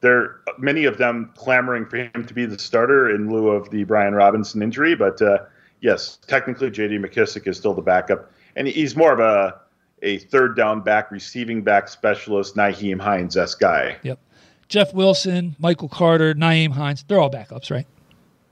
there 0.00 0.40
many 0.58 0.84
of 0.84 0.98
them 0.98 1.32
clamoring 1.36 1.86
for 1.86 1.96
him 1.96 2.26
to 2.26 2.34
be 2.34 2.44
the 2.44 2.58
starter 2.58 3.10
in 3.10 3.30
lieu 3.32 3.48
of 3.48 3.70
the 3.70 3.84
Brian 3.84 4.14
Robinson 4.14 4.62
injury. 4.62 4.94
But 4.94 5.20
uh, 5.22 5.38
yes, 5.80 6.18
technically 6.26 6.70
J.D. 6.70 6.98
McKissick 6.98 7.46
is 7.46 7.56
still 7.56 7.74
the 7.74 7.82
backup, 7.82 8.30
and 8.56 8.68
he's 8.68 8.94
more 8.96 9.12
of 9.12 9.20
a 9.20 9.60
a 10.02 10.18
third 10.18 10.56
down 10.56 10.82
back, 10.82 11.10
receiving 11.10 11.62
back 11.62 11.88
specialist, 11.88 12.54
Nyheim 12.54 13.00
Hines 13.00 13.36
s 13.36 13.54
guy. 13.54 13.96
Yep. 14.02 14.18
Jeff 14.68 14.92
Wilson, 14.92 15.56
Michael 15.58 15.88
Carter, 15.88 16.34
Nyheim 16.34 16.72
Hines, 16.72 17.04
they're 17.08 17.18
all 17.18 17.30
backups, 17.30 17.70
right? 17.70 17.86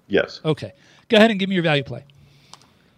Yes. 0.07 0.41
Okay. 0.45 0.73
Go 1.09 1.17
ahead 1.17 1.31
and 1.31 1.39
give 1.39 1.49
me 1.49 1.55
your 1.55 1.65
value 1.65 1.83
play. 1.83 2.05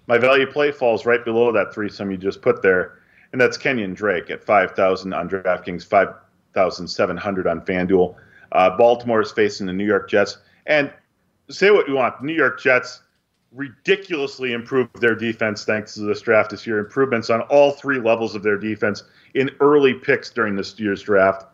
My 0.06 0.18
value 0.18 0.46
play 0.46 0.72
falls 0.72 1.06
right 1.06 1.24
below 1.24 1.52
that 1.52 1.74
threesome 1.74 2.10
you 2.10 2.16
just 2.16 2.42
put 2.42 2.62
there, 2.62 2.98
and 3.32 3.40
that's 3.40 3.56
Kenyon 3.56 3.94
Drake 3.94 4.30
at 4.30 4.44
5,000 4.44 5.12
on 5.12 5.28
DraftKings, 5.28 5.84
5,700 5.84 7.46
on 7.46 7.60
FanDuel. 7.62 8.14
Uh, 8.52 8.76
Baltimore 8.76 9.20
is 9.20 9.32
facing 9.32 9.66
the 9.66 9.72
New 9.72 9.86
York 9.86 10.08
Jets. 10.08 10.38
And 10.66 10.92
say 11.50 11.70
what 11.70 11.88
you 11.88 11.94
want, 11.94 12.20
the 12.20 12.26
New 12.26 12.34
York 12.34 12.60
Jets 12.60 13.02
ridiculously 13.52 14.52
improved 14.52 15.00
their 15.00 15.14
defense 15.14 15.64
thanks 15.64 15.94
to 15.94 16.00
this 16.00 16.20
draft 16.20 16.50
this 16.50 16.66
year. 16.66 16.78
Improvements 16.78 17.30
on 17.30 17.40
all 17.42 17.72
three 17.72 17.98
levels 17.98 18.34
of 18.34 18.42
their 18.42 18.58
defense 18.58 19.02
in 19.34 19.50
early 19.60 19.94
picks 19.94 20.30
during 20.30 20.56
this 20.56 20.78
year's 20.78 21.02
draft 21.02 21.46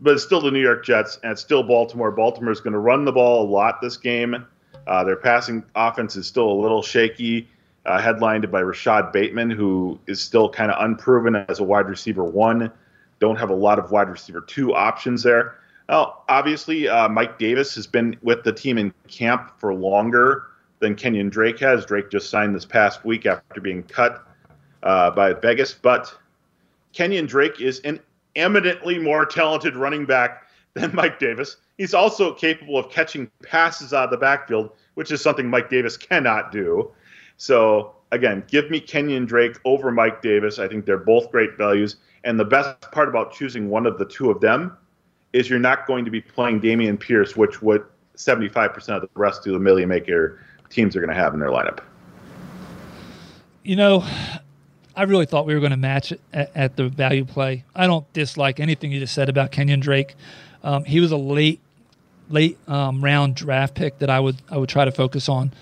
but 0.00 0.14
it's 0.14 0.22
still 0.22 0.40
the 0.40 0.50
New 0.50 0.60
York 0.60 0.84
Jets, 0.84 1.18
and 1.22 1.32
it's 1.32 1.40
still 1.40 1.62
Baltimore. 1.62 2.10
Baltimore 2.10 2.52
is 2.52 2.60
going 2.60 2.72
to 2.72 2.78
run 2.78 3.04
the 3.04 3.12
ball 3.12 3.42
a 3.42 3.48
lot 3.48 3.80
this 3.80 3.96
game. 3.96 4.46
Uh, 4.86 5.04
their 5.04 5.16
passing 5.16 5.64
offense 5.74 6.16
is 6.16 6.26
still 6.26 6.50
a 6.50 6.58
little 6.60 6.82
shaky, 6.82 7.48
uh, 7.86 8.00
headlined 8.00 8.50
by 8.50 8.60
Rashod 8.60 9.12
Bateman, 9.12 9.50
who 9.50 9.98
is 10.06 10.20
still 10.20 10.48
kind 10.48 10.70
of 10.70 10.84
unproven 10.84 11.36
as 11.36 11.60
a 11.60 11.64
wide 11.64 11.88
receiver 11.88 12.24
one. 12.24 12.70
Don't 13.20 13.36
have 13.36 13.50
a 13.50 13.54
lot 13.54 13.78
of 13.78 13.90
wide 13.90 14.10
receiver 14.10 14.40
two 14.40 14.74
options 14.74 15.22
there. 15.22 15.54
Well, 15.88 16.24
obviously, 16.28 16.88
uh, 16.88 17.08
Mike 17.08 17.38
Davis 17.38 17.74
has 17.76 17.86
been 17.86 18.16
with 18.22 18.42
the 18.42 18.52
team 18.52 18.76
in 18.76 18.92
camp 19.06 19.52
for 19.58 19.72
longer 19.72 20.48
than 20.80 20.96
Kenyon 20.96 21.28
Drake 21.28 21.60
has. 21.60 21.86
Drake 21.86 22.10
just 22.10 22.28
signed 22.28 22.54
this 22.54 22.64
past 22.64 23.04
week 23.04 23.24
after 23.24 23.60
being 23.60 23.84
cut 23.84 24.26
uh, 24.82 25.12
by 25.12 25.32
Vegas, 25.32 25.72
but 25.72 26.12
Kenyon 26.92 27.26
Drake 27.26 27.60
is 27.60 27.78
an 27.80 28.00
eminently 28.34 28.98
more 28.98 29.24
talented 29.24 29.76
running 29.76 30.04
back 30.04 30.42
than 30.74 30.90
Mike 30.94 31.20
Davis. 31.20 31.56
He's 31.78 31.94
also 31.94 32.34
capable 32.34 32.78
of 32.78 32.90
catching 32.90 33.30
passes 33.44 33.92
out 33.92 34.04
of 34.04 34.10
the 34.10 34.16
backfield, 34.16 34.70
which 34.94 35.12
is 35.12 35.20
something 35.20 35.48
Mike 35.48 35.70
Davis 35.70 35.96
cannot 35.96 36.50
do. 36.50 36.90
So, 37.36 37.94
again, 38.12 38.44
give 38.48 38.70
me 38.70 38.80
Kenyon 38.80 39.26
Drake 39.26 39.58
over 39.64 39.90
Mike 39.90 40.22
Davis. 40.22 40.58
I 40.58 40.68
think 40.68 40.86
they're 40.86 40.96
both 40.96 41.30
great 41.30 41.56
values. 41.56 41.96
And 42.24 42.40
the 42.40 42.44
best 42.44 42.80
part 42.92 43.08
about 43.08 43.32
choosing 43.32 43.68
one 43.68 43.86
of 43.86 43.98
the 43.98 44.04
two 44.04 44.30
of 44.30 44.40
them 44.40 44.76
is 45.32 45.50
you're 45.50 45.58
not 45.58 45.86
going 45.86 46.04
to 46.04 46.10
be 46.10 46.20
playing 46.20 46.60
Dameon 46.60 46.98
Pierce, 46.98 47.36
which 47.36 47.62
would 47.62 47.84
75% 48.16 48.96
of 48.96 49.02
the 49.02 49.08
rest 49.14 49.46
of 49.46 49.52
the 49.52 49.58
million 49.58 49.88
maker 49.88 50.40
teams 50.70 50.96
are 50.96 51.00
going 51.00 51.14
to 51.14 51.20
have 51.20 51.34
in 51.34 51.40
their 51.40 51.50
lineup. 51.50 51.80
You 53.62 53.76
know, 53.76 54.04
I 54.94 55.02
really 55.02 55.26
thought 55.26 55.46
we 55.46 55.54
were 55.54 55.60
going 55.60 55.70
to 55.70 55.76
match 55.76 56.12
at, 56.32 56.50
at, 56.54 56.76
the 56.76 56.88
value 56.88 57.24
play. 57.24 57.64
I 57.74 57.86
don't 57.86 58.10
dislike 58.12 58.60
anything 58.60 58.92
you 58.92 59.00
just 59.00 59.14
said 59.14 59.28
about 59.28 59.50
Kenyon 59.50 59.80
Drake. 59.80 60.14
Um, 60.64 60.84
he 60.84 61.00
was 61.00 61.12
a 61.12 61.16
late, 61.16 61.60
late 62.30 62.58
um, 62.66 63.04
round 63.04 63.34
draft 63.34 63.74
pick 63.74 63.98
that 63.98 64.08
I 64.08 64.20
would 64.20 64.36
I 64.50 64.56
would 64.56 64.68
try 64.68 64.84
to 64.84 64.92
focus 64.92 65.28
on. 65.28 65.52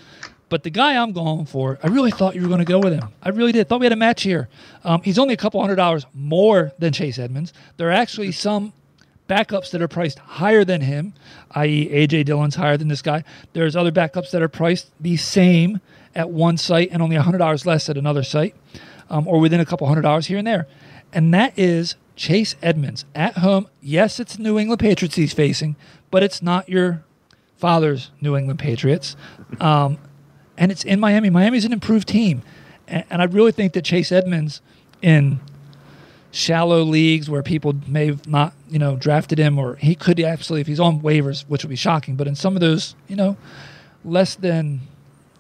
But 0.55 0.63
the 0.63 0.71
guy 0.71 0.96
I'm 0.96 1.11
going 1.11 1.46
for, 1.46 1.81
I 1.83 1.88
really 1.88 2.13
thought 2.13 2.37
you 2.37 2.42
were 2.42 2.46
going 2.46 2.61
to 2.61 2.65
go 2.65 2.79
with 2.79 2.92
him. 2.92 3.09
I 3.21 3.31
really 3.31 3.50
did. 3.50 3.69
Thought 3.69 3.81
we 3.81 3.87
had 3.87 3.92
a 3.92 3.96
match 3.96 4.23
here. 4.23 4.48
Um, 4.85 5.02
he's 5.02 5.19
only 5.19 5.35
a 5.35 5.37
couple 5.37 5.61
hundred 5.61 5.75
dollars 5.75 6.07
more 6.15 6.71
than 6.79 6.92
Chase 6.92 7.19
Edmonds. 7.19 7.52
There 7.77 7.88
are 7.88 7.92
actually 7.92 8.31
some 8.31 8.73
backups 9.29 9.73
that 9.73 9.83
are 9.83 9.88
priced 9.88 10.21
higher 10.21 10.65
than 10.65 10.81
him, 10.81 11.13
i.e., 11.57 11.88
AJ 11.88 12.27
Dillon's 12.27 12.55
higher 12.55 12.77
than 12.77 12.87
this 12.87 13.02
guy. 13.02 13.25
There's 13.52 13.75
other 13.75 13.90
backups 13.90 14.31
that 14.31 14.42
are 14.42 14.48
priced 14.48 14.92
the 15.00 15.17
same 15.17 15.81
at 16.15 16.31
one 16.31 16.57
site 16.57 16.90
and 16.92 17.02
only 17.02 17.17
$100 17.17 17.67
less 17.67 17.88
at 17.88 17.96
another 17.96 18.23
site 18.23 18.55
um, 19.11 19.27
or 19.27 19.40
within 19.40 19.59
a 19.59 19.67
couple 19.67 19.88
hundred 19.88 20.02
dollars 20.02 20.29
here 20.29 20.38
and 20.38 20.46
there. 20.46 20.69
And 21.13 21.35
that 21.35 21.59
is 21.59 21.96
Chase 22.15 22.55
Edmonds 22.63 23.07
at 23.13 23.38
home. 23.38 23.67
Yes, 23.83 24.21
it's 24.21 24.38
New 24.38 24.57
England 24.57 24.79
Patriots 24.79 25.17
he's 25.17 25.33
facing, 25.33 25.75
but 26.13 26.23
it's 26.23 26.40
not 26.40 26.69
your 26.69 27.02
father's 27.57 28.13
New 28.21 28.37
England 28.37 28.61
Patriots. 28.61 29.17
Um, 29.59 29.98
and 30.57 30.71
it's 30.71 30.85
in 30.85 31.00
Miami. 31.00 31.31
Miami's 31.31 31.65
an 31.65 31.73
improved 31.73 32.09
team. 32.09 32.42
And, 32.87 33.05
and 33.11 33.23
I 33.23 33.27
really 33.27 33.52
think 33.52 33.73
that 33.75 33.85
Chase 33.85 34.13
Edmonds 34.13 34.61
in 35.02 35.40
shallow 36.31 36.83
leagues 36.83 37.31
where 37.31 37.42
people 37.42 37.75
may 37.87 38.07
have 38.07 38.27
not, 38.27 38.52
you 38.69 38.79
know, 38.79 38.96
drafted 38.96 39.38
him, 39.38 39.59
or 39.59 39.77
he 39.77 39.94
could 39.94 40.19
absolutely, 40.21 40.63
if 40.63 40.67
he's 40.67 40.81
on 40.81 41.00
waivers, 41.00 41.42
which 41.48 41.63
would 41.63 41.71
be 41.71 41.77
shocking. 41.77 42.17
But 42.17 42.27
in 42.27 42.35
some 42.35 42.57
of 42.57 42.61
those, 42.61 42.94
you 43.09 43.17
know, 43.17 43.37
less 44.05 44.35
than 44.35 44.81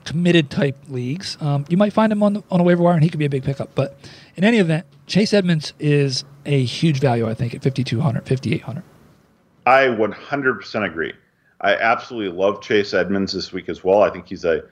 committed 0.04 0.50
type 0.50 0.76
leagues, 0.88 1.36
um, 1.40 1.64
you 1.68 1.76
might 1.76 1.92
find 1.92 2.12
him 2.12 2.22
on 2.22 2.34
the, 2.34 2.42
on 2.50 2.60
a 2.60 2.62
waiver 2.62 2.82
wire, 2.82 2.94
and 2.94 3.02
he 3.02 3.10
could 3.10 3.18
be 3.18 3.24
a 3.24 3.30
big 3.30 3.42
pickup. 3.42 3.74
But 3.74 3.98
in 4.36 4.44
any 4.44 4.58
event, 4.58 4.86
Chase 5.06 5.34
Edmonds 5.34 5.72
is 5.80 6.24
a 6.46 6.64
huge 6.64 7.00
value, 7.00 7.28
I 7.28 7.34
think, 7.34 7.54
at 7.54 7.62
5,200, 7.62 8.26
5,800. 8.26 8.82
I 9.66 9.86
100% 9.86 10.86
agree. 10.86 11.12
I 11.60 11.74
absolutely 11.76 12.36
love 12.36 12.60
Chase 12.60 12.92
Edmonds 12.94 13.32
this 13.32 13.52
week 13.52 13.68
as 13.68 13.82
well. 13.82 14.02
I 14.02 14.10
think 14.10 14.28
he's 14.28 14.44
a 14.44 14.64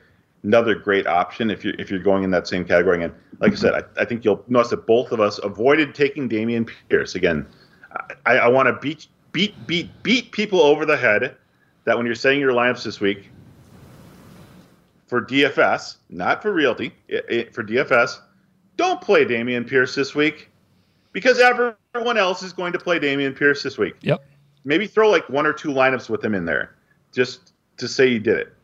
another 0.42 0.74
great 0.74 1.06
option 1.06 1.50
if 1.50 1.64
you're 1.64 1.74
if 1.78 1.90
you're 1.90 2.00
going 2.00 2.24
in 2.24 2.30
that 2.30 2.46
same 2.48 2.64
category. 2.64 3.02
And 3.02 3.12
like 3.40 3.52
I 3.52 3.54
said, 3.54 3.74
I, 3.74 4.02
I 4.02 4.04
think 4.04 4.24
you'll 4.24 4.44
notice 4.48 4.70
that 4.70 4.86
both 4.86 5.12
of 5.12 5.20
us 5.20 5.38
avoided 5.38 5.94
taking 5.94 6.28
Dameon 6.28 6.68
Pierce 6.88 7.14
again. 7.14 7.46
I, 8.26 8.38
I 8.38 8.48
want 8.48 8.68
to 8.68 8.74
beat 8.74 9.08
beat 9.32 9.54
beat 9.66 9.90
beat 10.02 10.32
people 10.32 10.60
over 10.60 10.86
the 10.86 10.96
head 10.96 11.36
that 11.84 11.96
when 11.96 12.06
you're 12.06 12.14
setting 12.14 12.40
your 12.40 12.52
lineups 12.52 12.84
this 12.84 13.00
week 13.00 13.30
for 15.06 15.20
DFS, 15.20 15.96
not 16.08 16.40
for 16.40 16.52
realty, 16.52 16.92
it, 17.08 17.24
it, 17.28 17.54
for 17.54 17.62
DFS, 17.62 18.18
don't 18.76 19.00
play 19.00 19.24
Dameon 19.24 19.66
Pierce 19.68 19.94
this 19.94 20.14
week 20.14 20.48
because 21.12 21.38
everyone 21.38 22.16
else 22.16 22.42
is 22.42 22.52
going 22.52 22.72
to 22.72 22.78
play 22.78 22.98
Dameon 22.98 23.36
Pierce 23.36 23.62
this 23.62 23.76
week. 23.76 23.94
Yep. 24.00 24.24
Maybe 24.64 24.86
throw 24.86 25.10
like 25.10 25.28
one 25.28 25.44
or 25.44 25.52
two 25.52 25.68
lineups 25.68 26.08
with 26.08 26.24
him 26.24 26.34
in 26.34 26.44
there 26.44 26.74
just 27.12 27.52
to 27.76 27.88
say 27.88 28.06
you 28.06 28.20
did 28.20 28.38
it. 28.38 28.54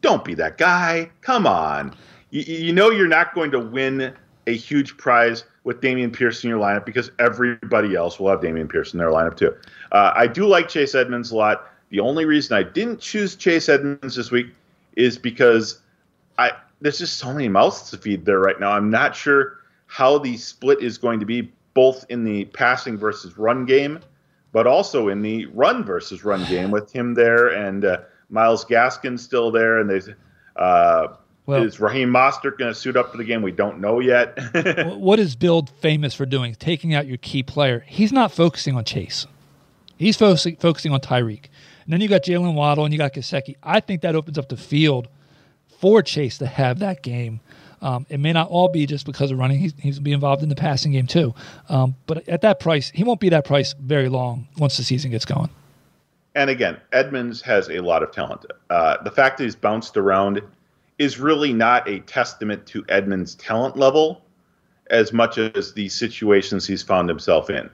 Don't 0.00 0.24
be 0.24 0.34
that 0.34 0.58
guy. 0.58 1.10
Come 1.20 1.46
on. 1.46 1.94
You, 2.30 2.42
you 2.42 2.72
know 2.72 2.90
you're 2.90 3.08
not 3.08 3.34
going 3.34 3.50
to 3.52 3.60
win 3.60 4.14
a 4.46 4.56
huge 4.56 4.96
prize 4.96 5.44
with 5.64 5.80
Dameon 5.80 6.12
Pierce 6.12 6.44
in 6.44 6.50
your 6.50 6.58
lineup 6.58 6.84
because 6.84 7.10
everybody 7.18 7.94
else 7.94 8.20
will 8.20 8.30
have 8.30 8.40
Dameon 8.40 8.68
Pierce 8.68 8.92
in 8.92 8.98
their 8.98 9.10
lineup 9.10 9.36
too. 9.36 9.54
Uh, 9.92 10.12
I 10.14 10.26
do 10.26 10.46
like 10.46 10.68
Chase 10.68 10.94
Edmonds 10.94 11.30
a 11.30 11.36
lot. 11.36 11.68
The 11.90 12.00
only 12.00 12.24
reason 12.24 12.56
I 12.56 12.62
didn't 12.62 13.00
choose 13.00 13.36
Chase 13.36 13.68
Edmonds 13.68 14.16
this 14.16 14.30
week 14.30 14.48
is 14.96 15.18
because 15.18 15.80
I 16.38 16.52
there's 16.80 16.98
just 16.98 17.16
so 17.16 17.32
many 17.32 17.48
mouths 17.48 17.90
to 17.90 17.98
feed 17.98 18.24
there 18.24 18.40
right 18.40 18.58
now. 18.60 18.72
I'm 18.72 18.90
not 18.90 19.16
sure 19.16 19.58
how 19.86 20.18
the 20.18 20.36
split 20.36 20.80
is 20.82 20.98
going 20.98 21.20
to 21.20 21.26
be 21.26 21.52
both 21.72 22.04
in 22.08 22.24
the 22.24 22.44
passing 22.46 22.98
versus 22.98 23.38
run 23.38 23.64
game, 23.64 24.00
but 24.52 24.66
also 24.66 25.08
in 25.08 25.22
the 25.22 25.46
run 25.46 25.84
versus 25.84 26.24
run 26.24 26.44
game 26.46 26.70
with 26.70 26.92
him 26.92 27.14
there 27.14 27.48
and 27.48 27.84
uh, 27.84 27.98
Myles 28.34 28.64
Gaskin 28.64 29.18
still 29.18 29.50
there, 29.50 29.78
and 29.78 29.88
there's 29.88 30.10
uh, 30.56 31.06
well, 31.46 31.62
is 31.62 31.78
Raheem 31.78 32.10
Mostert 32.10 32.58
going 32.58 32.72
to 32.72 32.74
suit 32.74 32.96
up 32.96 33.10
for 33.10 33.16
the 33.18 33.24
game? 33.24 33.42
We 33.42 33.52
don't 33.52 33.80
know 33.80 34.00
yet. 34.00 34.38
what 34.96 35.18
is 35.18 35.36
Bill 35.36 35.66
famous 35.80 36.14
for 36.14 36.26
doing? 36.26 36.54
Taking 36.54 36.94
out 36.94 37.06
your 37.06 37.18
key 37.18 37.42
player. 37.42 37.84
He's 37.86 38.12
not 38.12 38.32
focusing 38.32 38.76
on 38.76 38.84
Chase. 38.84 39.26
He's 39.96 40.16
focusing 40.16 40.56
focusing 40.56 40.92
on 40.92 41.00
Tyreek. 41.00 41.46
And 41.84 41.92
then 41.92 42.00
you 42.00 42.08
got 42.08 42.22
Jaylen 42.22 42.54
Waddle 42.54 42.84
and 42.84 42.92
you 42.92 42.98
got 42.98 43.12
Gesicki. 43.12 43.56
I 43.62 43.80
think 43.80 44.00
that 44.00 44.16
opens 44.16 44.38
up 44.38 44.48
the 44.48 44.56
field 44.56 45.08
for 45.78 46.02
Chase 46.02 46.38
to 46.38 46.46
have 46.46 46.78
that 46.78 47.02
game. 47.02 47.40
Um, 47.82 48.06
it 48.08 48.18
may 48.18 48.32
not 48.32 48.48
all 48.48 48.68
be 48.68 48.86
just 48.86 49.04
because 49.04 49.30
of 49.30 49.38
running. 49.38 49.58
He's, 49.58 49.74
he's 49.78 49.98
be 49.98 50.12
involved 50.12 50.42
in 50.42 50.48
the 50.48 50.54
passing 50.54 50.92
game 50.92 51.06
too. 51.06 51.34
Um, 51.68 51.96
but 52.06 52.26
at 52.26 52.40
that 52.40 52.58
price, 52.58 52.90
he 52.94 53.04
won't 53.04 53.20
be 53.20 53.28
that 53.28 53.44
price 53.44 53.74
very 53.78 54.08
long 54.08 54.48
once 54.56 54.78
the 54.78 54.82
season 54.82 55.10
gets 55.10 55.26
going. 55.26 55.50
And 56.34 56.50
again, 56.50 56.78
Edmonds 56.92 57.40
has 57.42 57.68
a 57.70 57.80
lot 57.80 58.02
of 58.02 58.10
talent. 58.10 58.46
Uh, 58.68 59.02
the 59.02 59.10
fact 59.10 59.38
that 59.38 59.44
he's 59.44 59.54
bounced 59.54 59.96
around 59.96 60.42
is 60.98 61.18
really 61.18 61.52
not 61.52 61.88
a 61.88 62.00
testament 62.00 62.66
to 62.66 62.84
Edmonds' 62.88 63.34
talent 63.36 63.76
level 63.76 64.22
as 64.90 65.12
much 65.12 65.38
as 65.38 65.72
the 65.72 65.88
situations 65.88 66.66
he's 66.66 66.82
found 66.82 67.08
himself 67.08 67.50
in. 67.50 67.70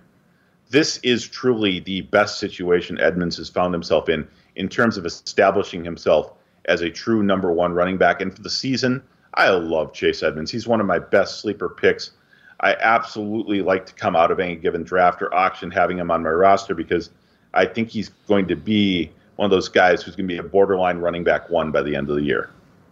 This 0.69 0.99
is 0.99 1.27
truly 1.27 1.81
the 1.81 2.03
best 2.03 2.39
situation 2.39 3.01
Edmonds 3.01 3.37
has 3.39 3.49
found 3.49 3.75
himself 3.75 4.09
in 4.09 4.27
in 4.57 4.69
terms 4.69 4.97
of 4.97 5.07
establishing 5.07 5.85
himself 5.85 6.33
as 6.67 6.83
a 6.83 6.91
true 6.91 7.23
number 7.23 7.53
one 7.53 7.73
running 7.73 7.97
back. 7.97 8.21
And 8.21 8.35
for 8.35 8.43
the 8.43 8.51
season, 8.51 9.03
I 9.35 9.49
love 9.51 9.93
Chase 9.93 10.23
Edmonds. 10.23 10.51
He's 10.51 10.69
one 10.69 10.81
of 10.81 10.87
my 10.87 10.99
best 10.99 11.41
sleeper 11.41 11.69
picks. 11.69 12.13
I 12.61 12.75
absolutely 12.75 13.63
like 13.63 13.87
to 13.87 13.95
come 13.95 14.15
out 14.15 14.31
of 14.31 14.39
any 14.39 14.55
given 14.55 14.85
draft 14.85 15.23
or 15.23 15.35
auction 15.35 15.71
having 15.71 15.99
him 15.99 16.11
on 16.11 16.23
my 16.23 16.29
roster 16.29 16.75
because 16.75 17.11
I 17.55 17.67
think 17.67 17.89
he's 17.89 18.09
going 18.29 18.49
to 18.49 18.57
be 18.57 19.11
one 19.37 19.47
of 19.47 19.51
those 19.51 19.69
guys 19.69 20.03
who's 20.03 20.15
going 20.17 20.29
to 20.29 20.35
be 20.35 20.39
a 20.39 20.43
borderline 20.43 20.99
running 20.99 21.25
back 21.25 21.49
one 21.51 21.71
by 21.71 21.83
the 21.83 21.97
end 21.97 22.11
of 22.11 22.17
the 22.17 22.23
year. 22.23 22.51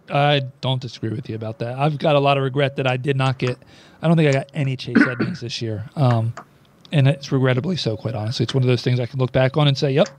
I 0.09 0.41
don't 0.61 0.81
disagree 0.81 1.11
with 1.11 1.29
you 1.29 1.35
about 1.35 1.59
that. 1.59 1.77
I've 1.77 1.99
got 1.99 2.15
a 2.15 2.19
lot 2.19 2.37
of 2.37 2.43
regret 2.43 2.75
that 2.77 2.87
I 2.87 2.97
did 2.97 3.15
not 3.15 3.37
get. 3.37 3.57
I 4.01 4.07
don't 4.07 4.17
think 4.17 4.29
I 4.29 4.31
got 4.31 4.49
any 4.53 4.75
Chase 4.75 4.97
Edmonds 4.97 5.41
this 5.41 5.61
year, 5.61 5.87
um, 5.95 6.33
and 6.91 7.07
it's 7.07 7.31
regrettably 7.31 7.75
so. 7.75 7.95
Quite 7.95 8.15
honestly, 8.15 8.43
it's 8.43 8.53
one 8.53 8.63
of 8.63 8.67
those 8.67 8.81
things 8.81 8.99
I 8.99 9.05
can 9.05 9.19
look 9.19 9.31
back 9.31 9.57
on 9.57 9.67
and 9.67 9.77
say, 9.77 9.91
"Yep, 9.91 10.09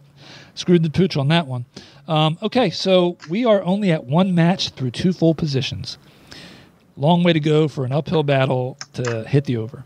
screwed 0.54 0.82
the 0.84 0.90
pooch 0.90 1.16
on 1.16 1.28
that 1.28 1.46
one." 1.46 1.64
Um, 2.06 2.38
okay, 2.42 2.70
so 2.70 3.16
we 3.28 3.44
are 3.44 3.62
only 3.62 3.90
at 3.90 4.04
one 4.04 4.34
match 4.34 4.70
through 4.70 4.92
two 4.92 5.12
full 5.12 5.34
positions. 5.34 5.98
Long 6.96 7.22
way 7.24 7.32
to 7.32 7.40
go 7.40 7.66
for 7.66 7.84
an 7.84 7.92
uphill 7.92 8.22
battle 8.22 8.78
to 8.92 9.24
hit 9.24 9.44
the 9.44 9.56
over. 9.56 9.84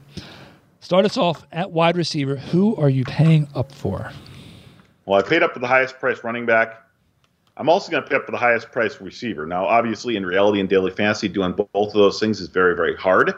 Start 0.81 1.07
us 1.07 1.17
off 1.17 1.47
at 1.51 1.71
wide 1.71 1.97
receiver. 1.97 2.37
Who 2.37 2.77
are 2.77 2.91
you 2.91 3.05
paying 3.05 3.49
up 3.55 3.73
for? 3.73 4.13
Well, 5.07 5.19
I 5.19 5.23
paid 5.23 5.43
up 5.43 5.53
for 5.53 5.59
the 5.59 5.67
highest 5.67 5.99
price 5.99 6.25
running 6.25 6.47
back. 6.47 6.81
I'm 7.57 7.69
also 7.69 7.91
going 7.91 8.03
to 8.03 8.09
pay 8.09 8.17
up 8.17 8.27
for 8.27 8.33
the 8.33 8.39
highest 8.39 8.73
price 8.73 9.01
receiver. 9.01 9.47
Now, 9.47 9.65
obviously, 9.67 10.17
in 10.17 10.27
reality 10.27 10.61
and 10.61 10.69
daily 10.69 10.91
fantasy, 10.91 11.29
doing 11.29 11.53
both 11.53 11.69
of 11.75 11.93
those 11.93 12.19
things 12.19 12.41
is 12.41 12.49
very, 12.49 12.75
very 12.75 12.97
hard 12.97 13.35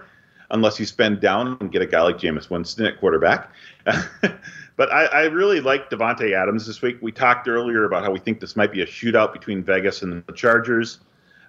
unless 0.50 0.78
you 0.78 0.86
spend 0.86 1.20
down 1.20 1.56
and 1.60 1.72
get 1.72 1.82
a 1.82 1.86
guy 1.86 2.00
like 2.02 2.18
Jameis 2.18 2.48
Winston 2.48 2.86
at 2.86 2.98
quarterback. 3.00 3.50
but 3.84 4.92
I, 4.92 5.06
I, 5.06 5.22
really 5.24 5.60
like 5.60 5.90
Davante 5.90 6.32
Adams 6.32 6.66
this 6.66 6.82
week. 6.82 6.98
We 7.02 7.12
talked 7.12 7.48
earlier 7.48 7.84
about 7.84 8.04
how 8.04 8.10
we 8.10 8.20
think 8.20 8.40
this 8.40 8.56
might 8.56 8.72
be 8.72 8.82
a 8.82 8.86
shootout 8.86 9.32
between 9.32 9.62
Vegas 9.62 10.02
and 10.02 10.24
the 10.26 10.32
Chargers. 10.32 11.00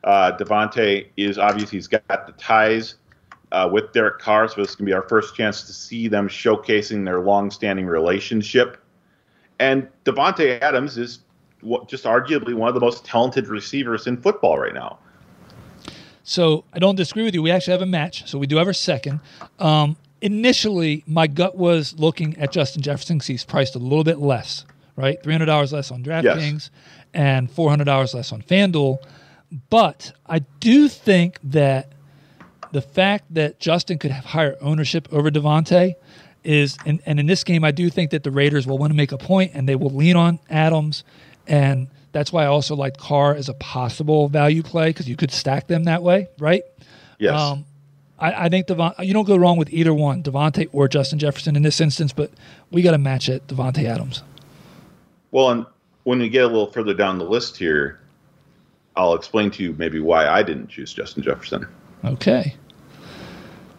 Uh, 0.04 0.36
Davante 0.38 1.08
is 1.18 1.38
obviously 1.38 1.78
he's 1.78 1.88
got 1.88 2.08
the 2.08 2.34
ties 2.38 2.96
uh, 3.52 3.70
with 3.72 3.92
Derek 3.94 4.20
Carr, 4.20 4.48
so 4.48 4.62
this 4.62 4.76
can 4.76 4.86
be 4.86 4.94
our 4.94 5.08
first 5.08 5.36
chance 5.36 5.64
to 5.64 5.74
see 5.74 6.08
them 6.08 6.28
showcasing 6.28 7.06
their 7.06 7.22
long-standing 7.22 7.86
relationship. 7.86 8.78
And 9.60 9.88
Davante 10.06 10.62
Adams 10.62 10.98
is 10.98 11.20
just 11.88 12.04
arguably 12.04 12.54
one 12.54 12.68
of 12.68 12.76
the 12.76 12.80
most 12.82 13.06
talented 13.06 13.48
receivers 13.48 14.08
in 14.08 14.18
football 14.18 14.60
right 14.60 14.74
now. 14.74 15.00
So 16.24 16.66
I 16.74 16.80
don't 16.80 16.96
disagree 16.96 17.24
with 17.24 17.34
you. 17.34 17.42
We 17.42 17.52
actually 17.52 17.72
have 17.72 17.82
a 17.82 17.86
match, 17.86 18.30
so 18.30 18.38
we 18.38 18.48
do 18.48 18.58
have 18.58 18.68
our 18.68 18.74
second. 18.74 19.22
Um, 19.60 19.96
initially, 20.22 21.04
my 21.08 21.26
gut 21.28 21.56
was 21.56 21.98
looking 21.98 22.38
at 22.38 22.52
Justin 22.52 22.82
Jefferson 22.82 23.18
because 23.18 23.28
he's 23.28 23.46
priced 23.46 23.76
a 23.76 23.80
little 23.80 24.04
bit 24.04 24.20
less, 24.20 24.66
right? 24.96 25.22
Three 25.24 25.34
hundred 25.34 25.46
dollars 25.46 25.72
less 25.72 25.90
on 25.90 26.04
DraftKings 26.04 26.52
yes. 26.52 26.70
and 27.14 27.50
four 27.50 27.70
hundred 27.70 27.86
dollars 27.86 28.14
less 28.14 28.32
on 28.34 28.42
FanDuel. 28.42 28.98
But 29.70 30.12
I 30.26 30.40
do 30.60 30.90
think 30.90 31.40
that 31.44 31.94
the 32.74 32.82
fact 32.82 33.34
that 33.34 33.60
Justin 33.60 33.98
could 33.98 34.12
have 34.12 34.26
higher 34.26 34.58
ownership 34.60 35.08
over 35.12 35.32
Davante 35.32 35.96
is, 36.48 36.78
and, 36.86 37.02
and 37.06 37.20
in 37.20 37.26
this 37.26 37.44
game, 37.44 37.64
I 37.64 37.72
do 37.72 37.90
think 37.90 38.12
that 38.12 38.24
the 38.24 38.32
Raiders 38.32 38.66
will 38.66 38.78
want 38.78 38.92
to 38.92 38.96
make 38.96 39.12
a 39.12 39.18
point 39.18 39.52
and 39.54 39.68
they 39.68 39.76
will 39.76 39.90
lean 39.90 40.16
on 40.16 40.40
Adams. 40.50 41.04
And 41.46 41.90
that's 42.14 42.32
why 42.32 42.44
I 42.44 42.48
also 42.48 42.76
like 42.76 42.98
Carr 42.98 43.36
as 43.36 43.50
a 43.50 43.54
possible 43.54 44.30
value 44.30 44.64
play 44.64 44.90
because 44.90 45.10
you 45.10 45.18
could 45.18 45.32
stack 45.32 45.68
them 45.68 45.84
that 45.84 46.02
way, 46.02 46.30
right? 46.40 46.64
Yes. 47.20 47.40
Um, 47.40 47.66
I, 48.18 48.46
I, 48.46 48.50
think 48.50 48.68
Devon, 48.68 48.94
you 49.00 49.14
don't 49.14 49.26
go 49.26 49.36
wrong 49.36 49.58
with 49.58 49.72
either 49.72 49.94
one, 49.94 50.24
Davante 50.24 50.70
or 50.72 50.88
Justin 50.88 51.20
Jefferson 51.20 51.56
in 51.56 51.64
this 51.64 51.82
instance, 51.82 52.14
but 52.14 52.32
we 52.72 52.82
got 52.82 52.92
to 52.92 52.98
match 52.98 53.28
it, 53.28 53.46
Davante 53.48 53.84
Adams. 53.84 54.24
Well, 55.32 55.52
and 55.52 55.66
when 56.04 56.20
we 56.20 56.30
get 56.30 56.46
a 56.46 56.48
little 56.48 56.72
further 56.72 56.94
down 56.94 57.18
the 57.18 57.26
list 57.26 57.58
here, 57.58 58.00
I'll 58.96 59.14
explain 59.14 59.52
to 59.52 59.64
you 59.64 59.76
maybe 59.78 60.00
why 60.00 60.28
I 60.28 60.42
didn't 60.44 60.70
choose 60.70 60.94
Justin 60.94 61.24
Jefferson. 61.24 61.68
Okay 62.06 62.56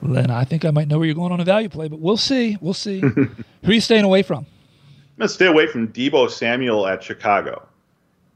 then 0.03 0.31
I 0.31 0.45
think 0.45 0.65
I 0.65 0.71
might 0.71 0.89
know 0.89 0.99
where 0.99 1.07
you're 1.07 1.15
going 1.15 1.33
on 1.33 1.41
a 1.41 1.45
value 1.45 1.69
play, 1.69 1.89
but 1.89 2.01
we'll 2.01 2.17
see. 2.17 2.57
We'll 2.61 2.75
see. 2.75 3.01
Who 3.01 3.29
are 3.65 3.73
you 3.73 3.81
staying 3.81 4.05
away 4.05 4.23
from? 4.23 4.39
I'm 4.39 5.23
going 5.23 5.29
to 5.29 5.35
stay 5.35 5.47
away 5.47 5.67
from 5.67 5.89
Deebo 5.89 6.31
Samuel 6.31 6.87
at 6.87 7.03
Chicago. 7.03 7.67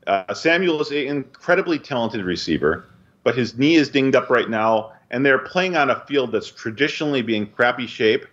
Uh, 0.06 0.34
Samuel 0.34 0.80
is 0.80 0.90
an 0.90 0.96
incredibly 0.96 1.78
talented 1.78 2.24
receiver, 2.24 2.86
but 3.22 3.36
his 3.36 3.56
knee 3.56 3.76
is 3.76 3.88
dinged 3.88 4.16
up 4.16 4.30
right 4.30 4.50
now, 4.50 4.92
and 5.10 5.24
they're 5.24 5.38
playing 5.38 5.76
on 5.76 5.90
a 5.90 6.04
field 6.06 6.32
that's 6.32 6.50
traditionally 6.50 7.22
being 7.22 7.46
crappy 7.46 7.86
shape. 7.86 8.26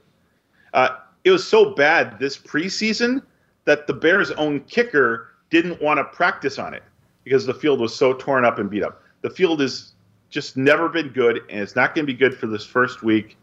Uh, 0.74 0.90
it 1.24 1.32
was 1.32 1.48
so 1.48 1.76
bad 1.76 2.18
this 2.20 2.38
preseason 2.38 3.22
that 3.66 3.86
the 3.86 3.94
Bears' 3.94 4.32
own 4.32 4.62
kicker 4.62 5.28
didn't 5.52 5.82
want 5.82 6.00
to 6.00 6.04
practice 6.06 6.58
on 6.58 6.74
it 6.74 6.84
because 7.24 7.46
the 7.46 7.54
field 7.54 7.80
was 7.80 7.96
so 7.96 8.14
torn 8.14 8.46
up 8.46 8.58
and 8.58 8.70
beat 8.70 8.84
up. 8.84 9.04
The 9.22 9.30
field 9.30 9.62
is 9.62 9.94
just 10.30 10.58
never 10.58 10.90
been 10.90 11.10
good, 11.10 11.42
and 11.50 11.62
it's 11.62 11.76
not 11.76 11.96
going 11.96 12.06
to 12.06 12.12
be 12.12 12.18
good 12.18 12.38
for 12.38 12.48
this 12.48 12.66
first 12.66 13.02
week. 13.04 13.38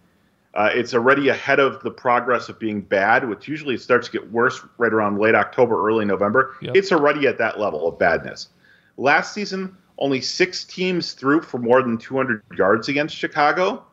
Uh, 0.55 0.70
it's 0.72 0.95
already 0.95 1.28
ahead 1.28 1.61
of 1.61 1.82
the 1.82 1.91
progress 1.91 2.49
of 2.49 2.59
being 2.59 2.80
bad, 2.80 3.28
which 3.28 3.47
usually 3.47 3.76
starts 3.76 4.07
to 4.09 4.12
get 4.12 4.32
worse 4.32 4.64
right 4.78 4.93
around 4.93 5.18
late 5.18 5.34
October, 5.34 5.87
early 5.87 6.05
November. 6.05 6.57
Yep. 6.62 6.76
It's 6.76 6.93
already 6.93 7.26
at 7.26 7.37
that 7.39 7.61
level 7.61 7.87
of 7.87 7.99
badness. 7.99 8.49
Last 8.97 9.34
season, 9.34 9.76
only 9.99 10.22
six 10.22 10.64
teams 10.64 11.12
threw 11.12 11.43
for 11.43 11.59
more 11.59 11.82
than 11.82 11.99
200 11.99 12.43
yards 12.57 12.89
against 12.89 13.14
Chicago. 13.14 13.84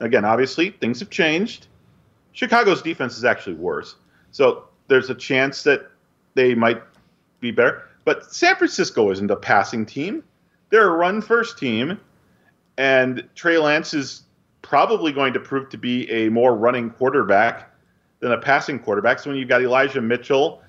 Again, 0.00 0.26
obviously, 0.26 0.70
things 0.70 1.00
have 1.00 1.08
changed. 1.08 1.68
Chicago's 2.32 2.82
defense 2.82 3.16
is 3.16 3.24
actually 3.24 3.56
worse. 3.56 3.96
So 4.30 4.64
there's 4.88 5.08
a 5.08 5.14
chance 5.14 5.62
that 5.62 5.90
they 6.34 6.54
might 6.54 6.82
be 7.40 7.50
better. 7.50 7.84
But 8.04 8.32
San 8.32 8.56
Francisco 8.56 9.10
isn't 9.10 9.30
a 9.30 9.36
passing 9.36 9.86
team. 9.86 10.22
They're 10.70 10.88
a 10.88 10.96
run 10.96 11.20
first 11.20 11.58
team. 11.58 11.98
And 12.78 13.28
Trey 13.34 13.58
Lance 13.58 13.94
is 13.94 14.22
probably 14.62 15.12
going 15.12 15.32
to 15.32 15.40
prove 15.40 15.68
to 15.70 15.78
be 15.78 16.10
a 16.10 16.28
more 16.28 16.54
running 16.54 16.90
quarterback 16.90 17.70
than 18.20 18.32
a 18.32 18.38
passing 18.38 18.78
quarterback. 18.78 19.18
So 19.18 19.30
when 19.30 19.38
you've 19.38 19.48
got 19.48 19.62
Elijah 19.62 20.00
Mitchell 20.00 20.62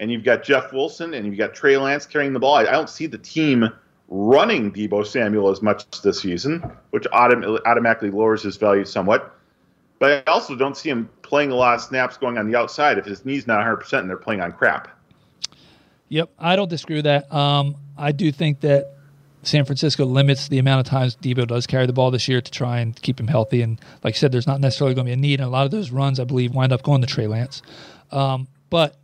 and 0.00 0.10
you've 0.10 0.24
got 0.24 0.42
Jeff 0.42 0.72
Wilson 0.72 1.14
and 1.14 1.26
you've 1.26 1.38
got 1.38 1.54
Trey 1.54 1.76
Lance 1.76 2.06
carrying 2.06 2.32
the 2.32 2.40
ball, 2.40 2.56
I, 2.56 2.62
I 2.62 2.72
don't 2.72 2.90
see 2.90 3.06
the 3.06 3.18
team 3.18 3.68
running 4.08 4.72
Deebo 4.72 5.06
Samuel 5.06 5.50
as 5.50 5.62
much 5.62 5.88
this 6.02 6.20
season, 6.20 6.70
which 6.90 7.04
autom- 7.04 7.60
automatically 7.66 8.10
lowers 8.10 8.42
his 8.42 8.56
value 8.56 8.84
somewhat. 8.84 9.34
But 9.98 10.24
I 10.26 10.30
also 10.30 10.56
don't 10.56 10.76
see 10.76 10.90
him 10.90 11.08
playing 11.22 11.50
a 11.50 11.54
lot 11.54 11.74
of 11.74 11.80
snaps 11.80 12.16
going 12.16 12.36
on 12.36 12.50
the 12.50 12.58
outside 12.58 12.98
if 12.98 13.04
his 13.04 13.24
knee's 13.24 13.46
not 13.46 13.64
100% 13.64 14.00
and 14.00 14.08
they're 14.08 14.16
playing 14.16 14.40
on 14.40 14.52
crap. 14.52 14.88
Yep, 16.08 16.30
I 16.38 16.56
don't 16.56 16.68
disagree 16.68 16.96
with 16.96 17.04
that. 17.04 17.32
Um, 17.32 17.76
I 17.96 18.12
do 18.12 18.30
think 18.30 18.60
that 18.60 18.93
San 19.44 19.64
Francisco 19.64 20.04
limits 20.04 20.48
the 20.48 20.58
amount 20.58 20.86
of 20.86 20.90
times 20.90 21.16
Deebo 21.16 21.46
does 21.46 21.66
carry 21.66 21.86
the 21.86 21.92
ball 21.92 22.10
this 22.10 22.28
year 22.28 22.40
to 22.40 22.50
try 22.50 22.80
and 22.80 23.00
keep 23.00 23.20
him 23.20 23.28
healthy. 23.28 23.62
And 23.62 23.80
like 24.02 24.14
I 24.14 24.18
said, 24.18 24.32
there's 24.32 24.46
not 24.46 24.60
necessarily 24.60 24.94
going 24.94 25.06
to 25.06 25.10
be 25.10 25.14
a 25.14 25.16
need. 25.16 25.40
And 25.40 25.46
a 25.46 25.50
lot 25.50 25.64
of 25.64 25.70
those 25.70 25.90
runs, 25.90 26.18
I 26.18 26.24
believe, 26.24 26.54
wind 26.54 26.72
up 26.72 26.82
going 26.82 27.00
to 27.00 27.06
Trey 27.06 27.26
Lance. 27.26 27.62
Um, 28.10 28.48
but 28.70 28.96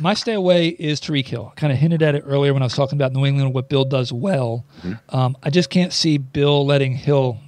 my 0.00 0.14
stay 0.14 0.34
away 0.34 0.68
is 0.68 1.00
Tyreek 1.00 1.26
Hill. 1.26 1.50
I 1.52 1.58
kind 1.58 1.72
of 1.72 1.78
hinted 1.78 2.02
at 2.02 2.14
it 2.14 2.24
earlier 2.26 2.52
when 2.52 2.62
I 2.62 2.66
was 2.66 2.74
talking 2.74 2.96
about 2.96 3.12
New 3.12 3.26
England, 3.26 3.54
what 3.54 3.68
Bill 3.68 3.84
does 3.84 4.12
well. 4.12 4.64
Mm-hmm. 4.82 5.16
Um, 5.16 5.36
I 5.42 5.50
just 5.50 5.70
can't 5.70 5.92
see 5.92 6.18
Bill 6.18 6.64
letting 6.64 6.94
Hill 6.94 7.38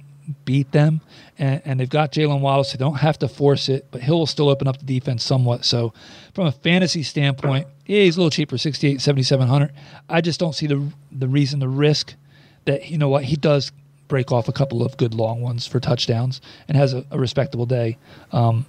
beat 0.45 0.71
them. 0.71 1.01
And, 1.37 1.61
and 1.65 1.79
they've 1.79 1.89
got 1.89 2.11
Jaylen 2.11 2.41
Waddle, 2.41 2.63
so 2.63 2.77
they 2.77 2.83
don't 2.83 2.97
have 2.97 3.19
to 3.19 3.27
force 3.27 3.69
it, 3.69 3.87
but 3.91 4.01
Hill 4.01 4.19
will 4.19 4.25
still 4.25 4.49
open 4.49 4.67
up 4.67 4.79
the 4.79 4.85
defense 4.85 5.23
somewhat. 5.23 5.65
So, 5.65 5.93
from 6.33 6.47
a 6.47 6.51
fantasy 6.51 7.03
standpoint, 7.03 7.67
yeah, 7.85 8.01
he's 8.01 8.17
a 8.17 8.19
little 8.19 8.31
cheaper, 8.31 8.57
68, 8.57 9.01
7,700. 9.01 9.71
I 10.09 10.21
just 10.21 10.39
don't 10.39 10.53
see 10.53 10.67
the 10.67 10.87
the 11.11 11.27
reason, 11.27 11.59
the 11.59 11.69
risk 11.69 12.15
that, 12.65 12.89
you 12.89 12.97
know 12.97 13.09
what, 13.09 13.23
he 13.23 13.35
does 13.35 13.71
break 14.07 14.31
off 14.31 14.47
a 14.47 14.53
couple 14.53 14.83
of 14.83 14.95
good 14.97 15.13
long 15.13 15.41
ones 15.41 15.67
for 15.67 15.79
touchdowns 15.79 16.41
and 16.67 16.77
has 16.77 16.93
a, 16.93 17.05
a 17.11 17.19
respectable 17.19 17.65
day. 17.65 17.97
Um, 18.31 18.65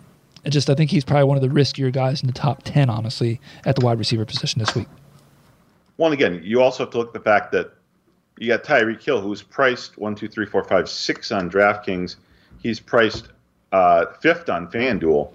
just 0.48 0.70
I 0.70 0.74
think 0.74 0.90
he's 0.90 1.04
probably 1.04 1.24
one 1.24 1.36
of 1.36 1.42
the 1.42 1.48
riskier 1.48 1.92
guys 1.92 2.22
in 2.22 2.26
the 2.26 2.32
top 2.32 2.62
ten, 2.64 2.88
honestly, 2.88 3.40
at 3.64 3.76
the 3.76 3.84
wide 3.84 3.98
receiver 3.98 4.24
position 4.24 4.60
this 4.60 4.74
week. 4.74 4.88
Well, 5.96 6.12
again, 6.12 6.40
you 6.44 6.62
also 6.62 6.84
have 6.84 6.92
to 6.92 6.98
look 6.98 7.08
at 7.08 7.12
the 7.14 7.20
fact 7.20 7.52
that 7.52 7.74
you 8.38 8.48
got 8.48 8.64
Tyreek 8.64 9.02
Hill, 9.02 9.20
who's 9.20 9.42
priced 9.42 9.98
one, 9.98 10.14
two, 10.14 10.28
three, 10.28 10.46
four, 10.46 10.64
five, 10.64 10.88
six 10.88 11.32
on 11.32 11.50
DraftKings. 11.50 12.16
He's 12.62 12.80
priced 12.80 13.28
uh, 13.72 14.06
fifth 14.20 14.48
on 14.48 14.70
FanDuel. 14.70 15.32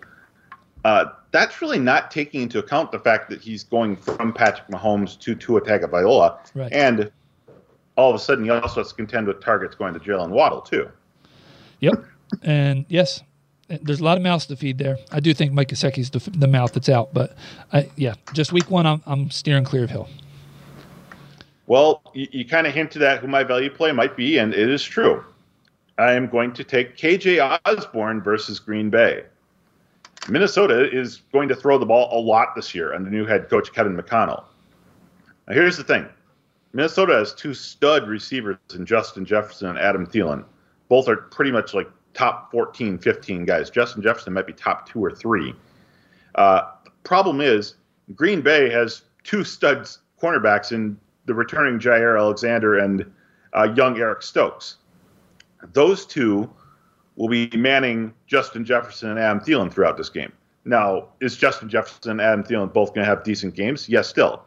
Uh, 0.84 1.06
that's 1.32 1.62
really 1.62 1.80
not 1.80 2.12
taking 2.12 2.42
into 2.42 2.60
account 2.60 2.92
the 2.92 3.00
fact 3.00 3.30
that 3.30 3.42
he's 3.42 3.64
going 3.64 3.96
from 3.96 4.34
Patrick 4.34 4.68
Mahomes 4.68 5.20
to 5.20 5.36
Tua 5.36 5.62
Tagovailoa, 5.62 6.38
right. 6.56 6.72
and 6.72 7.12
all 7.96 8.10
of 8.10 8.16
a 8.16 8.20
sudden 8.20 8.44
he 8.44 8.50
also 8.50 8.82
has 8.82 8.90
to 8.90 8.96
contend 8.96 9.28
with 9.28 9.42
targets 9.42 9.76
going 9.76 9.94
to 9.94 10.00
Jaylen 10.00 10.30
Waddle 10.30 10.62
too. 10.62 10.90
Yep, 11.80 12.06
and 12.44 12.86
yes, 12.90 13.22
there's 13.68 14.00
a 14.00 14.04
lot 14.04 14.18
of 14.18 14.24
mouths 14.24 14.46
to 14.48 14.56
feed 14.56 14.78
there. 14.78 14.98
I 15.12 15.20
do 15.20 15.34
think 15.34 15.54
Mike 15.54 15.70
Gesicki's 15.70 16.10
the, 16.10 16.20
the 16.38 16.48
mouth 16.48 16.74
that's 16.74 16.90
out, 16.90 17.14
but 17.14 17.36
I, 17.72 17.90
yeah, 17.96 18.16
just 18.34 18.52
week 18.52 18.70
one, 18.70 18.86
I'm, 18.86 19.02
I'm 19.06 19.32
steering 19.32 19.64
clear 19.64 19.86
of 19.86 19.90
Hill. 19.90 20.10
Well, 21.74 22.04
you, 22.14 22.28
you 22.32 22.46
kind 22.46 22.68
of 22.68 22.74
hinted 22.76 23.02
at 23.02 23.18
who 23.18 23.28
my 23.28 23.44
value 23.44 23.72
play 23.72 23.92
might 23.92 24.16
be, 24.16 24.38
and 24.38 24.54
it 24.54 24.70
is 24.70 24.84
true. 24.84 25.24
I 25.98 26.14
am 26.14 26.28
going 26.28 26.54
to 26.54 26.64
take 26.64 26.96
KJ 26.96 27.60
Osborn 27.66 28.22
versus 28.22 28.60
Green 28.60 28.92
Bay. 28.92 29.24
Minnesota 30.30 30.88
is 30.96 31.24
going 31.32 31.48
to 31.48 31.56
throw 31.56 31.80
the 31.80 31.86
ball 31.88 32.10
a 32.12 32.22
lot 32.22 32.50
this 32.56 32.76
year 32.76 32.94
under 32.94 33.10
new 33.10 33.26
head 33.26 33.50
coach 33.50 33.74
Kevin 33.74 33.98
McConnell. 33.98 34.44
Now, 35.48 35.56
here's 35.56 35.76
the 35.76 35.84
thing 35.84 36.08
Minnesota 36.74 37.14
has 37.14 37.34
two 37.34 37.56
stud 37.56 38.08
receivers 38.08 38.60
in 38.76 38.86
Justin 38.86 39.26
Jefferson 39.26 39.70
and 39.70 39.80
Adam 39.80 40.06
Thielen. 40.06 40.46
Both 40.90 41.08
are 41.08 41.16
pretty 41.16 41.52
much 41.52 41.74
like 41.74 41.90
top 42.14 42.52
14, 42.52 43.00
15 43.00 43.46
guys. 43.46 43.72
Justin 43.72 44.04
Jefferson 44.04 44.32
might 44.32 44.46
be 44.46 44.54
top 44.54 44.88
two 44.88 45.04
or 45.04 45.10
three. 45.10 45.56
Uh, 46.36 46.70
problem 47.04 47.42
is, 47.42 47.74
Green 48.14 48.42
Bay 48.42 48.70
has 48.70 49.06
two 49.24 49.44
studs 49.44 50.02
cornerbacks 50.22 50.72
in 50.72 51.00
the 51.26 51.34
returning 51.34 51.80
Jaire 51.80 52.20
Alexander 52.20 52.78
and 52.78 53.12
uh, 53.54 53.74
young 53.76 53.98
Eric 54.00 54.22
Stokes. 54.22 54.78
Those 55.72 56.06
two 56.06 56.50
will 57.16 57.30
be 57.30 57.50
manning 57.56 58.14
Justin 58.28 58.66
Jefferson 58.66 59.12
and 59.12 59.20
Adam 59.20 59.40
Thielen 59.40 59.72
throughout 59.72 59.98
this 59.98 60.10
game. 60.10 60.32
Now, 60.66 61.10
is 61.20 61.36
Justin 61.36 61.70
Jefferson 61.70 62.12
and 62.12 62.22
Adam 62.22 62.44
Thielen 62.44 62.74
both 62.74 62.94
going 62.94 63.06
to 63.06 63.10
have 63.10 63.24
decent 63.24 63.54
games? 63.56 63.88
Yes, 63.88 64.08
still. 64.08 64.44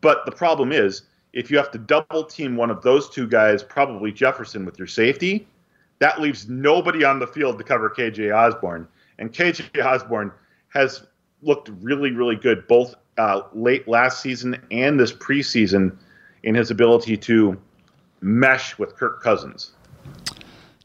But 0.00 0.24
the 0.26 0.32
problem 0.32 0.72
is, 0.72 1.02
if 1.32 1.50
you 1.50 1.56
have 1.56 1.70
to 1.70 1.78
double 1.78 2.24
team 2.24 2.56
one 2.56 2.70
of 2.70 2.82
those 2.82 3.08
two 3.08 3.26
guys, 3.26 3.62
probably 3.62 4.12
Jefferson 4.12 4.64
with 4.64 4.78
your 4.78 4.88
safety, 4.88 5.46
that 6.00 6.20
leaves 6.20 6.48
nobody 6.48 7.04
on 7.04 7.20
the 7.20 7.26
field 7.26 7.58
to 7.58 7.64
cover 7.64 7.88
KJ 7.88 8.34
Osborn. 8.34 8.88
And 9.18 9.32
KJ 9.32 9.82
Osborn 9.84 10.32
has 10.68 11.06
looked 11.42 11.70
really, 11.80 12.10
really 12.10 12.36
good 12.36 12.66
both 12.66 12.94
uh, 13.18 13.42
late 13.52 13.86
last 13.86 14.20
season 14.20 14.60
and 14.70 14.98
this 14.98 15.12
preseason 15.12 15.96
in 16.42 16.54
his 16.54 16.70
ability 16.70 17.16
to 17.16 17.56
mesh 18.20 18.78
with 18.78 18.96
Kirk 18.96 19.22
Cousins. 19.22 19.72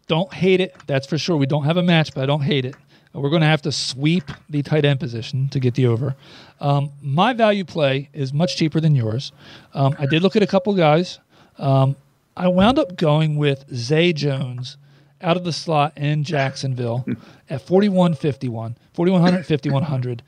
Don't 0.07 0.33
hate 0.33 0.61
it. 0.61 0.75
That's 0.87 1.05
for 1.05 1.17
sure. 1.17 1.35
We 1.37 1.45
don't 1.45 1.65
have 1.65 1.77
a 1.77 1.83
match, 1.83 2.13
but 2.13 2.23
I 2.23 2.25
don't 2.25 2.41
hate 2.41 2.65
it. 2.65 2.75
We're 3.13 3.29
going 3.29 3.41
to 3.41 3.47
have 3.47 3.63
to 3.63 3.71
sweep 3.71 4.31
the 4.49 4.61
tight 4.61 4.85
end 4.85 4.99
position 4.99 5.49
to 5.49 5.59
get 5.59 5.73
the 5.73 5.87
over. 5.87 6.15
Um, 6.59 6.91
my 7.01 7.33
value 7.33 7.65
play 7.65 8.09
is 8.13 8.31
much 8.31 8.57
cheaper 8.57 8.79
than 8.79 8.95
yours. 8.95 9.31
Um, 9.73 9.95
I 9.97 10.05
did 10.05 10.21
look 10.21 10.35
at 10.35 10.43
a 10.43 10.47
couple 10.47 10.73
guys. 10.75 11.19
Um, 11.57 11.95
I 12.35 12.47
wound 12.47 12.77
up 12.77 12.95
going 12.95 13.37
with 13.37 13.65
Zay 13.73 14.13
Jones 14.13 14.77
out 15.19 15.35
of 15.35 15.43
the 15.43 15.53
slot 15.53 15.97
in 15.97 16.23
Jacksonville 16.23 17.05
at 17.49 17.61
4151, 17.63 18.77
4100, 18.93 19.45
5100. 19.47 20.23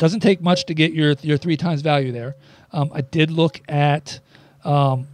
Doesn't 0.00 0.20
take 0.20 0.40
much 0.40 0.64
to 0.64 0.74
get 0.74 0.94
your 0.94 1.14
your 1.20 1.36
three 1.36 1.58
times 1.58 1.82
value 1.82 2.10
there. 2.10 2.34
Um, 2.72 2.90
I 2.94 3.02
did 3.02 3.30
look 3.30 3.60
at 3.68 4.20
um, 4.64 5.06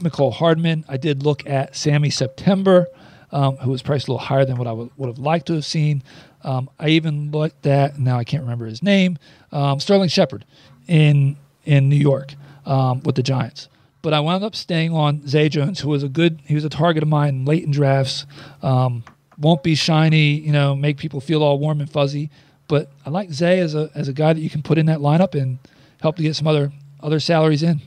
Mecole 0.00 0.32
Hardman. 0.32 0.84
I 0.88 0.96
did 0.96 1.22
look 1.22 1.46
at 1.46 1.76
Sammy 1.76 2.10
September, 2.10 2.88
um, 3.30 3.56
who 3.58 3.70
was 3.70 3.82
priced 3.82 4.08
a 4.08 4.10
little 4.10 4.26
higher 4.26 4.44
than 4.44 4.56
what 4.56 4.66
I 4.66 4.72
would, 4.72 4.90
would 4.96 5.06
have 5.06 5.18
liked 5.20 5.46
to 5.46 5.52
have 5.52 5.64
seen. 5.64 6.02
Um, 6.42 6.68
I 6.80 6.88
even 6.88 7.30
looked 7.30 7.66
at 7.68 7.96
now 7.96 8.18
I 8.18 8.24
can't 8.24 8.42
remember 8.42 8.66
his 8.66 8.82
name, 8.82 9.16
um, 9.52 9.78
Sterling 9.78 10.08
Shepard 10.08 10.44
in 10.88 11.36
in 11.64 11.88
New 11.88 11.96
York 11.96 12.34
um, 12.66 13.00
with 13.04 13.14
the 13.14 13.22
Giants 13.22 13.68
but 14.04 14.12
I 14.12 14.20
wound 14.20 14.44
up 14.44 14.54
staying 14.54 14.92
on 14.92 15.26
Zay 15.26 15.48
Jones, 15.48 15.80
who 15.80 15.88
was 15.88 16.02
a 16.02 16.10
good, 16.10 16.42
he 16.44 16.54
was 16.54 16.62
a 16.62 16.68
target 16.68 17.02
of 17.02 17.08
mine 17.08 17.46
late 17.46 17.64
in 17.64 17.70
drafts. 17.70 18.26
Um, 18.62 19.02
won't 19.38 19.62
be 19.62 19.74
shiny, 19.74 20.34
you 20.34 20.52
know, 20.52 20.76
make 20.76 20.98
people 20.98 21.20
feel 21.22 21.42
all 21.42 21.58
warm 21.58 21.80
and 21.80 21.90
fuzzy. 21.90 22.30
But 22.68 22.90
I 23.04 23.10
like 23.10 23.30
Zay 23.32 23.60
as 23.60 23.74
a 23.74 23.90
as 23.94 24.08
a 24.08 24.12
guy 24.12 24.32
that 24.32 24.40
you 24.40 24.50
can 24.50 24.62
put 24.62 24.78
in 24.78 24.86
that 24.86 25.00
lineup 25.00 25.34
and 25.40 25.58
help 26.00 26.16
to 26.16 26.22
get 26.22 26.36
some 26.36 26.46
other 26.46 26.72
other 27.00 27.20
salaries 27.20 27.62
in. 27.62 27.80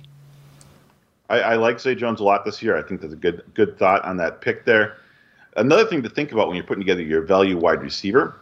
I, 1.30 1.39
I 1.41 1.55
like 1.55 1.80
Zay 1.80 1.95
Jones 1.95 2.19
a 2.19 2.23
lot 2.23 2.45
this 2.45 2.61
year. 2.61 2.78
I 2.78 2.82
think 2.82 3.01
that's 3.01 3.13
a 3.13 3.17
good 3.17 3.43
good 3.53 3.78
thought 3.78 4.03
on 4.05 4.17
that 4.17 4.41
pick 4.41 4.65
there. 4.65 4.97
Another 5.55 5.86
thing 5.86 6.03
to 6.03 6.09
think 6.09 6.32
about 6.32 6.47
when 6.47 6.55
you're 6.55 6.65
putting 6.65 6.82
together 6.84 7.01
your 7.01 7.21
value 7.21 7.57
wide 7.57 7.82
receiver. 7.82 8.39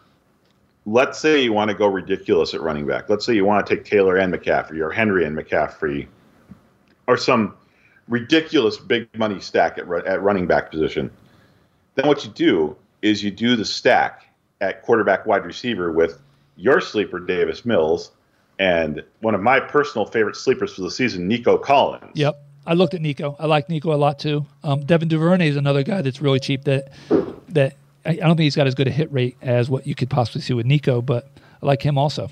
Let's 0.86 1.17
say 1.17 1.41
you 1.41 1.53
want 1.53 1.71
to 1.71 1.75
go 1.75 1.88
ridiculous 1.88 2.53
at 2.53 2.61
running 2.61 2.86
back. 2.86 3.09
Let's 3.09 3.25
say 3.25 3.33
you 3.33 3.45
want 3.45 3.65
to 3.65 3.75
take 3.75 3.86
Taylor 3.86 4.17
and 4.17 4.31
McCaffrey 4.31 4.79
or 4.79 4.91
Henry 4.91 5.25
and 5.25 5.36
McCaffrey 5.36 6.07
or 7.07 7.17
some 7.17 7.55
ridiculous 8.07 8.77
big 8.77 9.07
money 9.17 9.39
stack 9.39 9.77
at, 9.79 9.89
at 10.05 10.21
running 10.21 10.45
back 10.45 10.69
position. 10.69 11.09
Then 11.95 12.07
what 12.07 12.23
you 12.23 12.31
do 12.31 12.75
is 13.01 13.23
you 13.23 13.31
do 13.31 13.55
the 13.55 13.65
stack 13.65 14.27
at 14.61 14.83
quarterback 14.83 15.25
wide 15.25 15.45
receiver 15.45 15.91
with 15.91 16.21
your 16.58 16.82
sleeper 16.82 17.20
Davis 17.20 17.66
Mills 17.66 18.12
and 18.60 19.03
one 19.20 19.36
of 19.36 19.41
my 19.41 19.60
personal 19.60 20.06
favorite 20.06 20.36
sleepers 20.36 20.74
for 20.76 20.82
the 20.82 20.91
season, 20.91 21.28
Nico 21.28 21.58
Collins. 21.58 22.12
Yep. 22.14 22.41
I 22.68 22.74
looked 22.74 22.93
at 22.93 23.01
Nico. 23.01 23.36
I 23.38 23.45
like 23.45 23.70
Nico 23.70 23.93
a 23.93 23.95
lot 23.95 24.18
too. 24.18 24.45
Um, 24.64 24.84
Devin 24.86 25.08
Duvernay 25.08 25.49
is 25.49 25.56
another 25.56 25.84
guy 25.84 26.01
that's 26.01 26.22
really 26.22 26.39
cheap. 26.39 26.64
That 26.64 26.91
that 27.49 27.76
I, 28.06 28.12
I 28.12 28.16
don't 28.16 28.38
think 28.38 28.45
he's 28.45 28.56
got 28.56 28.66
as 28.66 28.74
good 28.74 28.88
a 28.88 28.91
hit 28.91 29.12
rate 29.14 29.38
as 29.41 29.70
what 29.70 29.86
you 29.86 29.93
could 29.93 30.10
possibly 30.10 30.41
see 30.41 30.53
with 30.53 30.66
Nico, 30.66 31.01
but 31.01 31.28
I 31.62 31.66
like 31.66 31.84
him 31.84 31.97
also. 31.97 32.30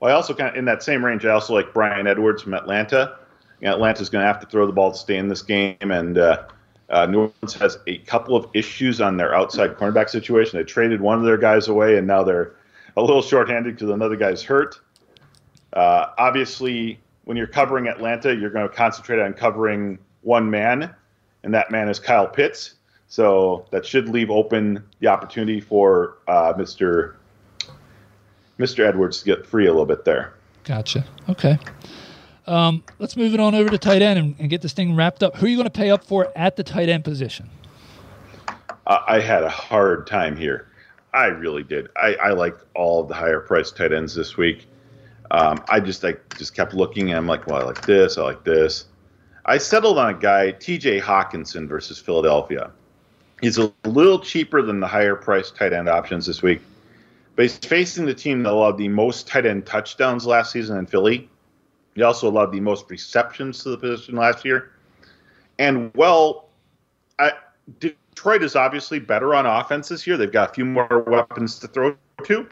Well, 0.00 0.10
I 0.10 0.14
also 0.14 0.34
kind 0.34 0.50
of 0.50 0.56
in 0.56 0.64
that 0.64 0.82
same 0.82 1.04
range. 1.04 1.24
I 1.24 1.30
also 1.30 1.54
like 1.54 1.72
Bryan 1.72 2.08
Edwards 2.08 2.42
from 2.42 2.54
Atlanta 2.54 3.16
you 3.62 3.68
know, 3.68 3.74
Atlanta's 3.74 4.10
going 4.10 4.22
to 4.22 4.26
have 4.26 4.40
to 4.40 4.46
throw 4.46 4.66
the 4.66 4.72
ball 4.72 4.90
to 4.90 4.98
stay 4.98 5.16
in 5.16 5.28
this 5.28 5.40
game, 5.40 5.76
and 5.80 6.18
uh, 6.18 6.42
uh, 6.90 7.06
New 7.06 7.18
Orleans 7.20 7.54
has 7.54 7.78
a 7.86 7.98
couple 7.98 8.34
of 8.34 8.46
issues 8.54 9.00
on 9.00 9.16
their 9.16 9.32
outside 9.34 9.76
cornerback 9.76 10.10
situation. 10.10 10.58
They 10.58 10.64
traded 10.64 11.00
one 11.00 11.18
of 11.18 11.24
their 11.24 11.38
guys 11.38 11.68
away, 11.68 11.96
and 11.96 12.04
now 12.04 12.24
they're 12.24 12.52
a 12.96 13.00
little 13.00 13.22
shorthanded 13.22 13.74
because 13.74 13.90
another 13.90 14.16
guy's 14.16 14.42
hurt. 14.42 14.80
Uh, 15.72 16.06
obviously, 16.18 17.00
when 17.24 17.36
you're 17.36 17.46
covering 17.46 17.88
Atlanta, 17.88 18.34
you're 18.34 18.50
going 18.50 18.68
to 18.68 18.74
concentrate 18.74 19.20
on 19.20 19.32
covering 19.32 19.98
one 20.22 20.50
man, 20.50 20.94
and 21.42 21.54
that 21.54 21.70
man 21.70 21.88
is 21.88 21.98
Kyle 21.98 22.26
Pitts. 22.26 22.74
So 23.08 23.66
that 23.70 23.84
should 23.84 24.08
leave 24.08 24.30
open 24.30 24.82
the 25.00 25.08
opportunity 25.08 25.60
for 25.60 26.18
uh, 26.28 26.54
Mr. 26.54 27.14
Mr. 28.58 28.86
Edwards 28.86 29.18
to 29.20 29.24
get 29.24 29.46
free 29.46 29.66
a 29.66 29.70
little 29.70 29.86
bit 29.86 30.04
there. 30.04 30.34
Gotcha. 30.64 31.04
Okay. 31.28 31.58
Um, 32.46 32.82
let's 32.98 33.16
move 33.16 33.34
it 33.34 33.40
on 33.40 33.54
over 33.54 33.70
to 33.70 33.78
tight 33.78 34.02
end 34.02 34.18
and, 34.18 34.36
and, 34.38 34.50
get 34.50 34.62
this 34.62 34.72
thing 34.72 34.96
wrapped 34.96 35.22
up. 35.22 35.36
Who 35.36 35.46
are 35.46 35.48
you 35.48 35.56
going 35.56 35.64
to 35.64 35.70
pay 35.70 35.90
up 35.90 36.04
for 36.04 36.32
at 36.34 36.56
the 36.56 36.64
tight 36.64 36.88
end 36.88 37.04
position? 37.04 37.48
Uh, 38.86 38.98
I 39.06 39.20
had 39.20 39.44
a 39.44 39.48
hard 39.48 40.06
time 40.06 40.36
here. 40.36 40.68
I 41.14 41.26
really 41.26 41.62
did. 41.62 41.88
I, 41.96 42.14
I 42.14 42.30
liked 42.30 42.64
all 42.74 43.04
the 43.04 43.14
higher 43.14 43.40
priced 43.40 43.76
tight 43.76 43.92
ends 43.92 44.14
this 44.14 44.36
week. 44.36 44.66
Um, 45.30 45.62
I 45.68 45.80
just 45.80 46.04
I 46.04 46.16
just 46.36 46.54
kept 46.54 46.74
looking 46.74 47.10
and 47.10 47.18
I'm 47.18 47.26
like, 47.26 47.46
well, 47.46 47.60
I 47.60 47.64
like 47.64 47.86
this, 47.86 48.18
I 48.18 48.22
like 48.22 48.44
this. 48.44 48.86
I 49.44 49.58
settled 49.58 49.98
on 49.98 50.14
a 50.14 50.18
guy, 50.18 50.52
T.J. 50.52 51.00
Hockenson 51.00 51.68
versus 51.68 51.98
Philadelphia. 51.98 52.70
He's 53.40 53.58
a 53.58 53.72
little 53.84 54.20
cheaper 54.20 54.62
than 54.62 54.78
the 54.78 54.86
higher 54.86 55.16
priced 55.16 55.56
tight 55.56 55.72
end 55.72 55.88
options 55.88 56.26
this 56.26 56.42
week, 56.42 56.60
but 57.34 57.42
he's 57.42 57.56
facing 57.56 58.06
the 58.06 58.14
team 58.14 58.42
that 58.44 58.52
allowed 58.52 58.78
the 58.78 58.88
most 58.88 59.26
tight 59.26 59.46
end 59.46 59.66
touchdowns 59.66 60.26
last 60.26 60.52
season 60.52 60.78
in 60.78 60.86
Philly. 60.86 61.28
He 61.94 62.02
also 62.02 62.28
allowed 62.28 62.52
the 62.52 62.60
most 62.60 62.88
receptions 62.90 63.62
to 63.64 63.70
the 63.70 63.76
position 63.76 64.16
last 64.16 64.44
year. 64.44 64.72
And 65.58 65.92
well, 65.94 66.48
I, 67.18 67.32
Detroit 68.14 68.42
is 68.42 68.56
obviously 68.56 68.98
better 68.98 69.34
on 69.34 69.46
offense 69.46 69.88
this 69.88 70.06
year. 70.06 70.16
They've 70.16 70.30
got 70.30 70.50
a 70.50 70.54
few 70.54 70.64
more 70.64 71.04
weapons 71.06 71.58
to 71.60 71.68
throw 71.68 71.96
to. 72.24 72.48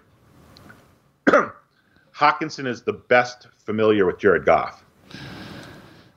Hockenson 2.15 2.67
is 2.67 2.83
the 2.83 2.93
best 2.95 3.47
familiar 3.59 4.07
with 4.07 4.19
Jared 4.19 4.45
Goff. 4.45 4.85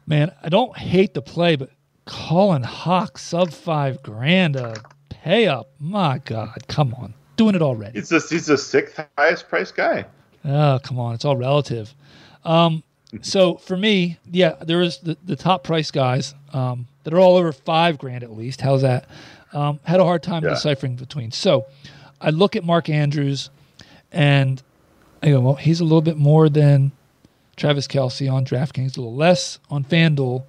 Man, 0.08 0.32
I 0.42 0.50
don't 0.50 0.78
hate 0.78 1.14
the 1.14 1.22
play, 1.22 1.56
but 1.56 1.70
Colin 2.06 2.64
Hawk 2.64 3.18
sub 3.18 3.52
five 3.52 4.02
grand 4.02 4.56
a 4.56 4.76
pay 5.10 5.48
up. 5.48 5.70
My 5.80 6.20
God, 6.20 6.58
come 6.68 6.94
on, 6.96 7.14
doing 7.38 7.56
it 7.56 7.62
already. 7.62 8.00
He's 8.00 8.10
the 8.10 8.20
he's 8.20 8.48
the 8.48 8.58
sixth 8.58 9.00
highest 9.18 9.48
priced 9.48 9.76
guy. 9.76 10.06
Oh, 10.44 10.80
come 10.84 11.00
on, 11.00 11.16
it's 11.16 11.24
all 11.24 11.38
relative. 11.38 11.94
Um, 12.44 12.84
so 13.22 13.56
for 13.56 13.78
me, 13.78 14.18
yeah, 14.32 14.56
there 14.62 14.82
is 14.82 14.98
the, 15.00 15.18
the 15.24 15.36
top 15.36 15.64
price 15.64 15.92
guys 15.92 16.34
um, 16.52 16.88
that 17.04 17.14
are 17.14 17.20
all 17.20 17.38
over 17.38 17.52
five 17.52 17.98
grand 17.98 18.24
at 18.24 18.36
least. 18.36 18.62
How's 18.62 18.82
that? 18.82 19.06
Um, 19.54 19.80
had 19.84 20.00
a 20.00 20.04
hard 20.04 20.24
time 20.24 20.44
yeah. 20.44 20.50
deciphering 20.50 20.96
between. 20.96 21.32
So 21.32 21.66
I 22.20 22.32
look 22.32 22.56
at 22.56 22.64
Mark 22.64 22.90
Andrews, 22.90 23.50
and 24.12 24.62
I 25.22 25.30
go, 25.30 25.42
well, 25.42 25.56
he's 25.56 25.80
a 25.80 25.84
little 25.84 26.02
bit 26.02 26.18
more 26.18 26.50
than 26.50 26.92
Travis 27.56 27.88
Kelce 27.88 28.32
on 28.32 28.46
DraftKings, 28.46 28.98
a 28.98 29.02
little 29.02 29.16
less 29.16 29.60
on 29.70 29.84
FanDuel. 29.84 30.46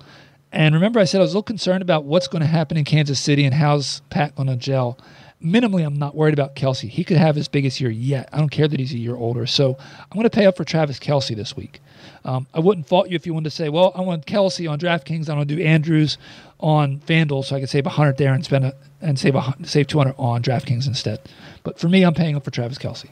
And 0.52 0.74
remember, 0.74 1.00
I 1.00 1.04
said 1.04 1.18
I 1.18 1.22
was 1.22 1.32
a 1.32 1.34
little 1.34 1.42
concerned 1.42 1.82
about 1.82 2.04
what's 2.04 2.28
going 2.28 2.42
to 2.42 2.46
happen 2.46 2.76
in 2.76 2.84
Kansas 2.84 3.18
City 3.18 3.44
and 3.44 3.54
how's 3.54 4.00
Pat 4.10 4.36
going 4.36 4.48
to 4.48 4.56
gel. 4.56 4.98
Minimally, 5.42 5.84
I'm 5.84 5.98
not 5.98 6.14
worried 6.14 6.32
about 6.32 6.54
Kelce. 6.54 6.88
He 6.88 7.04
could 7.04 7.16
have 7.16 7.34
his 7.34 7.48
biggest 7.48 7.80
year 7.80 7.90
yet. 7.90 8.28
I 8.32 8.38
don't 8.38 8.50
care 8.50 8.68
that 8.68 8.78
he's 8.78 8.94
a 8.94 8.98
year 8.98 9.16
older. 9.16 9.46
So 9.46 9.76
I'm 9.78 10.14
going 10.14 10.24
to 10.24 10.30
pay 10.30 10.46
up 10.46 10.56
for 10.56 10.64
Travis 10.64 10.98
Kelce 10.98 11.34
this 11.34 11.56
week. 11.56 11.80
Um, 12.24 12.46
I 12.54 12.60
wouldn't 12.60 12.86
fault 12.86 13.10
you 13.10 13.16
if 13.16 13.26
you 13.26 13.34
wanted 13.34 13.50
to 13.50 13.56
say, 13.56 13.68
well, 13.68 13.92
I 13.94 14.00
want 14.00 14.26
Kelce 14.26 14.70
on 14.70 14.78
DraftKings. 14.78 15.28
I 15.28 15.34
want 15.34 15.48
to 15.48 15.56
do 15.56 15.62
Andrews 15.62 16.16
on 16.58 17.00
FanDuel 17.00 17.44
so 17.44 17.56
I 17.56 17.58
can 17.58 17.68
save 17.68 17.84
100 17.84 18.16
there 18.16 18.32
and 18.32 18.44
spend 18.44 18.64
a, 18.64 18.74
and 19.02 19.18
save 19.18 19.34
a, 19.34 19.54
save 19.64 19.88
200 19.88 20.14
on 20.18 20.42
DraftKings 20.42 20.86
instead. 20.86 21.20
But 21.62 21.78
for 21.78 21.88
me, 21.88 22.02
I'm 22.02 22.14
paying 22.14 22.36
up 22.36 22.44
for 22.44 22.50
Travis 22.50 22.78
Kelce. 22.78 23.08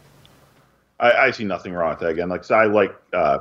I, 0.98 1.12
I 1.12 1.30
see 1.30 1.44
nothing 1.44 1.74
wrong 1.74 1.90
with 1.90 1.98
that. 2.00 2.08
Again, 2.08 2.30
like 2.30 2.50
I 2.50 2.64
like 2.64 2.94
uh, 3.12 3.40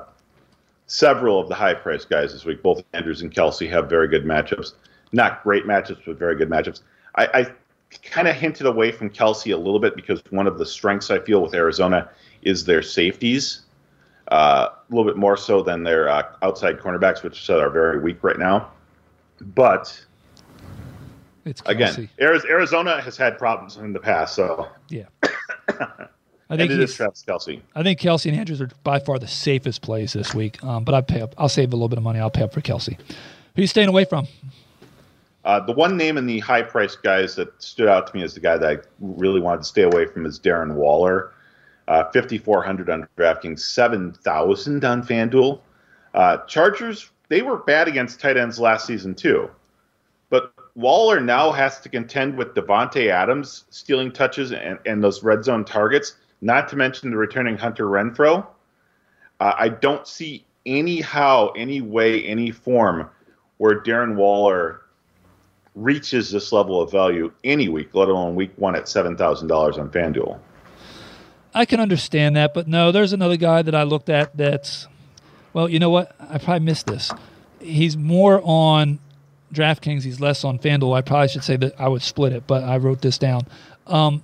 several 0.88 1.40
of 1.40 1.48
the 1.48 1.56
high 1.56 1.74
price 1.74 2.04
guys 2.04 2.34
this 2.34 2.44
week. 2.44 2.62
Both 2.62 2.84
Andrews 2.94 3.22
and 3.22 3.34
Kelce 3.34 3.70
have 3.70 3.90
very 3.90 4.10
good 4.10 4.26
matchups. 4.26 4.74
Not 5.14 5.44
great 5.44 5.66
matchups, 5.66 6.02
but 6.06 6.18
very 6.18 6.36
good 6.36 6.50
matchups. 6.50 6.82
I, 7.16 7.28
I 7.34 7.98
kind 8.04 8.28
of 8.28 8.36
hinted 8.36 8.66
away 8.66 8.92
from 8.92 9.10
Kelce 9.10 9.54
a 9.54 9.58
little 9.58 9.80
bit 9.80 9.96
because 9.96 10.22
one 10.32 10.48
of 10.48 10.58
the 10.58 10.66
strengths 10.66 11.10
I 11.10 11.20
feel 11.20 11.42
with 11.42 11.54
Arizona 11.54 12.10
is 12.42 12.66
their 12.66 12.82
safeties, 12.82 13.62
a 14.32 14.72
little 14.90 15.06
bit 15.06 15.18
more 15.18 15.38
so 15.38 15.62
than 15.62 15.84
their 15.84 16.10
uh, 16.10 16.24
outside 16.42 16.80
cornerbacks, 16.80 17.24
which 17.24 17.50
are 17.50 17.70
very 17.70 18.00
weak 18.00 18.24
right 18.24 18.40
now. 18.40 18.72
But 19.42 20.04
it's 21.46 21.62
again, 21.66 22.10
Arizona 22.20 23.02
has 23.02 23.18
had 23.18 23.38
problems 23.38 23.78
in 23.78 23.94
the 23.94 24.00
past, 24.00 24.36
so 24.36 24.68
yeah. 24.90 25.06
I 26.50 26.58
think 26.58 26.70
it 26.70 26.80
is 26.82 26.94
Travis 26.94 27.24
Kelce. 27.26 27.62
I 27.76 27.84
think 27.84 28.00
Kelce 28.00 28.30
and 28.30 28.38
Andrews 28.38 28.60
are 28.60 28.70
by 28.84 29.00
far 29.00 29.18
the 29.18 29.28
safest 29.28 29.82
plays 29.82 30.12
this 30.12 30.36
week. 30.36 30.62
Um, 30.64 30.84
but 30.84 30.94
I 30.94 31.00
pay 31.00 31.22
up. 31.22 31.34
I'll 31.38 31.48
save 31.48 31.72
a 31.72 31.76
little 31.78 31.88
bit 31.88 31.98
of 31.98 32.04
money. 32.04 32.20
I'll 32.20 32.30
pay 32.30 32.44
up 32.44 32.54
for 32.54 32.60
Kelce. 32.60 32.98
Who 33.56 33.62
you 33.62 33.68
staying 33.68 33.88
away 33.88 34.04
from? 34.04 34.28
Uh, 35.46 35.62
the 35.62 35.72
one 35.72 35.96
name 35.96 36.18
in 36.18 36.26
the 36.26 36.40
high 36.40 36.62
price 36.62 36.96
guys 36.96 37.36
that 37.36 37.50
stood 37.64 37.88
out 37.88 38.08
to 38.08 38.16
me 38.16 38.22
as 38.22 38.34
the 38.34 38.42
guy 38.42 38.58
that 38.58 38.70
I 38.70 38.78
really 39.00 39.40
wanted 39.40 39.60
to 39.60 39.64
stay 39.64 39.84
away 39.84 40.06
from 40.06 40.26
is 40.26 40.40
Darren 40.40 40.76
Waller. 40.76 41.32
Uh, 41.92 42.10
5,400 42.14 42.90
on 42.90 43.06
DraftKings, 43.18 43.60
7,000 43.60 44.86
on 44.86 45.04
FanDuel. 45.04 45.60
Uh, 46.14 46.38
Chargers, 46.46 47.12
they 47.28 47.42
were 47.42 47.58
bad 47.58 47.90
against 47.90 48.22
tight 48.22 48.38
ends 48.38 48.58
last 48.58 48.88
season, 48.88 49.14
too. 49.14 49.52
But 50.30 50.54
Waller 50.76 51.20
now 51.20 51.52
has 51.52 51.82
to 51.82 51.90
contend 51.90 52.38
with 52.38 52.56
Davante 52.56 53.10
Adams 53.10 53.66
stealing 53.72 54.10
touches 54.10 54.54
and, 54.54 54.80
and 54.86 55.04
those 55.04 55.22
red 55.22 55.44
zone 55.44 55.66
targets 55.66 56.16
not 56.40 56.70
to 56.70 56.78
mention 56.78 57.12
the 57.12 57.18
returning 57.18 57.58
Hunter 57.58 57.88
Renfrow. 57.88 58.48
Uh, 59.42 59.54
I 59.58 59.68
don't 59.68 60.08
see 60.08 60.46
any 60.66 61.02
how, 61.02 61.50
any 61.58 61.82
way, 61.82 62.24
any 62.24 62.52
form 62.52 63.10
where 63.58 63.82
Darren 63.82 64.16
Waller 64.16 64.84
reaches 65.76 66.32
this 66.32 66.54
level 66.54 66.80
of 66.80 66.90
value 66.90 67.34
any 67.44 67.68
week, 67.68 67.94
let 67.94 68.08
alone 68.08 68.36
week 68.36 68.54
one 68.56 68.78
at 68.78 68.88
seven 68.88 69.18
thousand 69.18 69.50
dollars 69.50 69.78
on 69.78 69.90
FanDuel. 69.90 70.40
I 71.54 71.66
can 71.66 71.80
understand 71.80 72.36
that, 72.36 72.54
but 72.54 72.68
no, 72.68 72.92
there's 72.92 73.14
another 73.14 73.38
guy 73.38 73.62
that 73.62 73.76
I 73.76 73.84
looked 73.84 74.10
at 74.10 74.36
that's 74.36 74.88
well, 75.54 75.68
you 75.68 75.80
know 75.80 75.90
what? 75.90 76.16
I 76.20 76.38
probably 76.38 76.66
missed 76.66 76.88
this. 76.88 77.12
He's 77.60 77.98
more 77.98 78.42
on 78.44 79.00
DraftKings, 79.54 80.04
he's 80.04 80.20
less 80.20 80.44
on 80.44 80.60
FanDuel. 80.60 80.96
I 80.96 81.02
probably 81.02 81.28
should 81.28 81.44
say 81.44 81.58
that 81.58 81.80
I 81.80 81.90
would 81.90 82.02
split 82.02 82.32
it, 82.34 82.48
but 82.48 82.64
I 82.64 82.78
wrote 82.78 83.02
this 83.02 83.18
down. 83.18 83.48
Um, 83.88 84.24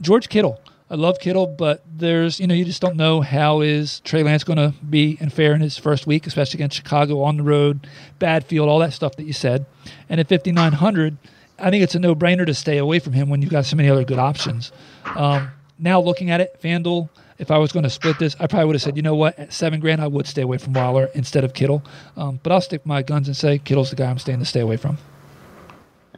George 0.00 0.28
Kittle. 0.28 0.60
I 0.90 0.96
love 0.96 1.18
Kittle, 1.18 1.46
but 1.46 1.82
there's 1.90 2.38
you 2.38 2.46
know 2.46 2.54
you 2.54 2.64
just 2.64 2.82
don't 2.82 2.96
know 2.96 3.22
how 3.22 3.62
is 3.62 4.00
Trey 4.00 4.22
Lance 4.22 4.44
going 4.44 4.58
to 4.58 4.74
be 4.88 5.16
and 5.18 5.32
fare 5.32 5.54
in 5.54 5.60
his 5.60 5.78
first 5.78 6.06
week, 6.06 6.26
especially 6.26 6.58
against 6.58 6.76
Chicago 6.76 7.22
on 7.22 7.38
the 7.38 7.42
road, 7.42 7.86
bad 8.18 8.44
field, 8.44 8.68
all 8.68 8.80
that 8.80 8.92
stuff 8.92 9.16
that 9.16 9.24
you 9.24 9.32
said. 9.32 9.64
And 10.08 10.20
at 10.20 10.28
5900, 10.28 11.16
I 11.58 11.70
think 11.70 11.82
it's 11.82 11.94
a 11.94 11.98
no-brainer 11.98 12.44
to 12.46 12.54
stay 12.54 12.76
away 12.76 12.98
from 12.98 13.14
him 13.14 13.30
when 13.30 13.40
you've 13.40 13.50
got 13.50 13.64
so 13.64 13.76
many 13.76 13.88
other 13.88 14.04
good 14.04 14.18
options. 14.18 14.72
Um, 15.16 15.50
now 15.78 16.00
looking 16.00 16.30
at 16.30 16.40
it, 16.40 16.60
FanDuel, 16.62 17.08
if 17.38 17.50
I 17.50 17.58
was 17.58 17.72
going 17.72 17.82
to 17.82 17.90
split 17.90 18.18
this, 18.18 18.36
I 18.38 18.46
probably 18.46 18.66
would 18.66 18.76
have 18.76 18.82
said, 18.82 18.96
you 18.96 19.02
know 19.02 19.14
what, 19.14 19.38
at 19.38 19.52
seven 19.52 19.80
grand, 19.80 20.00
I 20.00 20.06
would 20.06 20.26
stay 20.26 20.42
away 20.42 20.58
from 20.58 20.72
Waller 20.72 21.08
instead 21.14 21.44
of 21.44 21.52
Kittle. 21.52 21.82
Um, 22.16 22.38
but 22.42 22.52
I'll 22.52 22.60
stick 22.60 22.86
my 22.86 23.02
guns 23.02 23.28
and 23.28 23.36
say 23.36 23.58
Kittle's 23.58 23.90
the 23.90 23.96
guy 23.96 24.08
I'm 24.08 24.18
staying 24.18 24.38
to 24.38 24.44
stay 24.44 24.60
away 24.60 24.76
from. 24.76 24.98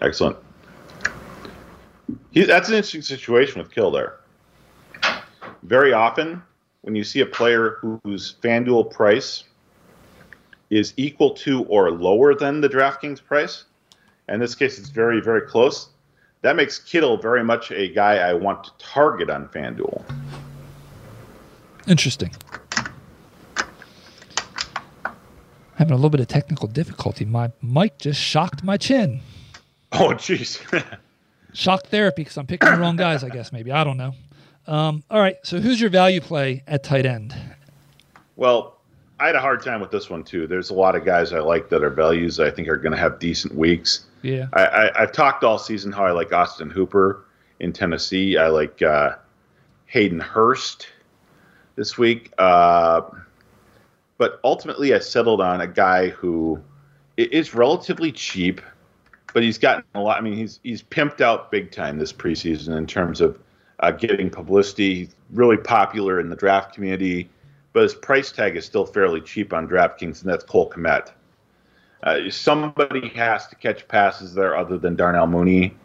Excellent. 0.00 0.36
He, 2.30 2.44
that's 2.44 2.68
an 2.68 2.74
interesting 2.74 3.02
situation 3.02 3.60
with 3.60 3.70
Kittle 3.70 3.90
there 3.90 4.18
very 5.66 5.92
often 5.92 6.42
when 6.82 6.94
you 6.94 7.04
see 7.04 7.20
a 7.20 7.26
player 7.26 7.78
whose 7.80 8.36
FanDuel 8.42 8.90
price 8.90 9.44
is 10.70 10.94
equal 10.96 11.30
to 11.30 11.64
or 11.64 11.90
lower 11.90 12.34
than 12.34 12.60
the 12.60 12.68
DraftKings 12.68 13.22
price, 13.22 13.64
and 14.28 14.36
in 14.36 14.40
this 14.40 14.54
case 14.54 14.78
it's 14.78 14.88
very, 14.88 15.20
very 15.20 15.42
close, 15.42 15.88
that 16.46 16.54
makes 16.54 16.78
Kittle 16.78 17.16
very 17.16 17.42
much 17.42 17.72
a 17.72 17.88
guy 17.88 18.18
I 18.18 18.32
want 18.32 18.62
to 18.62 18.70
target 18.78 19.28
on 19.28 19.48
FanDuel. 19.48 20.00
Interesting. 21.88 22.32
Having 25.74 25.92
a 25.92 25.96
little 25.96 26.10
bit 26.10 26.20
of 26.20 26.28
technical 26.28 26.68
difficulty. 26.68 27.24
My 27.24 27.50
mic 27.60 27.98
just 27.98 28.20
shocked 28.20 28.62
my 28.62 28.76
chin. 28.76 29.22
Oh, 29.90 30.10
jeez. 30.10 30.60
Shock 31.52 31.88
therapy 31.88 32.22
because 32.22 32.36
I'm 32.38 32.46
picking 32.46 32.70
the 32.70 32.76
wrong 32.76 32.96
guys, 32.96 33.24
I 33.24 33.28
guess, 33.28 33.50
maybe. 33.50 33.72
I 33.72 33.82
don't 33.82 33.96
know. 33.96 34.14
Um, 34.68 35.02
all 35.10 35.18
right. 35.20 35.36
So 35.42 35.58
who's 35.58 35.80
your 35.80 35.90
value 35.90 36.20
play 36.20 36.62
at 36.68 36.84
tight 36.84 37.06
end? 37.06 37.34
Well, 38.36 38.75
I 39.18 39.26
had 39.26 39.34
a 39.34 39.40
hard 39.40 39.62
time 39.62 39.80
with 39.80 39.90
this 39.90 40.10
one 40.10 40.24
too. 40.24 40.46
There's 40.46 40.70
a 40.70 40.74
lot 40.74 40.94
of 40.94 41.04
guys 41.04 41.32
I 41.32 41.38
like 41.38 41.68
that 41.70 41.82
are 41.82 41.90
values 41.90 42.36
that 42.36 42.46
I 42.46 42.50
think 42.50 42.68
are 42.68 42.76
going 42.76 42.92
to 42.92 42.98
have 42.98 43.18
decent 43.18 43.54
weeks. 43.54 44.04
Yeah. 44.22 44.48
I, 44.52 44.90
I, 44.94 45.00
have 45.00 45.12
talked 45.12 45.42
all 45.42 45.58
season 45.58 45.92
how 45.92 46.04
I 46.04 46.10
like 46.10 46.32
Austin 46.32 46.68
Hooper 46.68 47.24
in 47.60 47.72
Tennessee. 47.72 48.36
I 48.36 48.48
like 48.48 48.82
uh, 48.82 49.16
Hayden 49.86 50.20
Hurst 50.20 50.88
this 51.76 51.96
week. 51.96 52.32
Uh, 52.36 53.02
but 54.18 54.40
ultimately, 54.44 54.94
I 54.94 54.98
settled 54.98 55.40
on 55.40 55.60
a 55.60 55.66
guy 55.66 56.08
who 56.08 56.60
is 57.16 57.54
relatively 57.54 58.12
cheap, 58.12 58.60
but 59.32 59.42
he's 59.42 59.58
gotten 59.58 59.84
a 59.94 60.00
lot. 60.00 60.18
I 60.18 60.20
mean, 60.22 60.34
he's 60.34 60.60
he's 60.62 60.82
pimped 60.82 61.20
out 61.20 61.50
big 61.50 61.70
time 61.70 61.98
this 61.98 62.12
preseason 62.12 62.76
in 62.76 62.86
terms 62.86 63.20
of 63.20 63.38
uh, 63.80 63.90
getting 63.90 64.30
publicity. 64.30 64.94
He's 64.94 65.14
Really 65.32 65.56
popular 65.56 66.20
in 66.20 66.30
the 66.30 66.36
draft 66.36 66.72
community, 66.72 67.28
but 67.76 67.82
his 67.82 67.94
price 67.94 68.32
tag 68.32 68.56
is 68.56 68.64
still 68.64 68.86
fairly 68.86 69.20
cheap 69.20 69.52
on 69.52 69.68
DraftKings, 69.68 70.22
and 70.22 70.32
that's 70.32 70.42
Cole 70.42 70.70
Kmet. 70.70 71.12
Uh, 72.02 72.30
somebody 72.30 73.10
has 73.10 73.48
to 73.48 73.56
catch 73.56 73.86
passes 73.86 74.32
there 74.32 74.56
other 74.56 74.78
than 74.78 74.96
Darnell 74.96 75.26
Mooney. 75.26 75.76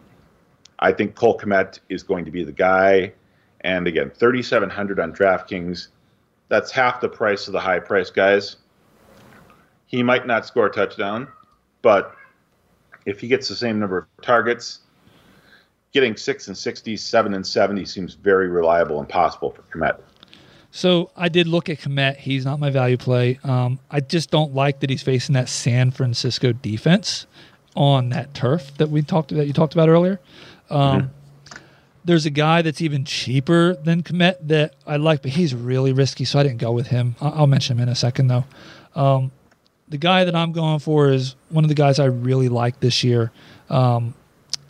I 0.78 0.92
think 0.92 1.14
Cole 1.14 1.38
Kmet 1.38 1.80
is 1.90 2.02
going 2.02 2.24
to 2.24 2.30
be 2.30 2.44
the 2.44 2.52
guy. 2.52 3.12
And 3.60 3.86
again, 3.86 4.08
3,700 4.08 5.00
on 5.00 5.12
DraftKings. 5.12 5.88
That's 6.48 6.70
half 6.70 7.02
the 7.02 7.10
price 7.10 7.46
of 7.46 7.52
the 7.52 7.60
high 7.60 7.80
price 7.80 8.08
guys. 8.08 8.56
He 9.84 10.02
might 10.02 10.26
not 10.26 10.46
score 10.46 10.68
a 10.68 10.72
touchdown, 10.72 11.28
but 11.82 12.16
if 13.04 13.20
he 13.20 13.28
gets 13.28 13.50
the 13.50 13.54
same 13.54 13.78
number 13.78 13.98
of 13.98 14.06
targets, 14.22 14.78
getting 15.92 16.16
six 16.16 16.48
and 16.48 16.56
60, 16.56 16.96
seven 16.96 17.34
and 17.34 17.46
70 17.46 17.84
seems 17.84 18.14
very 18.14 18.48
reliable 18.48 18.98
and 18.98 19.10
possible 19.10 19.50
for 19.50 19.60
Kmet. 19.64 20.00
So 20.74 21.10
I 21.14 21.28
did 21.28 21.46
look 21.46 21.68
at 21.68 21.80
Kmet. 21.80 22.16
He's 22.16 22.46
not 22.46 22.58
my 22.58 22.70
value 22.70 22.96
play. 22.96 23.38
Um, 23.44 23.78
I 23.90 24.00
just 24.00 24.30
don't 24.30 24.54
like 24.54 24.80
that 24.80 24.88
he's 24.88 25.02
facing 25.02 25.34
that 25.34 25.50
San 25.50 25.90
Francisco 25.90 26.52
defense 26.52 27.26
on 27.76 28.08
that 28.08 28.32
turf 28.32 28.74
that 28.78 28.88
we 28.88 29.02
talked 29.02 29.34
that 29.34 29.46
you 29.46 29.52
talked 29.52 29.74
about 29.74 29.90
earlier. 29.90 30.18
Um, 30.70 31.02
mm-hmm. 31.02 31.58
There's 32.06 32.24
a 32.24 32.30
guy 32.30 32.62
that's 32.62 32.80
even 32.80 33.04
cheaper 33.04 33.74
than 33.74 34.02
Kmet 34.02 34.48
that 34.48 34.74
I 34.86 34.96
like, 34.96 35.20
but 35.20 35.32
he's 35.32 35.54
really 35.54 35.92
risky, 35.92 36.24
so 36.24 36.38
I 36.38 36.42
didn't 36.42 36.58
go 36.58 36.72
with 36.72 36.86
him. 36.88 37.16
I'll 37.20 37.46
mention 37.46 37.76
him 37.76 37.82
in 37.82 37.88
a 37.90 37.94
second, 37.94 38.28
though. 38.28 38.44
Um, 38.96 39.30
the 39.88 39.98
guy 39.98 40.24
that 40.24 40.34
I'm 40.34 40.52
going 40.52 40.78
for 40.78 41.10
is 41.10 41.36
one 41.50 41.64
of 41.64 41.68
the 41.68 41.74
guys 41.74 41.98
I 41.98 42.06
really 42.06 42.48
like 42.48 42.80
this 42.80 43.04
year, 43.04 43.30
um, 43.68 44.14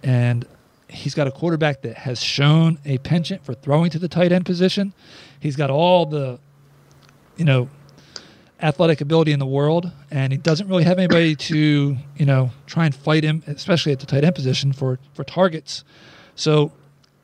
and 0.02 0.44
he's 0.92 1.14
got 1.14 1.26
a 1.26 1.30
quarterback 1.30 1.82
that 1.82 1.96
has 1.96 2.22
shown 2.22 2.78
a 2.84 2.98
penchant 2.98 3.44
for 3.44 3.54
throwing 3.54 3.90
to 3.90 3.98
the 3.98 4.08
tight 4.08 4.32
end 4.32 4.44
position. 4.46 4.92
He's 5.40 5.56
got 5.56 5.70
all 5.70 6.06
the, 6.06 6.38
you 7.36 7.44
know, 7.44 7.68
athletic 8.60 9.00
ability 9.00 9.32
in 9.32 9.38
the 9.38 9.46
world, 9.46 9.90
and 10.10 10.32
he 10.32 10.38
doesn't 10.38 10.68
really 10.68 10.84
have 10.84 10.98
anybody 10.98 11.34
to, 11.34 11.96
you 12.16 12.26
know, 12.26 12.50
try 12.66 12.86
and 12.86 12.94
fight 12.94 13.24
him, 13.24 13.42
especially 13.46 13.92
at 13.92 14.00
the 14.00 14.06
tight 14.06 14.24
end 14.24 14.34
position 14.34 14.72
for 14.72 14.98
for 15.14 15.24
targets. 15.24 15.84
So 16.36 16.72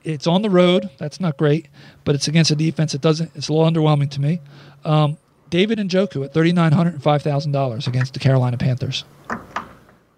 it's 0.05 0.27
on 0.27 0.43
the 0.43 0.51
road. 0.51 0.91
That's 0.99 1.21
not 1.21 1.37
great, 1.37 1.69
but 2.05 2.15
it's 2.15 2.29
against 2.29 2.51
a 2.51 2.57
defense. 2.57 2.95
It 2.95 3.01
doesn't. 3.01 3.31
It's 3.35 3.49
a 3.49 3.53
little 3.53 3.71
underwhelming 3.71 4.11
to 4.11 4.21
me. 4.21 4.41
Um, 4.85 5.19
David 5.51 5.79
Njoku 5.79 6.25
at 6.25 6.33
thirty 6.33 6.53
nine 6.53 6.73
hundred 6.73 6.95
and 6.95 7.03
five 7.03 7.23
thousand 7.23 7.53
dollars 7.53 7.87
against 7.87 8.15
the 8.15 8.21
Carolina 8.21 8.57
Panthers. 8.57 9.05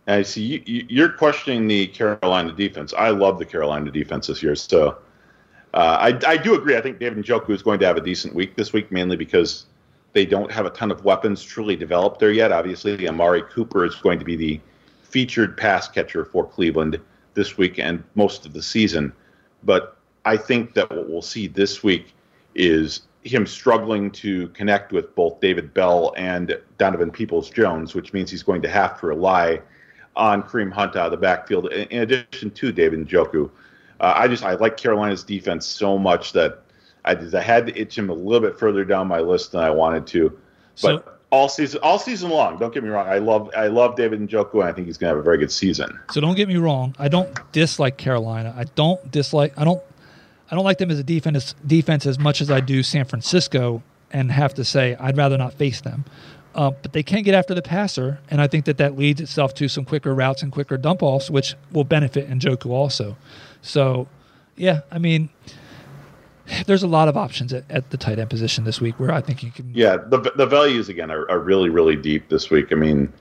I 0.06 0.22
see 0.22 0.62
you, 0.66 0.86
you're 0.88 1.10
questioning 1.10 1.68
the 1.68 1.86
Carolina 1.88 2.52
defense. 2.52 2.92
I 2.96 3.10
love 3.10 3.38
the 3.38 3.44
Carolina 3.44 3.90
defense 3.90 4.26
this 4.26 4.42
year. 4.42 4.54
So 4.56 4.98
uh, 5.74 5.98
I, 6.00 6.18
I 6.26 6.36
do 6.36 6.54
agree. 6.54 6.76
I 6.76 6.80
think 6.80 6.98
David 6.98 7.24
Njoku 7.24 7.50
is 7.50 7.62
going 7.62 7.78
to 7.80 7.86
have 7.86 7.96
a 7.96 8.00
decent 8.00 8.34
week 8.34 8.56
this 8.56 8.72
week, 8.72 8.90
mainly 8.90 9.16
because 9.16 9.66
they 10.12 10.26
don't 10.26 10.50
have 10.50 10.66
a 10.66 10.70
ton 10.70 10.90
of 10.90 11.04
weapons 11.04 11.42
truly 11.42 11.76
developed 11.76 12.18
there 12.18 12.32
yet. 12.32 12.50
Obviously, 12.50 12.96
the 12.96 13.08
Amari 13.08 13.42
Cooper 13.42 13.84
is 13.84 13.94
going 13.96 14.18
to 14.18 14.24
be 14.24 14.36
the 14.36 14.60
featured 15.02 15.56
pass 15.56 15.88
catcher 15.88 16.24
for 16.24 16.46
Cleveland 16.46 17.00
this 17.34 17.56
week 17.56 17.78
and 17.78 18.02
most 18.14 18.46
of 18.46 18.52
the 18.52 18.62
season. 18.62 19.12
But 19.62 19.96
I 20.24 20.36
think 20.36 20.74
that 20.74 20.90
what 20.90 21.08
we'll 21.08 21.22
see 21.22 21.46
this 21.46 21.82
week 21.82 22.14
is 22.54 23.02
him 23.22 23.46
struggling 23.46 24.10
to 24.10 24.48
connect 24.48 24.92
with 24.92 25.14
both 25.14 25.40
David 25.40 25.72
Bell 25.74 26.14
and 26.16 26.58
Donovan 26.78 27.10
Peoples 27.10 27.50
Jones, 27.50 27.94
which 27.94 28.12
means 28.12 28.30
he's 28.30 28.42
going 28.42 28.62
to 28.62 28.68
have 28.68 28.98
to 29.00 29.06
rely 29.06 29.60
on 30.20 30.42
Kareem 30.42 30.70
Hunt 30.70 30.96
out 30.96 31.06
of 31.06 31.12
the 31.12 31.16
backfield, 31.16 31.72
in 31.72 32.02
addition 32.02 32.50
to 32.50 32.72
David 32.72 33.08
Njoku. 33.08 33.50
Uh, 34.00 34.12
I 34.16 34.28
just 34.28 34.44
I 34.44 34.54
like 34.54 34.76
Carolina's 34.76 35.24
defense 35.24 35.66
so 35.66 35.98
much 35.98 36.32
that 36.34 36.62
I, 37.06 37.12
I 37.12 37.40
had 37.40 37.66
to 37.66 37.80
itch 37.80 37.96
him 37.96 38.10
a 38.10 38.12
little 38.12 38.46
bit 38.46 38.58
further 38.58 38.84
down 38.84 39.08
my 39.08 39.20
list 39.20 39.52
than 39.52 39.62
I 39.62 39.70
wanted 39.70 40.06
to. 40.08 40.38
But 40.82 41.04
so, 41.04 41.12
all 41.30 41.48
season 41.48 41.80
all 41.82 41.98
season 41.98 42.30
long, 42.30 42.58
don't 42.58 42.72
get 42.72 42.84
me 42.84 42.90
wrong, 42.90 43.08
I 43.08 43.16
love 43.18 43.50
I 43.56 43.68
love 43.68 43.96
David 43.96 44.20
Njoku 44.20 44.54
and 44.54 44.64
I 44.64 44.72
think 44.72 44.86
he's 44.86 44.98
going 44.98 45.10
to 45.10 45.16
have 45.16 45.20
a 45.20 45.22
very 45.22 45.38
good 45.38 45.52
season. 45.52 45.98
So 46.10 46.20
don't 46.20 46.36
get 46.36 46.48
me 46.48 46.56
wrong, 46.56 46.94
I 46.98 47.08
don't 47.08 47.30
dislike 47.52 47.96
Carolina. 47.96 48.54
I 48.56 48.64
don't 48.64 49.10
dislike 49.10 49.54
I 49.56 49.64
don't 49.64 49.82
I 50.50 50.54
don't 50.54 50.64
like 50.64 50.78
them 50.78 50.90
as 50.90 50.98
a 50.98 51.04
defense 51.04 51.54
defense 51.66 52.04
as 52.04 52.18
much 52.18 52.42
as 52.42 52.50
I 52.50 52.60
do 52.60 52.82
San 52.82 53.06
Francisco 53.06 53.82
and 54.10 54.30
have 54.30 54.52
to 54.54 54.64
say 54.64 54.96
I'd 54.96 55.16
rather 55.16 55.38
not 55.38 55.54
face 55.54 55.80
them. 55.80 56.04
Uh, 56.54 56.72
but 56.82 56.92
they 56.92 57.02
can 57.02 57.22
get 57.22 57.34
after 57.34 57.54
the 57.54 57.62
passer, 57.62 58.18
and 58.28 58.40
I 58.40 58.48
think 58.48 58.64
that 58.64 58.76
that 58.78 58.98
leads 58.98 59.20
itself 59.20 59.54
to 59.54 59.68
some 59.68 59.84
quicker 59.84 60.14
routes 60.14 60.42
and 60.42 60.50
quicker 60.50 60.76
dump 60.76 61.02
offs, 61.02 61.30
which 61.30 61.54
will 61.70 61.84
benefit 61.84 62.28
Njoku 62.28 62.70
also. 62.70 63.16
So, 63.62 64.08
yeah, 64.56 64.80
I 64.90 64.98
mean, 64.98 65.28
there's 66.66 66.82
a 66.82 66.88
lot 66.88 67.08
of 67.08 67.16
options 67.16 67.52
at, 67.52 67.64
at, 67.70 67.90
the 67.90 67.96
tight 67.96 68.18
end 68.18 68.30
position 68.30 68.64
this 68.64 68.80
week 68.80 68.98
where 68.98 69.12
I 69.12 69.20
think 69.20 69.42
you 69.42 69.52
can. 69.52 69.72
Yeah, 69.72 69.96
the 69.96 70.32
the 70.36 70.46
values 70.46 70.88
again 70.88 71.10
are, 71.10 71.30
are 71.30 71.38
really 71.38 71.68
really 71.68 71.96
deep 71.96 72.28
this 72.28 72.50
week. 72.50 72.72
I 72.72 72.74
mean, 72.74 73.12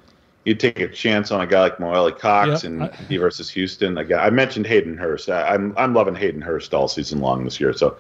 you 0.46 0.56
take 0.56 0.80
a 0.80 0.88
chance 0.88 1.32
on 1.32 1.42
a 1.42 1.48
guy 1.48 1.62
like 1.62 1.80
Mo 1.80 1.94
Alie-Cox 1.94 2.64
and 2.64 2.84
I, 2.84 3.18
versus 3.18 3.50
Houston. 3.52 3.98
I 3.98 4.30
mentioned 4.30 4.66
Hayden 4.66 4.98
Hurst. 4.98 5.30
I, 5.30 5.54
am 5.54 5.72
I'm, 5.72 5.78
I'm 5.78 5.94
loving 5.94 6.16
Hayden 6.16 6.42
Hurst 6.42 6.74
all 6.74 6.88
season 6.88 7.20
long 7.20 7.44
this 7.44 7.60
year. 7.60 7.74
So 7.74 7.98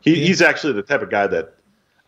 he, 0.00 0.14
yeah. 0.14 0.26
he's 0.26 0.40
actually 0.40 0.72
the 0.72 0.82
type 0.82 1.02
of 1.02 1.10
guy 1.10 1.26
that 1.26 1.54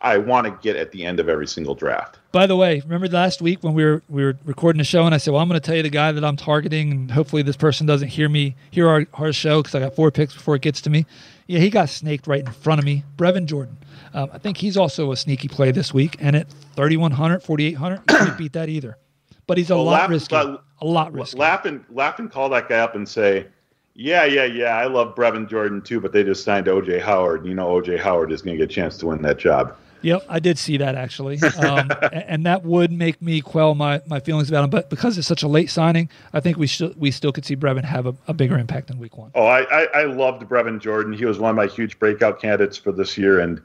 I 0.01 0.17
want 0.17 0.47
to 0.47 0.57
get 0.61 0.75
at 0.75 0.91
the 0.91 1.05
end 1.05 1.19
of 1.19 1.29
every 1.29 1.47
single 1.47 1.75
draft. 1.75 2.19
By 2.33 2.47
the 2.47 2.55
way, 2.55 2.79
remember 2.79 3.07
last 3.07 3.43
week 3.43 3.63
when 3.63 3.75
we 3.75 3.85
were 3.85 4.01
we 4.09 4.23
were 4.23 4.35
recording 4.43 4.79
the 4.79 4.83
show 4.83 5.05
and 5.05 5.13
I 5.13 5.19
said, 5.19 5.33
"Well, 5.33 5.41
I'm 5.43 5.47
going 5.47 5.61
to 5.61 5.65
tell 5.65 5.75
you 5.75 5.83
the 5.83 5.89
guy 5.91 6.11
that 6.11 6.25
I'm 6.25 6.35
targeting, 6.35 6.89
and 6.91 7.11
hopefully 7.11 7.43
this 7.43 7.55
person 7.55 7.85
doesn't 7.85 8.07
hear 8.07 8.27
me 8.27 8.55
hear 8.71 8.89
our, 8.89 9.05
our 9.13 9.31
show 9.31 9.61
because 9.61 9.75
I 9.75 9.79
got 9.79 9.95
four 9.95 10.09
picks 10.09 10.33
before 10.33 10.55
it 10.55 10.63
gets 10.63 10.81
to 10.81 10.89
me." 10.89 11.05
Yeah, 11.45 11.59
he 11.59 11.69
got 11.69 11.89
snaked 11.89 12.25
right 12.25 12.43
in 12.43 12.51
front 12.51 12.79
of 12.79 12.85
me. 12.85 13.03
Brevin 13.17 13.45
Jordan. 13.45 13.77
Um, 14.15 14.31
I 14.33 14.39
think 14.39 14.57
he's 14.57 14.77
also 14.77 15.11
a 15.11 15.15
sneaky 15.15 15.47
play 15.47 15.71
this 15.71 15.93
week, 15.93 16.15
and 16.19 16.35
at 16.35 16.49
3,100, 16.75 17.43
4,800, 17.43 17.95
you 17.95 18.01
can't 18.07 18.37
beat 18.37 18.53
that 18.53 18.67
either. 18.67 18.97
But 19.45 19.59
he's 19.59 19.69
a 19.69 19.75
well, 19.75 19.85
lot 19.85 20.09
risky. 20.09 20.35
a 20.35 20.57
lot 20.81 21.13
risky. 21.13 21.37
Laugh 21.37 21.65
and 21.65 21.85
laugh 21.91 22.17
and 22.17 22.31
call 22.31 22.49
that 22.49 22.67
guy 22.67 22.79
up 22.79 22.95
and 22.95 23.07
say, 23.07 23.45
"Yeah, 23.93 24.25
yeah, 24.25 24.45
yeah, 24.45 24.77
I 24.77 24.87
love 24.87 25.13
Brevin 25.13 25.47
Jordan 25.47 25.83
too, 25.83 26.01
but 26.01 26.13
they 26.13 26.23
just 26.23 26.43
signed 26.43 26.67
O.J. 26.67 26.97
Howard. 26.99 27.45
You 27.45 27.53
know, 27.53 27.67
O.J. 27.67 27.97
Howard 27.97 28.31
is 28.31 28.41
going 28.41 28.57
to 28.57 28.65
get 28.65 28.71
a 28.71 28.73
chance 28.73 28.97
to 28.97 29.05
win 29.05 29.21
that 29.21 29.37
job." 29.37 29.77
Yep, 30.03 30.25
I 30.27 30.39
did 30.39 30.59
see 30.59 30.77
that 30.77 30.95
actually, 30.95 31.41
um, 31.41 31.89
and 32.11 32.45
that 32.45 32.63
would 32.63 32.91
make 32.91 33.21
me 33.21 33.39
quell 33.41 33.73
my, 33.73 34.01
my 34.05 34.19
feelings 34.19 34.49
about 34.49 34.65
him. 34.65 34.69
But 34.69 34.89
because 34.89 35.17
it's 35.17 35.27
such 35.27 35.43
a 35.43 35.47
late 35.47 35.69
signing, 35.69 36.09
I 36.33 36.41
think 36.41 36.57
we 36.57 36.67
should 36.67 36.99
we 36.99 37.09
still 37.09 37.31
could 37.31 37.45
see 37.45 37.55
Brevin 37.55 37.85
have 37.85 38.05
a, 38.05 38.15
a 38.27 38.33
bigger 38.33 38.57
impact 38.57 38.89
in 38.89 38.99
Week 38.99 39.17
One. 39.17 39.31
Oh, 39.33 39.45
I, 39.45 39.61
I, 39.61 39.87
I 40.01 40.03
loved 40.03 40.43
Brevin 40.43 40.79
Jordan. 40.79 41.13
He 41.13 41.25
was 41.25 41.39
one 41.39 41.49
of 41.49 41.55
my 41.55 41.67
huge 41.67 41.97
breakout 41.99 42.41
candidates 42.41 42.77
for 42.77 42.91
this 42.91 43.17
year, 43.17 43.39
and 43.39 43.61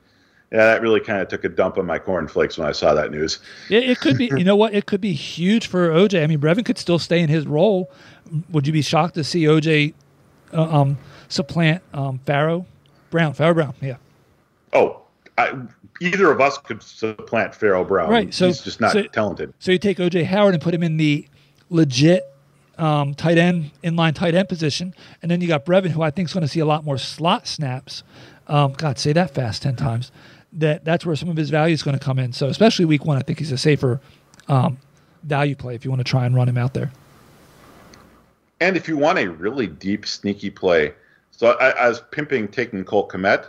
yeah, 0.53 0.59
that 0.59 0.81
really 0.81 1.01
kind 1.01 1.21
of 1.21 1.29
took 1.29 1.45
a 1.45 1.49
dump 1.49 1.77
on 1.77 1.87
my 1.87 1.99
cornflakes 1.99 2.57
when 2.57 2.67
I 2.67 2.73
saw 2.73 2.95
that 2.95 3.11
news. 3.11 3.41
It, 3.69 3.91
it 3.91 4.01
could 4.01 4.17
be, 4.17 4.27
you 4.27 4.45
know 4.45 4.57
what? 4.57 4.73
It 4.73 4.87
could 4.87 5.01
be 5.01 5.13
huge 5.13 5.67
for 5.67 5.91
OJ. 5.91 6.23
I 6.23 6.27
mean, 6.27 6.41
Brevin 6.41 6.65
could 6.65 6.79
still 6.79 6.99
stay 6.99 7.21
in 7.21 7.29
his 7.29 7.47
role. 7.47 7.91
Would 8.51 8.67
you 8.67 8.73
be 8.73 8.81
shocked 8.81 9.15
to 9.17 9.25
see 9.25 9.43
OJ 9.45 9.93
uh, 10.55 10.63
um, 10.63 10.99
supplant 11.29 11.83
um, 11.93 12.21
Pharaoh 12.25 12.65
Brown? 13.11 13.35
Pharaoh 13.35 13.55
Brown, 13.55 13.75
yeah. 13.83 13.97
Oh, 14.73 15.03
I, 15.39 15.57
either 16.01 16.31
of 16.31 16.41
us 16.41 16.59
could 16.59 16.83
supplant 16.83 17.55
Pharaoh 17.55 17.85
Brown. 17.85 18.11
Right. 18.11 18.35
So 18.35 18.49
he's 18.49 18.61
just 18.61 18.81
not 18.81 18.93
so, 18.93 19.05
talented. 19.05 19.55
So 19.61 19.71
you 19.71 19.79
take 19.79 19.99
OJ 19.99 20.25
Howard 20.25 20.55
and 20.55 20.63
put 20.63 20.75
him 20.75 20.83
in 20.83 20.97
the 20.97 21.27
legit 21.71 22.25
um, 22.77 23.15
tight 23.15 23.39
end, 23.39 23.71
inline 23.85 24.15
tight 24.15 24.35
end 24.35 24.49
position, 24.49 24.95
and 25.23 25.31
then 25.31 25.41
you 25.41 25.49
got 25.49 25.65
Brevin, 25.65 25.91
who 25.91 26.03
I 26.03 26.11
think 26.11 26.29
is 26.29 26.35
going 26.35 26.43
to 26.43 26.49
see 26.49 26.61
a 26.61 26.67
lot 26.67 26.85
more 26.85 26.99
slot 26.99 27.47
snaps. 27.47 28.03
Um, 28.49 28.73
God, 28.73 28.99
say 28.99 29.13
that 29.13 29.33
fast 29.33 29.63
ten 29.63 29.77
times. 29.77 30.11
That 30.53 30.85
that's 30.85 31.07
where 31.07 31.15
some 31.15 31.29
of 31.29 31.37
his 31.37 31.51
value 31.51 31.75
is 31.75 31.83
going 31.83 31.99
to 31.99 32.05
come 32.05 32.19
in. 32.19 32.33
So 32.33 32.49
especially 32.49 32.85
week 32.85 33.05
one, 33.05 33.17
I 33.17 33.21
think 33.21 33.39
he's 33.39 33.53
a 33.53 33.59
safer 33.59 34.01
um, 34.49 34.79
value 35.23 35.55
play 35.55 35.75
if 35.75 35.85
you 35.85 35.91
want 35.91 36.01
to 36.01 36.11
try 36.11 36.27
and 36.27 36.35
run 36.35 36.49
him 36.49 36.59
out 36.59 36.75
there. 36.75 36.91
And 38.61 38.77
if 38.77 38.89
you 38.89 38.97
want 38.97 39.19
a 39.19 39.31
really 39.31 39.69
deep, 39.69 40.05
sneaky 40.05 40.51
play, 40.51 40.95
so 41.31 41.53
I, 41.61 41.71
I 41.71 41.89
was 41.89 42.01
pimping 42.11 42.49
taking 42.49 42.85
Cole 42.85 43.07
Kmet 43.07 43.47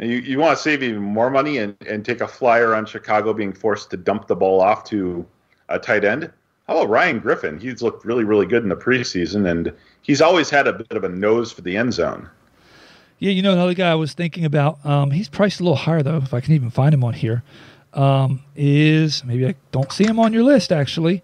and 0.00 0.10
you, 0.10 0.18
you 0.18 0.38
want 0.38 0.56
to 0.56 0.62
save 0.62 0.82
even 0.82 1.02
more 1.02 1.30
money 1.30 1.58
and, 1.58 1.76
and 1.86 2.04
take 2.04 2.22
a 2.22 2.26
flyer 2.26 2.74
on 2.74 2.86
Chicago 2.86 3.34
being 3.34 3.52
forced 3.52 3.90
to 3.90 3.98
dump 3.98 4.26
the 4.26 4.34
ball 4.34 4.60
off 4.60 4.82
to 4.84 5.24
a 5.68 5.78
tight 5.78 6.04
end, 6.04 6.32
how 6.66 6.78
about 6.78 6.88
Ryan 6.88 7.18
Griffin? 7.18 7.60
He's 7.60 7.82
looked 7.82 8.04
really, 8.04 8.24
really 8.24 8.46
good 8.46 8.62
in 8.62 8.70
the 8.70 8.76
preseason, 8.76 9.48
and 9.48 9.72
he's 10.00 10.22
always 10.22 10.48
had 10.48 10.66
a 10.66 10.72
bit 10.72 10.92
of 10.92 11.04
a 11.04 11.08
nose 11.08 11.52
for 11.52 11.60
the 11.60 11.76
end 11.76 11.92
zone. 11.92 12.30
Yeah, 13.18 13.32
you 13.32 13.42
know, 13.42 13.52
another 13.52 13.74
guy 13.74 13.90
I 13.90 13.94
was 13.94 14.14
thinking 14.14 14.46
about, 14.46 14.84
um, 14.86 15.10
he's 15.10 15.28
priced 15.28 15.60
a 15.60 15.64
little 15.64 15.76
higher, 15.76 16.02
though, 16.02 16.16
if 16.16 16.32
I 16.32 16.40
can 16.40 16.54
even 16.54 16.70
find 16.70 16.94
him 16.94 17.04
on 17.04 17.12
here. 17.12 17.42
Um, 17.92 18.42
is 18.56 19.22
maybe 19.24 19.46
I 19.46 19.54
don't 19.72 19.92
see 19.92 20.04
him 20.04 20.18
on 20.18 20.32
your 20.32 20.44
list, 20.44 20.72
actually. 20.72 21.22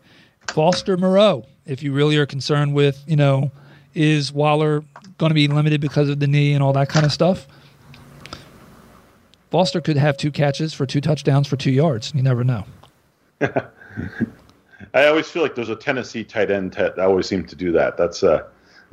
Foster 0.48 0.98
Moreau, 0.98 1.46
if 1.64 1.82
you 1.82 1.92
really 1.92 2.18
are 2.18 2.26
concerned 2.26 2.74
with, 2.74 3.02
you 3.06 3.16
know, 3.16 3.50
is 3.94 4.32
Waller 4.32 4.84
going 5.16 5.30
to 5.30 5.34
be 5.34 5.48
limited 5.48 5.80
because 5.80 6.10
of 6.10 6.20
the 6.20 6.26
knee 6.26 6.52
and 6.52 6.62
all 6.62 6.74
that 6.74 6.90
kind 6.90 7.06
of 7.06 7.12
stuff? 7.12 7.46
Foster 9.50 9.80
could 9.80 9.96
have 9.96 10.16
two 10.16 10.30
catches 10.30 10.74
for 10.74 10.86
two 10.86 11.00
touchdowns 11.00 11.46
for 11.46 11.56
two 11.56 11.70
yards. 11.70 12.12
You 12.14 12.22
never 12.22 12.44
know. 12.44 12.64
I 13.40 15.06
always 15.06 15.28
feel 15.28 15.42
like 15.42 15.54
there's 15.54 15.68
a 15.68 15.76
Tennessee 15.76 16.24
tight 16.24 16.50
end 16.50 16.72
that 16.72 16.98
always 16.98 17.26
seem 17.26 17.46
to 17.46 17.56
do 17.56 17.72
that. 17.72 17.96
That's 17.96 18.22
uh, 18.22 18.46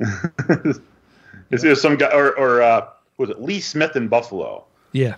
is 1.50 1.62
there 1.62 1.74
some 1.74 1.96
guy 1.96 2.10
or 2.12 2.36
or 2.38 2.62
uh, 2.62 2.88
was 3.16 3.30
it 3.30 3.40
Lee 3.40 3.60
Smith 3.60 3.96
in 3.96 4.08
Buffalo? 4.08 4.64
Yeah, 4.92 5.16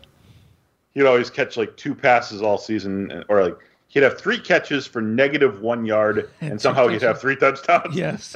he'd 0.94 1.06
always 1.06 1.30
catch 1.30 1.56
like 1.56 1.76
two 1.76 1.94
passes 1.94 2.42
all 2.42 2.58
season, 2.58 3.24
or 3.28 3.42
like 3.42 3.58
he'd 3.88 4.02
have 4.02 4.18
three 4.18 4.38
catches 4.38 4.86
for 4.86 5.00
negative 5.00 5.60
one 5.60 5.84
yard, 5.84 6.30
and, 6.40 6.52
And 6.52 6.60
somehow 6.60 6.88
he'd 6.88 7.02
have 7.02 7.20
three 7.20 7.36
touchdowns. 7.36 7.94
Yes. 7.94 8.34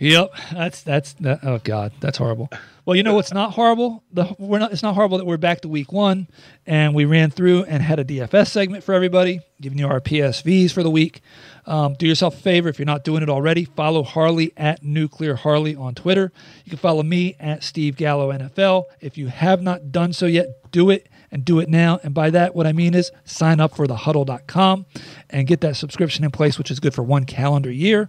Yep. 0.00 0.32
That's 0.52 0.82
that's 0.82 1.12
that, 1.14 1.40
oh 1.44 1.58
god, 1.62 1.92
that's 2.00 2.18
horrible. 2.18 2.50
Well, 2.84 2.96
you 2.96 3.02
know 3.02 3.14
what's 3.14 3.32
not 3.32 3.52
horrible? 3.52 4.02
The 4.12 4.34
we're 4.38 4.58
not. 4.58 4.72
It's 4.72 4.82
not 4.82 4.94
horrible 4.94 5.18
that 5.18 5.24
we're 5.24 5.36
back 5.36 5.60
to 5.60 5.68
week 5.68 5.92
one, 5.92 6.26
and 6.66 6.94
we 6.94 7.04
ran 7.04 7.30
through 7.30 7.64
and 7.64 7.82
had 7.82 8.00
a 8.00 8.04
DFS 8.04 8.48
segment 8.48 8.82
for 8.82 8.94
everybody, 8.94 9.40
giving 9.60 9.78
you 9.78 9.86
our 9.86 10.00
PSVs 10.00 10.72
for 10.72 10.82
the 10.82 10.90
week. 10.90 11.20
Um, 11.66 11.94
do 11.94 12.06
yourself 12.06 12.34
a 12.34 12.40
favor 12.40 12.68
if 12.68 12.78
you're 12.78 12.86
not 12.86 13.04
doing 13.04 13.22
it 13.22 13.28
already. 13.28 13.64
Follow 13.64 14.02
Harley 14.02 14.52
at 14.56 14.82
Nuclear 14.82 15.36
Harley 15.36 15.76
on 15.76 15.94
Twitter. 15.94 16.32
You 16.64 16.70
can 16.70 16.78
follow 16.78 17.02
me 17.02 17.36
at 17.38 17.62
Steve 17.62 17.96
Gallo 17.96 18.32
NFL. 18.32 18.86
If 19.00 19.16
you 19.16 19.28
have 19.28 19.62
not 19.62 19.92
done 19.92 20.12
so 20.12 20.26
yet, 20.26 20.48
do 20.72 20.90
it 20.90 21.08
and 21.30 21.44
do 21.44 21.60
it 21.60 21.68
now. 21.68 22.00
And 22.02 22.12
by 22.12 22.30
that, 22.30 22.54
what 22.54 22.66
I 22.66 22.72
mean 22.72 22.94
is 22.94 23.12
sign 23.24 23.60
up 23.60 23.76
for 23.76 23.86
thehuddle.com 23.86 24.86
and 25.28 25.46
get 25.46 25.60
that 25.60 25.76
subscription 25.76 26.24
in 26.24 26.30
place, 26.30 26.58
which 26.58 26.70
is 26.70 26.80
good 26.80 26.94
for 26.94 27.02
one 27.02 27.24
calendar 27.24 27.70
year. 27.70 28.08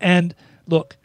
And 0.00 0.34
look, 0.66 0.96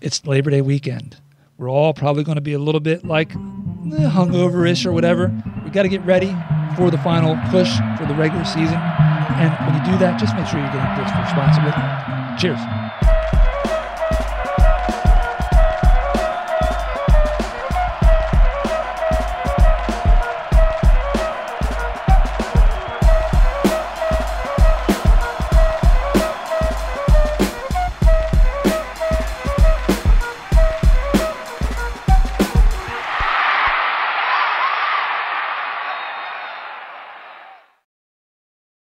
it's 0.00 0.24
Labor 0.26 0.50
Day 0.50 0.60
weekend. 0.60 1.16
We're 1.56 1.70
all 1.70 1.92
probably 1.92 2.24
going 2.24 2.36
to 2.36 2.42
be 2.42 2.52
a 2.52 2.58
little 2.58 2.80
bit 2.80 3.04
like 3.04 3.32
eh, 3.32 3.36
hungover-ish 3.36 4.86
or 4.86 4.92
whatever. 4.92 5.32
We 5.64 5.70
got 5.70 5.82
to 5.82 5.88
get 5.88 6.04
ready 6.04 6.34
for 6.76 6.90
the 6.90 6.98
final 6.98 7.36
push 7.50 7.70
for 7.98 8.06
the 8.06 8.14
regular 8.14 8.44
season. 8.44 8.78
And 8.78 9.50
when 9.66 9.74
you 9.74 9.92
do 9.92 9.98
that, 9.98 10.18
just 10.18 10.34
make 10.36 10.46
sure 10.46 10.60
you're 10.60 10.68
getting 10.68 10.90
blitzed 10.94 11.18
responsibly. 11.22 11.72
Cheers. 12.38 13.07